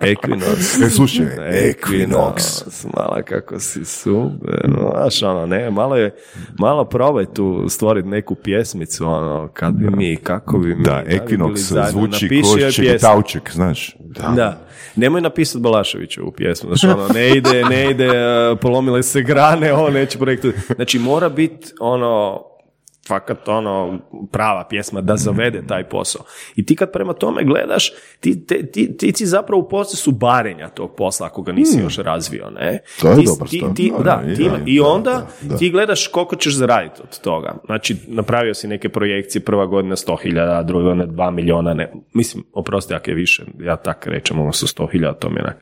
[0.00, 0.86] Equinox.
[0.86, 2.62] E, slušaj, Equinox.
[2.96, 4.68] Mala kako si super.
[4.68, 6.14] no, Znaš, ono, ne, malo je,
[6.58, 10.84] malo probaj tu stvoriti neku pjesmicu, ono, kad bi mi, kako bi mi.
[10.84, 11.56] Da, da Equinox
[11.90, 12.84] zvuči Napiši joj ko pjesmu.
[12.84, 13.96] Čekitauček, znaš.
[14.36, 14.58] Da.
[14.96, 19.90] Nemoj napisati Balaševićevu pjesmu, znači ono, ne ide, ne ide, uh, polomile se grane, ovo
[19.90, 20.52] neće projektu.
[20.74, 22.53] Znači mora biti ono, の、
[23.08, 23.98] fakat ono,
[24.32, 26.22] prava pjesma da zavede taj posao.
[26.56, 30.68] I ti kad prema tome gledaš, ti, te, ti, ti si zapravo u procesu barenja
[30.68, 32.68] tog posla ako ga nisi još razvio, ne?
[32.68, 33.00] Hmm.
[33.00, 35.56] To je ti, dobar ti, Da, da, da, ti- da, I da, onda da.
[35.56, 37.54] ti gledaš koliko ćeš zaraditi od toga.
[37.66, 42.94] Znači, napravio si neke projekcije, prva godina 100.000, druga godina 2 miliona, ne, mislim, oprosti
[42.94, 45.56] ako je više, ja tak rečem, ono su 100.000, to mi je onak.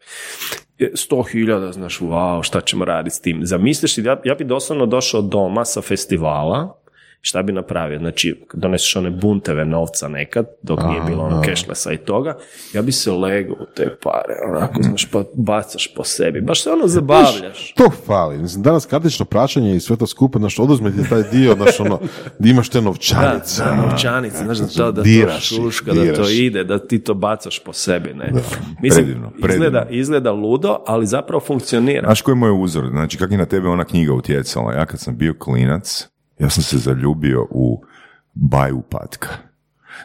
[0.79, 3.41] E, 100.000, znaš, wow, šta ćemo raditi s tim?
[3.43, 6.82] Zamisliš ja, ja bi doslovno došao doma sa festivala,
[7.25, 7.99] šta bi napravio?
[7.99, 12.37] Znači, doneseš one bunteve novca nekad, dok nije bilo ono cashlessa i toga,
[12.73, 16.71] ja bi se legao u te pare, onako, znaš, pa bacaš po sebi, baš se
[16.71, 17.73] ono zabavljaš.
[17.77, 18.39] To fali.
[18.39, 21.99] Mislim, danas kartično praćanje i sve to skupa, znaš, oduzme ti taj dio, znaš, ono,
[22.39, 23.63] da imaš te novčanice.
[23.63, 23.83] Da, da, ono.
[23.83, 26.33] novčanice, znaš, da to, da Diraš to šuška, da to diraš.
[26.33, 28.33] ide, da ti to bacaš po sebi, ne.
[28.83, 29.55] Mislim, predivno, predivno.
[29.55, 32.07] Izgleda, izgleda ludo, ali zapravo funkcionira.
[32.07, 32.89] Znaš koji je moj uzor?
[32.91, 34.73] Znači, kak je na tebe ona knjiga utjecala?
[34.73, 36.12] Ja kad sam bio klinac,
[36.43, 37.83] ja sam se zaljubio u
[38.35, 39.29] Baju Patka.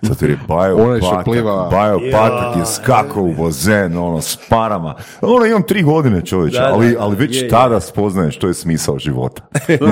[0.02, 1.70] Zato jer je Bajo Onaj Patak, pliva.
[1.72, 4.96] Bajo Patak je skakao u bazen, ono, s parama.
[5.22, 7.50] Ono, imam tri godine čovječe, ali, ali već je, je.
[7.50, 9.42] tada spoznaješ što je smisao života.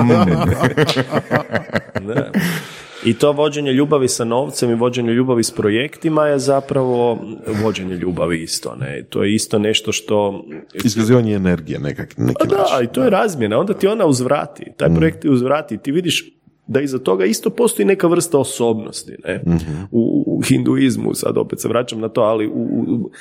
[2.01, 2.31] Da.
[3.05, 7.19] I to vođenje ljubavi sa novcem i vođenje ljubavi s projektima je zapravo
[7.63, 9.03] vođenje ljubavi isto, ne.
[9.09, 10.45] To je isto nešto što...
[10.73, 12.83] Iskazivanje energije nekak, neki Pa da, način.
[12.83, 14.95] i to je razmjena, onda ti ona uzvrati, taj Mm.
[14.95, 16.31] projekt ti uzvrati, ti vidiš
[16.67, 19.43] da iza toga isto postoji neka vrsta osobnosti, ne?
[19.91, 23.11] U, u hinduizmu, sad opet se vraćam na to, ali u, u-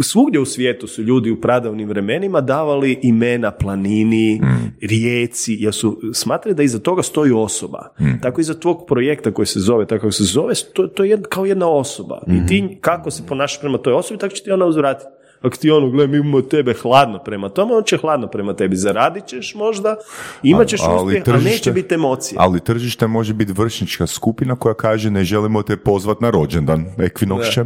[0.00, 4.46] svugdje u svijetu su ljudi u pradavnim vremenima davali imena planini, Mm.
[4.82, 7.88] rijeci, jer su smatrali da iza toga stoji osoba.
[8.00, 8.20] Mm.
[8.22, 11.68] Tako iza tvog projekta koji se zove, tako se zove, to, to je kao jedna
[11.68, 12.22] osoba.
[12.26, 12.46] I Mhm.
[12.46, 15.10] ti kako se ponašaš prema toj osobi, tako će ti ona uzvratiti.
[15.42, 18.76] Ako ti ono, gle, mi imamo tebe hladno prema tome, on će hladno prema tebi.
[18.76, 19.96] Zaradit ćeš možda,
[20.42, 22.36] imat ćeš Ali uspjeh, ali neće biti emocije.
[22.40, 27.52] Ali tržište može biti vršnička skupina koja kaže ne želimo te pozvat na rođendan, Equinox
[27.52, 27.64] će.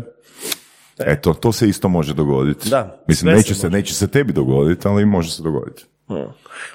[0.99, 2.69] Eto, to se isto može dogoditi.
[2.69, 5.85] Da, Mislim, neće se se, neće se tebi dogoditi, ali može se dogoditi.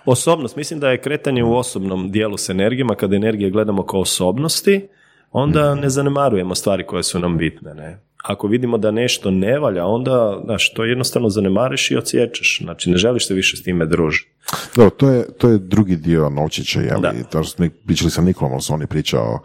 [0.05, 4.87] Osobnost, mislim da je kretanje u osobnom dijelu s energijama, kada energije gledamo kao osobnosti,
[5.31, 7.99] onda ne zanemarujemo stvari koje su nam bitne, ne?
[8.23, 12.59] Ako vidimo da nešto ne valja, onda, znaš, to jednostavno zanemariš i odsječeš.
[12.63, 14.31] Znači, ne želiš se više s time družiti.
[14.75, 17.01] Dobro, to je, to je drugi dio Novčića, jel?
[17.01, 17.13] Da.
[17.31, 19.39] To što smo pričali sa Nikolom, on on je pričao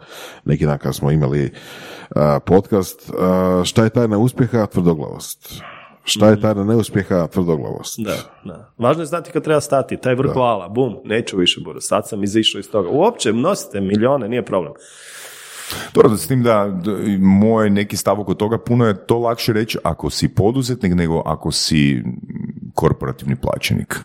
[0.45, 3.09] neki dan kad smo imali uh, podcast.
[3.09, 4.65] Uh, šta je tajna uspjeha?
[4.65, 5.63] Tvrdoglavost.
[6.03, 7.27] Šta je tajna neuspjeha?
[7.27, 7.99] Tvrdoglavost.
[7.99, 8.71] Da, da.
[8.77, 9.97] Važno je znati kad treba stati.
[9.97, 10.31] Taj vrh
[10.69, 11.79] bum, neću više budu.
[11.81, 12.89] Sad sam izišao iz toga.
[12.89, 14.73] Uopće, nosite milijone, nije problem.
[15.93, 16.81] Dobro, s tim da
[17.19, 21.51] moj neki stav oko toga, puno je to lakše reći ako si poduzetnik nego ako
[21.51, 22.03] si
[22.73, 23.99] korporativni plaćenik.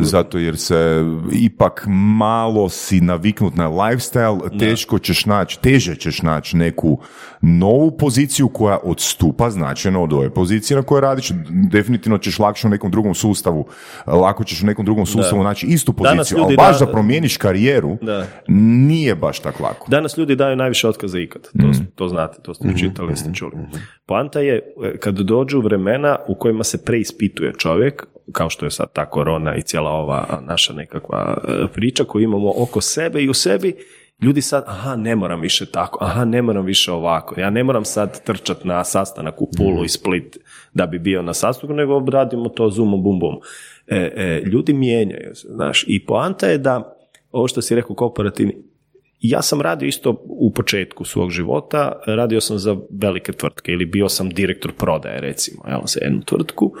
[0.00, 1.84] Zato jer se ipak
[2.18, 7.00] malo si naviknut na lifestyle, teško ćeš naći, teže ćeš naći neku
[7.40, 11.30] novu poziciju koja odstupa značajno od ove pozicije na kojoj radiš.
[11.70, 13.66] Definitivno ćeš lakše u nekom drugom sustavu,
[14.06, 17.96] lako ćeš u nekom drugom sustavu naći istu poziciju, ali baš da- da promijeniš karijeru
[18.02, 18.26] Da.
[18.48, 19.86] nije baš tako lako.
[19.90, 21.42] Danas ljudi daju najviše otkaza ikad.
[21.42, 23.52] To, to znate, to ste čitali, ste čuli.
[24.06, 24.54] Poanta je
[24.84, 29.56] e, kad dođu vremena u kojima se preispituje čovjek, kao što je sad ta korona
[29.56, 33.76] i cijela ova naša nekakva e, priča koju imamo oko sebe i u sebi,
[34.22, 37.84] ljudi sad, aha, ne moram više tako, aha, ne moram više ovako, ja ne moram
[37.84, 40.36] sad trčat na sastanak u Pulu i Split
[40.74, 43.34] da bi bio na sastanku, nego radimo to zoomom, bum, bum.
[43.86, 46.96] E, e, ljudi mijenjaju se, znaš, i poanta je da,
[47.32, 48.56] ovo što si rekao, kooperativni,
[49.20, 54.08] ja sam radio isto u početku svog života, radio sam za velike tvrtke ili bio
[54.08, 56.72] sam direktor prodaje recimo, jel, za jednu tvrtku.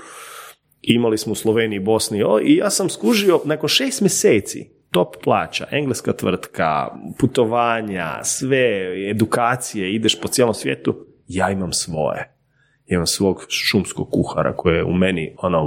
[0.86, 6.12] Imali smo u Sloveniji, Bosni i ja sam skužio nakon šest mjeseci top plaća, engleska
[6.12, 6.88] tvrtka,
[7.18, 12.32] putovanja, sve, edukacije, ideš po cijelom svijetu, ja imam svoje.
[12.86, 15.64] Imam svog šumskog kuhara koji je u meni ono,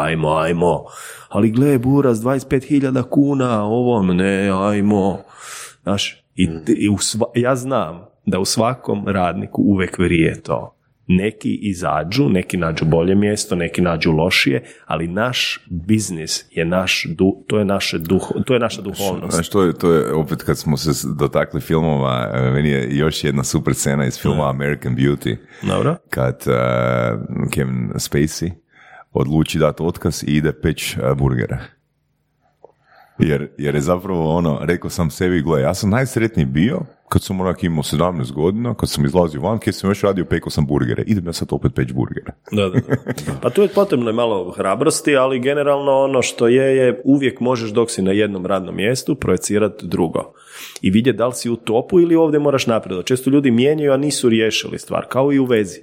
[0.00, 0.84] ajmo, ajmo,
[1.28, 5.18] ali gle, buraz, 25.000 kuna, ovom, ne, ajmo.
[5.82, 10.76] Znaš, i, i u sva- ja znam da u svakom radniku uvek vrije to.
[11.18, 17.44] Neki izađu, neki nađu bolje mjesto, neki nađu lošije, ali naš biznis je naš, du,
[17.48, 19.34] to je naše duh, to je naša duhovnost.
[19.34, 23.24] Znaš, to je, to je, opet kad smo se dotakli filmova, e, meni je još
[23.24, 25.36] jedna super scena iz filma American Beauty.
[25.62, 25.96] Dobro.
[26.10, 28.50] Kad uh, Kevin Spacey
[29.12, 31.58] odluči dati otkaz i ide peć uh, burgera.
[33.18, 36.80] Jer, jer je zapravo ono, rekao sam sebi, gle, ja sam najsretniji bio
[37.12, 40.50] kad sam onak imao 17 godina, kad sam izlazio van, kad sam još radio, pekao
[40.50, 41.02] sam burgere.
[41.06, 42.32] Idem ja sad opet peć burgere.
[42.52, 42.96] Da, da, da.
[43.42, 47.70] Pa tu je potrebno je malo hrabrosti, ali generalno ono što je, je uvijek možeš
[47.70, 50.32] dok si na jednom radnom mjestu projecirati drugo.
[50.82, 53.08] I vidjeti da li si u topu ili ovdje moraš napredovati.
[53.08, 55.80] Često ljudi mijenjaju, a nisu riješili stvar, kao i u vezi.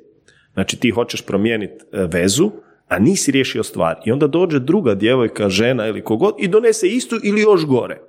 [0.54, 2.52] Znači ti hoćeš promijeniti e, vezu,
[2.88, 3.96] a nisi riješio stvar.
[4.06, 8.02] I onda dođe druga djevojka, žena ili kogod i donese istu ili još gore.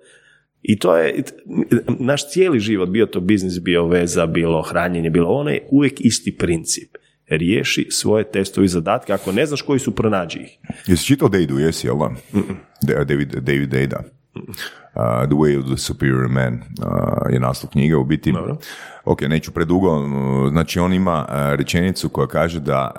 [0.70, 1.22] I to je
[1.98, 6.36] naš cijeli život, bio to biznis, bio veza, bilo hranjenje, bilo ono je uvijek isti
[6.36, 6.96] princip.
[7.28, 10.58] Riješi svoje testove i zadatke, ako ne znaš koji su, pronađi ih.
[10.86, 13.04] Jesi čitao Dejdu, jesi, jel da?
[13.04, 14.02] David, David Dejda.
[14.94, 18.32] Uh, the Way of the Superior Man uh, je naslov knjige u biti.
[18.32, 18.56] Dobro.
[19.04, 20.08] Ok, neću predugo,
[20.50, 22.90] znači on ima uh, rečenicu koja kaže da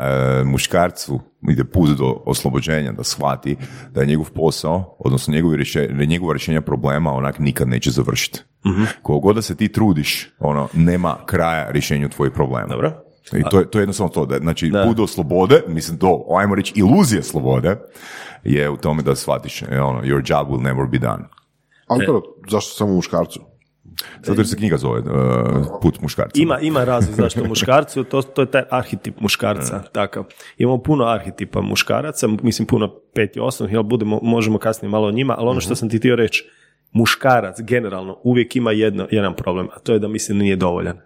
[0.45, 1.19] muškarcu
[1.49, 3.55] ide put do oslobođenja, da shvati
[3.91, 8.39] da je njegov posao, odnosno njegovi rješenja, njegova rješenja problema onak nikad neće završiti.
[8.63, 8.85] Uh-huh.
[9.01, 12.67] Koliko da se ti trudiš, ono, nema kraja rješenju tvojih problema.
[12.67, 13.10] Dobro.
[13.33, 14.83] I to je, to je jednostavno to, da, znači da.
[14.83, 17.77] put do slobode, mislim to, ajmo reći iluzija slobode,
[18.43, 21.23] je u tome da shvatiš, ono, your job will never be done.
[21.87, 23.51] Ali to, zašto samo muškarcu?
[24.23, 25.05] Zato jer se knjiga zove uh,
[25.81, 26.41] Put muškarca.
[26.41, 29.83] Ima, ima razlog zašto muškarcu, to, to je taj arhetip muškarca.
[29.91, 30.23] Takav.
[30.57, 35.11] Imamo puno arhetipa muškaraca, mislim puno pet i osam, jel budemo, možemo kasnije malo o
[35.11, 36.49] njima, ali ono što sam ti htio reći,
[36.91, 40.97] muškarac generalno uvijek ima jedno, jedan problem, a to je da mislim nije dovoljan.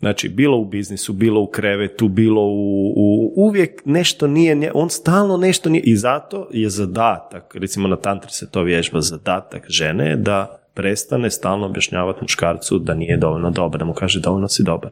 [0.00, 5.36] Znači, bilo u biznisu, bilo u krevetu, bilo u, u uvijek nešto nije, on stalno
[5.36, 10.60] nešto nije, i zato je zadatak, recimo na tantri se to vježba, zadatak žene da
[10.74, 14.90] prestane stalno objašnjavati muškarcu da nije dovoljno dobar, da mu kaže dovoljno si dobar.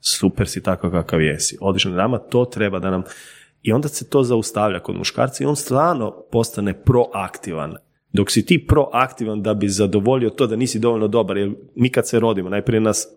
[0.00, 1.58] Super si tako kakav jesi.
[1.60, 3.02] Odlično, nama to treba da nam...
[3.62, 7.76] I onda se to zaustavlja kod muškarca i on stvarno postane proaktivan.
[8.12, 12.08] Dok si ti proaktivan da bi zadovoljio to da nisi dovoljno dobar, jer mi kad
[12.08, 13.08] se rodimo, najprije nas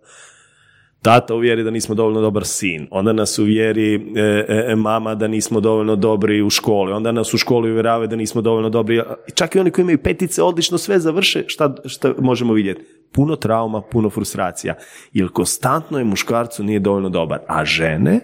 [1.06, 5.28] tata uvjeri da nismo dovoljno dobar sin, onda nas uvjeri e, e, e, mama da
[5.28, 9.02] nismo dovoljno dobri u školi, onda nas u školi uvjeravaju da nismo dovoljno dobri.
[9.36, 12.82] Čak i oni koji imaju petice odlično sve završe, šta, šta možemo vidjeti?
[13.12, 14.76] Puno trauma, puno frustracija.
[15.14, 17.40] Jer konstantno je muškarcu nije dovoljno dobar.
[17.48, 18.20] A žene,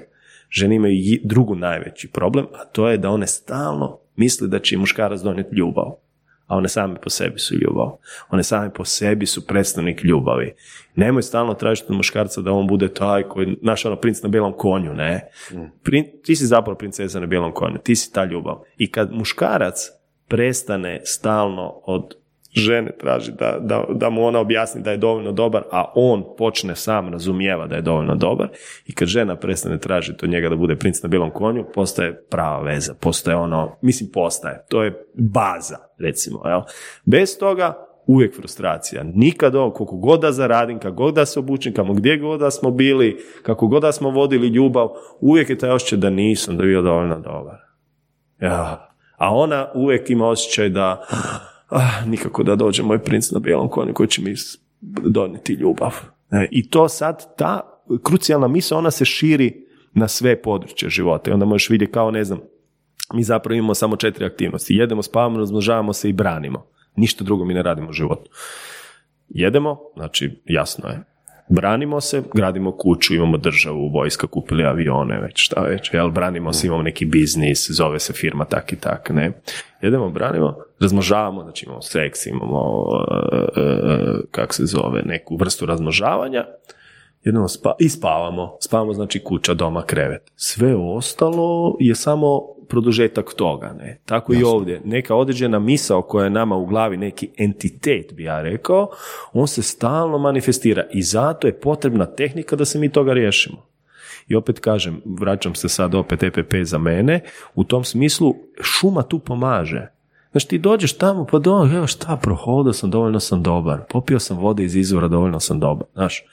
[0.50, 5.22] žene imaju drugu najveći problem, a to je da one stalno misle da će muškarac
[5.22, 5.86] donijeti ljubav
[6.52, 7.92] a one same po sebi su ljubav.
[8.30, 10.56] One same po sebi su predstavnik ljubavi.
[10.96, 14.54] Nemoj stalno tražiti od muškarca da on bude taj koji, naš ono, princ na bijelom
[14.58, 15.30] konju, ne.
[16.24, 18.60] ti si zapravo princeza na bijelom konju, ti si ta ljubav.
[18.78, 19.90] I kad muškarac
[20.28, 22.21] prestane stalno od
[22.52, 26.76] žene traži da, da, da mu ona objasni da je dovoljno dobar, a on počne
[26.76, 28.50] sam razumijeva da je dovoljno dobar
[28.86, 32.62] i kad žena prestane tražiti od njega da bude princ na bilom konju, postaje prava
[32.62, 36.62] veza, postaje ono, mislim postaje, to je baza, recimo, jel?
[37.06, 39.04] Bez toga uvijek frustracija.
[39.04, 42.52] Nikad ovo, koliko god da zaradim, kako god da se obučim, kamo gdje god da
[42.52, 44.88] smo bili, kako god da smo vodili ljubav,
[45.20, 47.58] uvijek je taj osjećaj da nisam da bio dovoljno dobar.
[48.40, 48.88] Ja.
[49.18, 51.06] A ona uvijek ima osjećaj da
[51.72, 54.34] ah, nikako da dođe moj princ na bijelom konju koji će mi
[54.82, 55.92] donijeti ljubav.
[56.32, 61.32] E, I to sad, ta krucijalna misla, ona se širi na sve područje života.
[61.32, 62.40] I onda možeš vidjeti kao, ne znam,
[63.14, 64.76] mi zapravo imamo samo četiri aktivnosti.
[64.76, 66.66] Jedemo, spavamo, razmnožavamo se i branimo.
[66.96, 68.32] Ništa drugo mi ne radimo u životu.
[69.30, 71.04] Jedemo, znači jasno je,
[71.52, 76.68] branimo se, gradimo kuću, imamo državu, vojska, kupili avione, već šta već, jel, branimo se,
[76.68, 79.32] imamo neki biznis, zove se firma tak i tak, ne.
[79.82, 82.86] Jedemo, branimo, razmnožavamo, znači imamo seks, imamo,
[83.56, 83.98] e, e,
[84.32, 86.46] kak se zove, neku vrstu razmnožavanja,
[87.24, 90.32] jedemo spa, i spavamo, spavamo znači kuća, doma, krevet.
[90.36, 92.42] Sve ostalo je samo
[92.72, 93.74] produžetak toga.
[93.80, 94.00] Ne?
[94.06, 94.82] Tako i ovdje.
[94.86, 98.90] Neka određena misao koja je nama u glavi, neki entitet bi ja rekao,
[99.34, 103.58] on se stalno manifestira i zato je potrebna tehnika da se mi toga riješimo.
[104.28, 107.20] I opet kažem, vraćam se sad opet EPP za mene,
[107.56, 109.88] u tom smislu šuma tu pomaže.
[110.32, 114.38] Znači ti dođeš tamo, pa do, evo šta, prohodao sam, dovoljno sam dobar, popio sam
[114.38, 115.88] vode iz izvora, dovoljno sam dobar.
[115.94, 116.24] Znaš,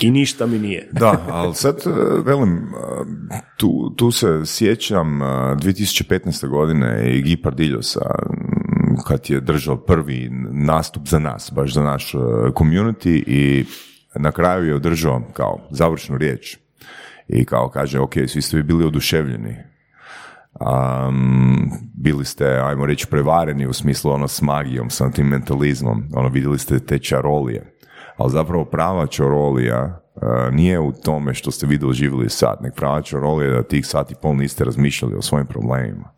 [0.00, 0.88] i ništa mi nije.
[1.00, 1.90] da, ali sad e,
[2.24, 6.44] velim, e, tu, tu se sjećam 2015.
[6.44, 8.14] E, godine i Gipardiljosa
[9.06, 12.12] kad je držao prvi nastup za nas, baš za naš
[12.54, 13.64] community i
[14.14, 16.58] na kraju je održao kao završnu riječ
[17.28, 19.56] I kao kaže, ok, svi ste bili oduševljeni,
[20.60, 26.78] um, bili ste, ajmo reći, prevareni u smislu ono s magijom, sentimentalizmom, ono vidjeli ste
[26.78, 27.75] te čarolije.
[28.16, 30.22] Ali zapravo prava čarolija uh,
[30.54, 34.10] nije u tome što ste vi doživjeli sad, nek prava čarolija je da tih sat
[34.10, 36.16] i pol niste razmišljali o svojim problemima.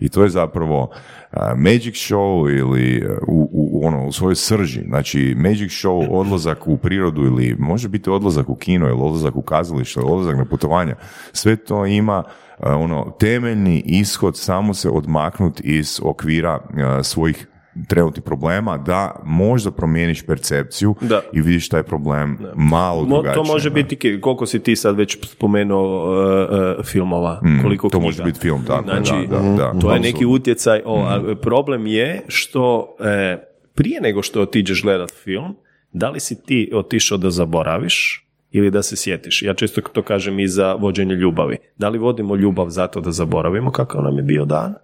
[0.00, 4.82] I to je zapravo uh, Magic Show ili uh, u, u, ono, u svojoj srži.
[4.88, 9.42] Znači, Magic Show, odlazak u prirodu ili može biti odlazak u kino ili odlazak u
[9.42, 10.94] kazalište, ili odlazak na putovanja.
[11.32, 17.46] Sve to ima uh, ono temeljni ishod samo se odmaknut iz okvira uh, svojih
[17.88, 21.20] trenutnih problema da možda promijeniš percepciju Da.
[21.32, 23.34] i vidiš taj problem malo Mo- drugačije.
[23.34, 23.74] to može da.
[23.74, 26.48] biti, koliko si ti sad već spomenuo uh,
[26.78, 28.06] uh, filmova, koliko Mm, to knjiga.
[28.06, 31.86] može biti film, tako, Znači, da, da, da, to je neki utjecaj, o, a problem
[31.86, 33.36] je što e,
[33.74, 35.54] prije nego što otiđeš gledat film,
[35.92, 38.20] da li si ti otišao da zaboraviš
[38.50, 39.42] ili da se sjetiš.
[39.42, 41.56] Ja često to kažem i za vođenje ljubavi.
[41.76, 44.74] Da li vodimo ljubav zato da zaboravimo kakav nam je bio dan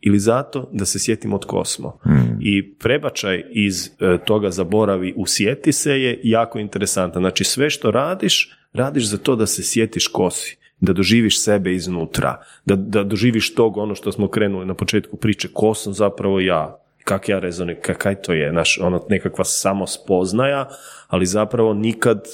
[0.00, 1.98] ili zato da se sjetimo tko smo.
[2.40, 7.22] I prebačaj iz e, toga zaboravi u sjeti se je jako interesantan.
[7.22, 11.74] Znači sve što radiš, radiš za to da se sjetiš ko si, da doživiš sebe
[11.74, 16.40] iznutra, da, da doživiš tog ono što smo krenuli na početku priče, ko sam zapravo
[16.40, 20.68] ja, kak ja rezoniram, kaj to je, naš, ono nekakva samospoznaja,
[21.08, 22.24] ali zapravo nikad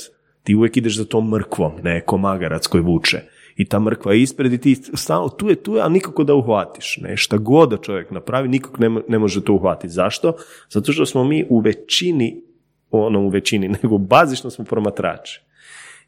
[0.43, 3.21] ti uvijek ideš za tom mrkvom, ne ko magarac koji vuče.
[3.57, 6.35] I ta mrkva je ispred i ti stalno tu je, tu je, ali nikako da
[6.35, 6.99] uhvatiš.
[7.03, 7.17] Ne?
[7.17, 9.93] Šta god da čovjek napravi, nikog ne, ne može to uhvatiti.
[9.93, 10.33] Zašto?
[10.71, 12.43] Zato što smo mi u većini,
[12.91, 15.41] ono u većini, nego bazično smo promatrači.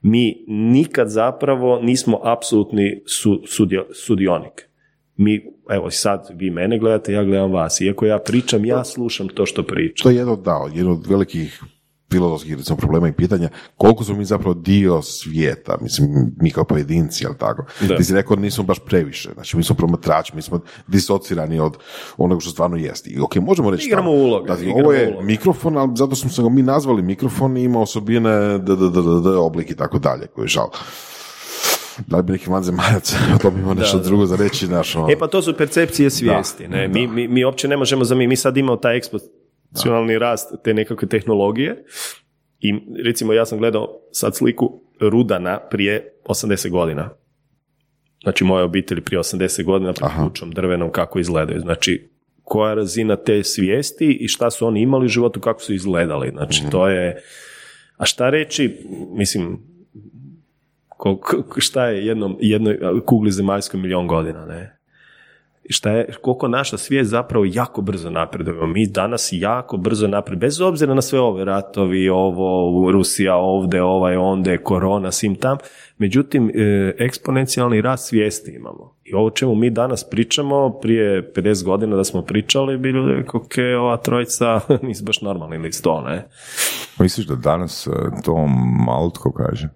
[0.02, 4.68] Mi nikad zapravo nismo apsolutni su, sudio- sudionik.
[5.16, 7.80] Mi, evo sad vi mene gledate, ja gledam vas.
[7.80, 10.02] Iako ja pričam, ja slušam to što pričam.
[10.02, 11.62] To je jedno, da, jedno od velikih
[12.10, 16.08] filozofskih recimo, problema i pitanja, koliko smo mi zapravo dio svijeta, mislim,
[16.40, 17.64] mi kao pojedinci, jel tako?
[17.88, 17.96] Da.
[17.96, 21.76] Ti si rekao nismo baš previše, znači mi smo promatrači, mi smo disocirani od
[22.16, 23.06] onoga što stvarno jest.
[23.06, 25.26] I ok, možemo reći Igramo tamo, uloge, da, igramo ovo je uloge.
[25.26, 28.90] mikrofon, ali zato smo se ga mi nazvali mikrofon i ima osobine d, d, d,
[28.90, 30.68] d, d, oblik i tako dalje, koji je žal.
[32.06, 35.18] Da li bi neki vanzemaljac, o tome ima nešto drugo za reći, naš, ono, E
[35.18, 36.68] pa to su percepcije svijesti.
[36.68, 36.88] ne?
[36.88, 38.96] Mi, mi, mi uopće ne možemo za mi, mi sad imamo taj
[39.72, 41.84] eksponencijalni rast te nekakve tehnologije
[42.60, 42.74] i
[43.04, 47.10] recimo ja sam gledao sad sliku Rudana prije 80 godina.
[48.22, 51.60] Znači moje obitelji prije 80 godina pred kućom drvenom kako izgledaju.
[51.60, 52.10] Znači
[52.42, 56.30] koja je razina te svijesti i šta su oni imali u životu, kako su izgledali.
[56.30, 57.22] Znači to je...
[57.96, 59.58] A šta reći, mislim,
[60.88, 64.75] ko- ko- šta je jednom, jednoj kugli zemaljskoj milion godina, ne?
[65.68, 68.66] I šta je, koliko naša svijest zapravo jako brzo napredujemo.
[68.66, 74.16] Mi danas jako brzo napredujemo, bez obzira na sve ove ratovi, ovo, Rusija ovde, ovaj
[74.16, 75.58] onde, korona, sim tam.
[75.98, 78.96] Međutim, e, eksponencijalni rast svijesti imamo.
[79.04, 83.54] I ovo čemu mi danas pričamo, prije 50 godina da smo pričali, bilo je ok,
[83.80, 86.28] ova trojica nisu baš normalni ili sto, ne?
[86.98, 87.90] Misliš da danas e,
[88.24, 88.46] to
[88.86, 89.68] malo tko kaže?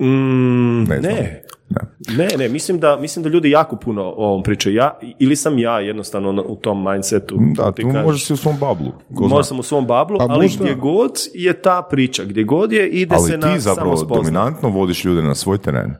[0.00, 1.42] Mm, Ne ne.
[1.68, 1.80] Da.
[2.18, 4.74] Ne, ne, mislim da, mislim da ljudi jako puno o ovom pričaju.
[4.74, 7.36] Ja, ili sam ja jednostavno u tom mindsetu.
[7.56, 8.04] Da, ti tu kažeš.
[8.04, 8.92] možeš si u svom bablu.
[9.10, 12.72] Možda sam u svom bablu, Pa ali možda- gdje god je ta priča, gdje god
[12.72, 15.94] je, ide se Ali na ti zapravo dominantno vodiš ljude na svoj teren.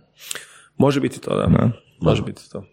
[0.78, 1.70] Može biti to, da.
[2.00, 2.64] Može biti to.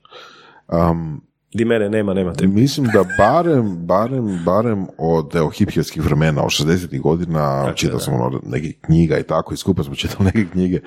[0.92, 1.22] um,
[1.54, 2.48] Di mene nema, nema te.
[2.48, 7.02] Mislim da barem, barem, barem od evo, hipijevskih vremena, od 60.
[7.02, 10.80] godina, čitao sam ono, nekih knjiga i tako, i skupa smo čitali neke knjige,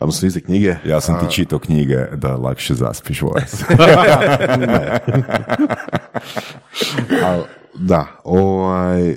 [0.00, 0.76] odnosno iste knjige.
[0.84, 3.54] Ja sam ti čitao knjige da lakše zaspiš vojac.
[7.74, 9.16] Da, ovaj,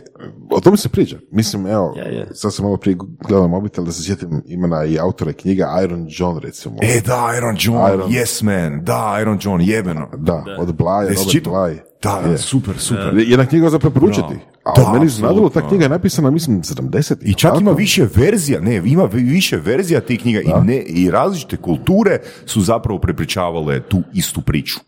[0.51, 1.17] o tome se priča.
[1.31, 2.27] Mislim, evo, Je, je.
[2.33, 6.37] sad sam malo prije gledao mobitel da se sjetim imena i autora knjiga Iron John,
[6.37, 6.75] recimo.
[6.81, 10.09] e, da, Iron John, Iron- yes man, da, Iron John, jebeno.
[10.17, 11.43] Da, od Blaja, Robert?
[11.43, 11.79] Blaj.
[12.03, 12.37] Da, da, Je.
[12.37, 13.13] super, super.
[13.17, 14.33] Jedna knjiga za preporučiti.
[14.63, 17.15] A Da, meni se nadalo, ta knjiga je napisana, mislim, 70.
[17.21, 21.11] I čak ima više verzija, ne, ima vi- više verzija tih knjiga i, ne, i
[21.11, 24.79] različite kulture su zapravo prepričavale tu istu priču.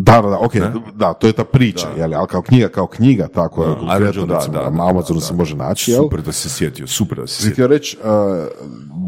[0.00, 0.52] Da, da, da, ok,
[0.94, 4.34] da, to je ta priča, jel, ali kao knjiga, kao knjiga, tako, Iron konkretno, da,
[4.34, 5.36] recimo, da, na da, Amazonu da, se da.
[5.36, 6.02] može naći, jel?
[6.02, 7.66] Super da se sjetio, super da se Sam sjetio.
[7.66, 8.08] reći, uh,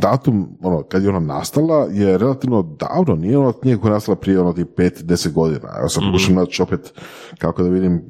[0.01, 4.17] datum, ono, kad je ona nastala, je relativno davno, nije ona knjiga koja je nastala
[4.17, 5.69] prije ono ti 5-10 godina.
[5.79, 6.93] Evo sad pokušam naći opet
[7.39, 8.03] kako da vidim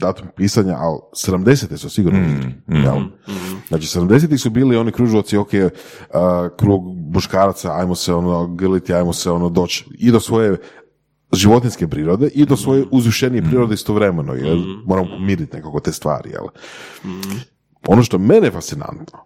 [0.00, 1.76] datum pisanja, ali 70.
[1.76, 2.96] su sigurno bili, jel?
[3.68, 4.36] Znači, 70.
[4.36, 6.20] su bili oni kružovaci, ok, uh,
[6.58, 6.82] krug
[7.14, 10.56] muškaraca, ajmo se ono grliti, ajmo se ono doći i do svoje
[11.32, 16.44] životinske prirode i do svoje uzvišenije prirode istovremeno, jer moramo pomiriti nekako te stvari, jel?
[17.86, 19.18] Ono što mene je fascinantno,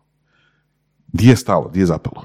[1.06, 2.22] di je stalo, di je zapelo?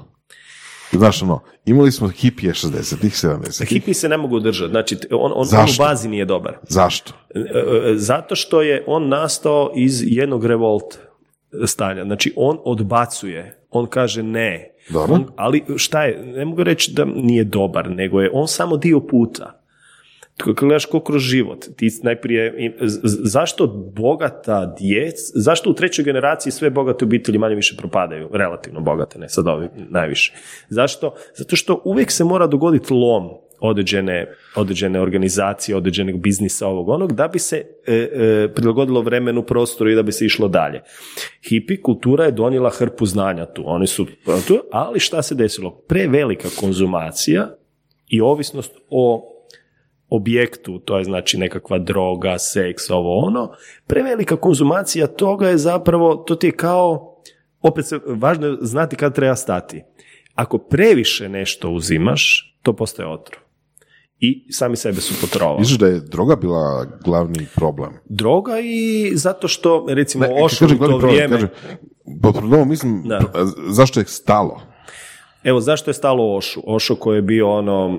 [0.92, 3.68] Znaš, ono, imali smo hipije 60-ih, 70-ih.
[3.68, 6.56] Hipi se ne mogu držati, znači on, on, on u bazi nije dobar.
[6.68, 7.12] Zašto?
[7.34, 10.98] E, e, Zato što je on nastao iz jednog revolt
[11.66, 12.04] stanja.
[12.04, 13.64] Znači, on odbacuje.
[13.70, 14.74] On kaže ne.
[14.90, 15.14] Dobro.
[15.14, 19.00] On- ali šta je, ne mogu reći da nije dobar, nego je on samo dio
[19.00, 19.57] puta.
[20.38, 22.74] Kad gledaš ko kroz život, ti najprije,
[23.24, 23.66] zašto
[23.96, 29.28] bogata djec, zašto u trećoj generaciji sve bogate obitelji manje više propadaju, relativno bogate, ne
[29.28, 30.32] sad ovi najviše.
[30.68, 31.14] Zašto?
[31.34, 37.28] Zato što uvijek se mora dogoditi lom određene, određene organizacije, određenog biznisa ovog onog, da
[37.28, 37.56] bi se
[37.86, 40.82] e, e, prilagodilo vremenu, prostoru i da bi se išlo dalje.
[41.48, 44.06] Hipi kultura je donijela hrpu znanja tu, oni su
[44.46, 45.70] tu, ali šta se desilo?
[45.88, 47.48] Prevelika konzumacija
[48.08, 49.34] i ovisnost o
[50.10, 53.52] objektu, to je znači nekakva droga, seks, ovo ono,
[53.86, 57.16] prevelika konzumacija toga je zapravo, to ti je kao,
[57.62, 59.82] opet se, važno je znati kad treba stati.
[60.34, 63.40] Ako previše nešto uzimaš, to postaje otrov.
[64.20, 65.58] I sami sebe su potrovali.
[65.60, 67.90] Misliš da je droga bila glavni problem?
[68.04, 71.36] Droga i zato što, recimo, Ne, kaže u to problem, vrijeme...
[71.36, 71.48] kaže,
[72.64, 73.20] mislim, Da.
[73.68, 74.60] zašto je stalo?
[75.48, 76.60] Evo, zašto je stalo Ošu?
[76.66, 77.98] Ošo koji je bio ono,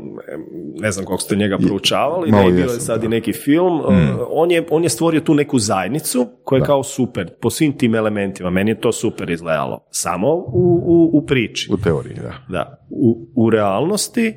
[0.80, 3.06] ne znam koliko ste njega proučavali, ne, bio je sad da.
[3.06, 3.86] i neki film, uh,
[4.30, 7.96] on, je, on je stvorio tu neku zajednicu koja je kao super, po svim tim
[7.96, 11.70] elementima, meni je to super izgledalo, samo u, u, u priči.
[11.74, 12.34] U teoriji, da.
[12.50, 14.34] Da, u, u realnosti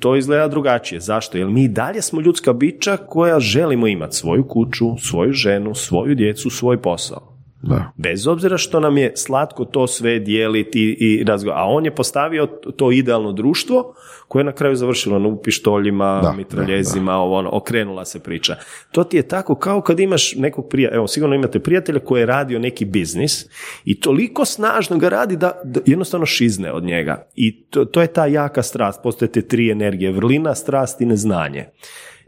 [0.00, 1.00] to izgleda drugačije.
[1.00, 1.38] Zašto?
[1.38, 6.14] Jer mi i dalje smo ljudska bića koja želimo imati svoju kuću, svoju ženu, svoju
[6.14, 7.33] djecu, svoj posao.
[7.66, 7.92] Da.
[7.96, 11.62] Bez obzira što nam je slatko to sve dijeliti i razgovarati.
[11.62, 12.46] A on je postavio
[12.76, 13.94] to idealno društvo
[14.28, 18.56] koje je na kraju završilo u pištoljima, Da, mitraljezima, ovo ono, okrenula se priča.
[18.92, 22.26] To ti je tako kao kad imaš nekog prijatelja, evo sigurno imate prijatelja koji je
[22.26, 23.46] radio neki biznis
[23.84, 27.26] i toliko snažno ga radi da, da jednostavno šizne od njega.
[27.34, 31.66] I to, to je ta jaka strast, postoje te tri energije, vrlina, strast i neznanje.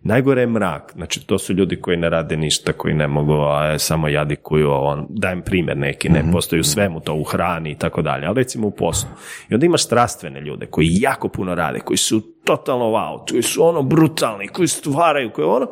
[0.03, 3.79] Najgore je mrak, znači to su ljudi koji ne rade ništa, koji ne mogu, a
[3.79, 8.03] samo jadikuju, on, dajem primjer neki, ne, postoji u svemu to, u hrani i tako
[8.03, 9.09] dalje, ali recimo u poslu.
[9.51, 13.65] I onda imaš strastvene ljude koji jako puno rade, koji su totalno wow, koji su
[13.65, 15.67] ono brutalni, koji stvaraju, koji ono,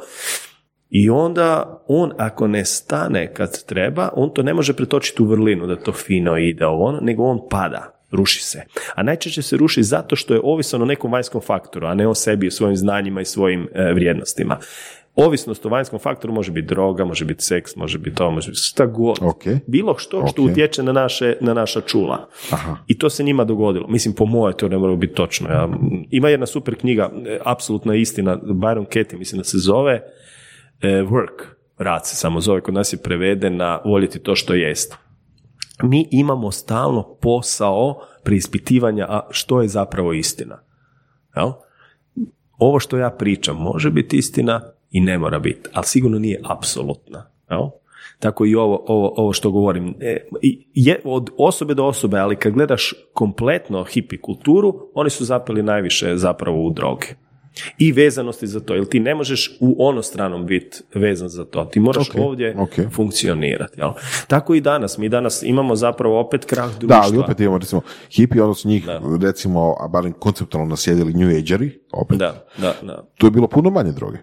[0.90, 5.66] i onda on ako ne stane kad treba, on to ne može pretočiti u vrlinu
[5.66, 8.62] da to fino ide ovo ono, nego on pada, ruši se.
[8.94, 12.14] A najčešće se ruši zato što je ovisan o nekom vanjskom faktoru, a ne o
[12.14, 14.58] sebi, o svojim znanjima i svojim e, vrijednostima.
[15.16, 18.60] Ovisnost o vanjskom faktoru može biti droga, može biti seks, može biti to, može biti
[18.62, 19.18] šta god.
[19.22, 19.42] Ok.
[19.66, 20.50] Bilo što što Ok.
[20.50, 22.28] utječe na, naše, na naša čula.
[22.50, 22.76] Aha.
[22.86, 23.86] I to se njima dogodilo.
[23.88, 25.48] Mislim, po moje to ne mora biti točno.
[25.50, 25.68] Ja,
[26.10, 29.92] ima jedna super knjiga, e, apsolutna istina, Byron Katie, mislim da se zove
[30.82, 31.44] e, Work,
[31.78, 34.96] rad se samo zove, kod nas je preveden na voljeti to što jest.
[35.82, 40.62] Mi imamo stalno posao preispitivanja a što je zapravo istina.
[41.36, 41.52] Jel?
[42.58, 44.60] Ovo što ja pričam može biti istina
[44.90, 47.30] i ne mora biti, ali sigurno nije apsolutna.
[47.50, 47.68] Jel?
[48.18, 49.94] Tako i ovo, ovo, ovo što govorim.
[50.00, 50.26] E,
[50.74, 56.16] je od osobe do osobe, ali kad gledaš kompletno hipi kulturu, oni su zapeli najviše
[56.16, 57.06] zapravo u droge.
[57.78, 61.64] I vezanosti za to, jer ti ne možeš u onostranom biti vezan za to.
[61.64, 62.92] Ti moraš Ok, ovdje ok.
[62.92, 63.80] funkcionirati.
[63.80, 63.90] Jel?
[64.26, 64.98] Tako i danas.
[64.98, 66.88] Mi danas imamo zapravo opet krah društva.
[66.88, 69.00] Da, ali opet imamo, recimo, hipi, odnosno njih, Da.
[69.22, 73.04] recimo, a barem konceptualno nasjedili New Ageri, opet, Da, da, da.
[73.14, 74.18] tu je bilo puno manje droge.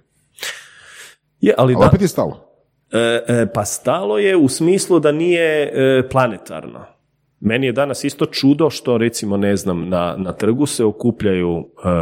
[1.41, 2.47] Je, ali Ali da, opet je stalo.
[2.91, 6.85] E, e, pa stalo je u smislu da nije e, planetarno.
[7.41, 11.89] Meni je danas isto čudo što recimo ne znam na, na trgu se okupljaju e,
[11.89, 11.93] e,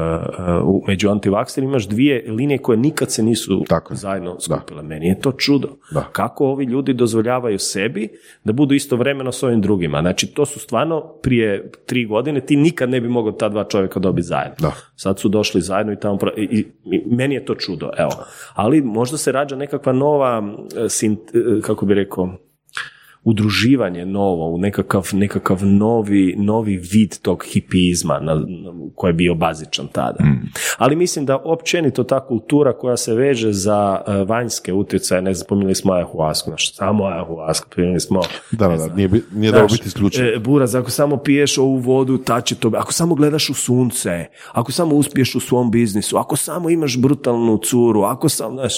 [0.63, 3.97] u- među antivakserima imaš dvije linije koje nikad se nisu Tako je.
[3.97, 4.83] zajedno skupile.
[4.83, 5.67] Meni je to čudo.
[5.91, 6.09] Da.
[6.11, 8.09] Kako ovi ljudi dozvoljavaju sebi
[8.43, 10.01] da budu istovremeno s ovim drugima.
[10.01, 13.99] Znači to su stvarno prije tri godine ti nikad ne bi mogao ta dva čovjeka
[13.99, 14.55] dobiti zajedno.
[14.59, 14.71] Da.
[14.95, 18.11] Sad su došli zajedno i tamo, pro- i, i- i meni je to čudo, evo.
[18.53, 20.43] Ali možda se rađa nekakva nova,
[20.75, 22.29] e, sint- kako bi rekao,
[23.23, 28.43] udruživanje novo, u nekakav, nekakav novi, novi vid tog hipizma na, na-
[28.95, 30.17] koji je bio bazičan tada.
[30.77, 35.45] Ali mislim da općenito ta kultura koja se veže za e, vanjske utjecaje, ne znam,
[35.45, 38.21] spominjali smo ayahuasku, znači samo ayahuasku, spominjali smo
[38.51, 40.25] Da, da, da, nije, bi- nije dobro biti isključen.
[40.25, 44.25] E, Buraz, ako samo piješ ovu vodu, ta će to, ako samo gledaš u sunce,
[44.51, 48.73] ako samo uspiješ u svom biznisu, ako samo imaš brutalnu curu, ako samo, znaš,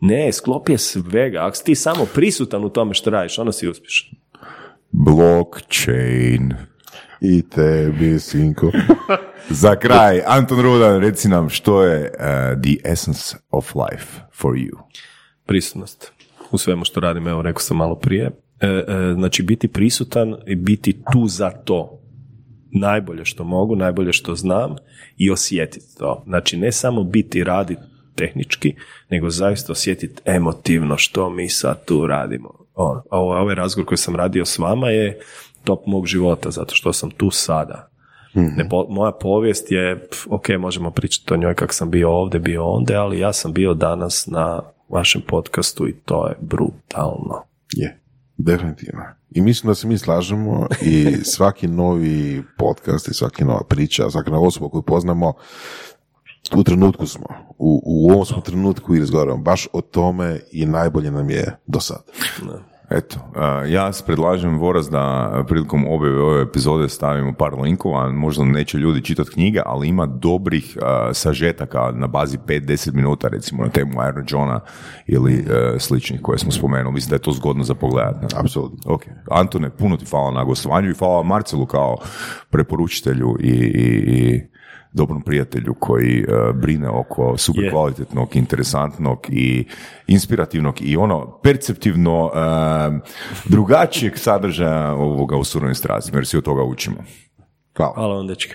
[0.00, 3.68] ne, sklop je svega, ako si ti samo prisutan u tome što radiš, onda si
[3.68, 4.10] uspješan.
[4.90, 6.54] Blockchain.
[7.20, 8.70] I tebi, sinko.
[9.62, 14.76] Za kraj, Anton Rudan, reci nam što je uh, the essence of life for you.
[15.46, 16.12] Prisutnost
[16.50, 18.30] u svemu što radim, evo rekao sam malo prije.
[18.60, 21.96] E, e, znači biti prisutan i biti tu za to.
[22.72, 24.76] najbolje što mogu, najbolje što znam
[25.16, 26.22] i osjetiti to.
[26.26, 27.82] Znači ne samo biti raditi
[28.20, 28.74] tehnički,
[29.10, 32.50] nego zaista osjetiti emotivno što mi sad tu radimo.
[32.74, 35.20] O, ovaj razgovor koji sam radio s vama je
[35.64, 37.90] top mog života, zato što sam tu sada.
[38.36, 38.56] Mhm.
[38.56, 42.96] Ne, moja povijest je, ok, možemo pričati o njoj kako sam bio ovdje, bio ondje,
[42.96, 47.42] ali ja sam bio danas na vašem podcastu i to je brutalno.
[47.72, 48.00] Je,
[48.36, 49.02] definitivno.
[49.30, 54.30] I mislim da se mi slažemo i svaki novi podcast i svaki nova priča, svaka
[54.30, 55.32] nova osoba koju poznamo,
[56.56, 57.26] u trenutku smo,
[57.58, 61.80] u, u ovom smo trenutku i razgovaramo baš o tome i najbolje nam je do
[61.80, 62.02] sada.
[62.90, 63.16] Eto,
[63.68, 69.30] ja predlažem Voraz da prilikom objave ove epizode stavimo par linkova, možda neće ljudi čitati
[69.30, 70.78] knjige, ali ima dobrih
[71.12, 74.60] sažetaka na bazi 5-10 minuta recimo na temu Iron Johna
[75.06, 76.94] ili uh, sličnih koje smo spomenuli.
[76.94, 78.34] Mislim da je to zgodno za pogledat.
[78.36, 78.94] Apsolutno.
[78.94, 79.02] Ok.
[79.30, 81.96] Antone, puno ti hvala na gostovanju i hvala Marcelu kao
[82.50, 84.49] preporučitelju i, i, i
[84.92, 89.64] dobrom prijatelju koji uh, brine oko super kvalitetnog, interesantnog i
[90.06, 92.32] inspirativnog i ono perceptivno uh,
[93.44, 96.96] drugačijeg sadržaja ovoga u surovim strasti, jer svi od toga učimo.
[97.76, 97.94] Hvala.
[97.94, 98.54] Hvala vam, dečki.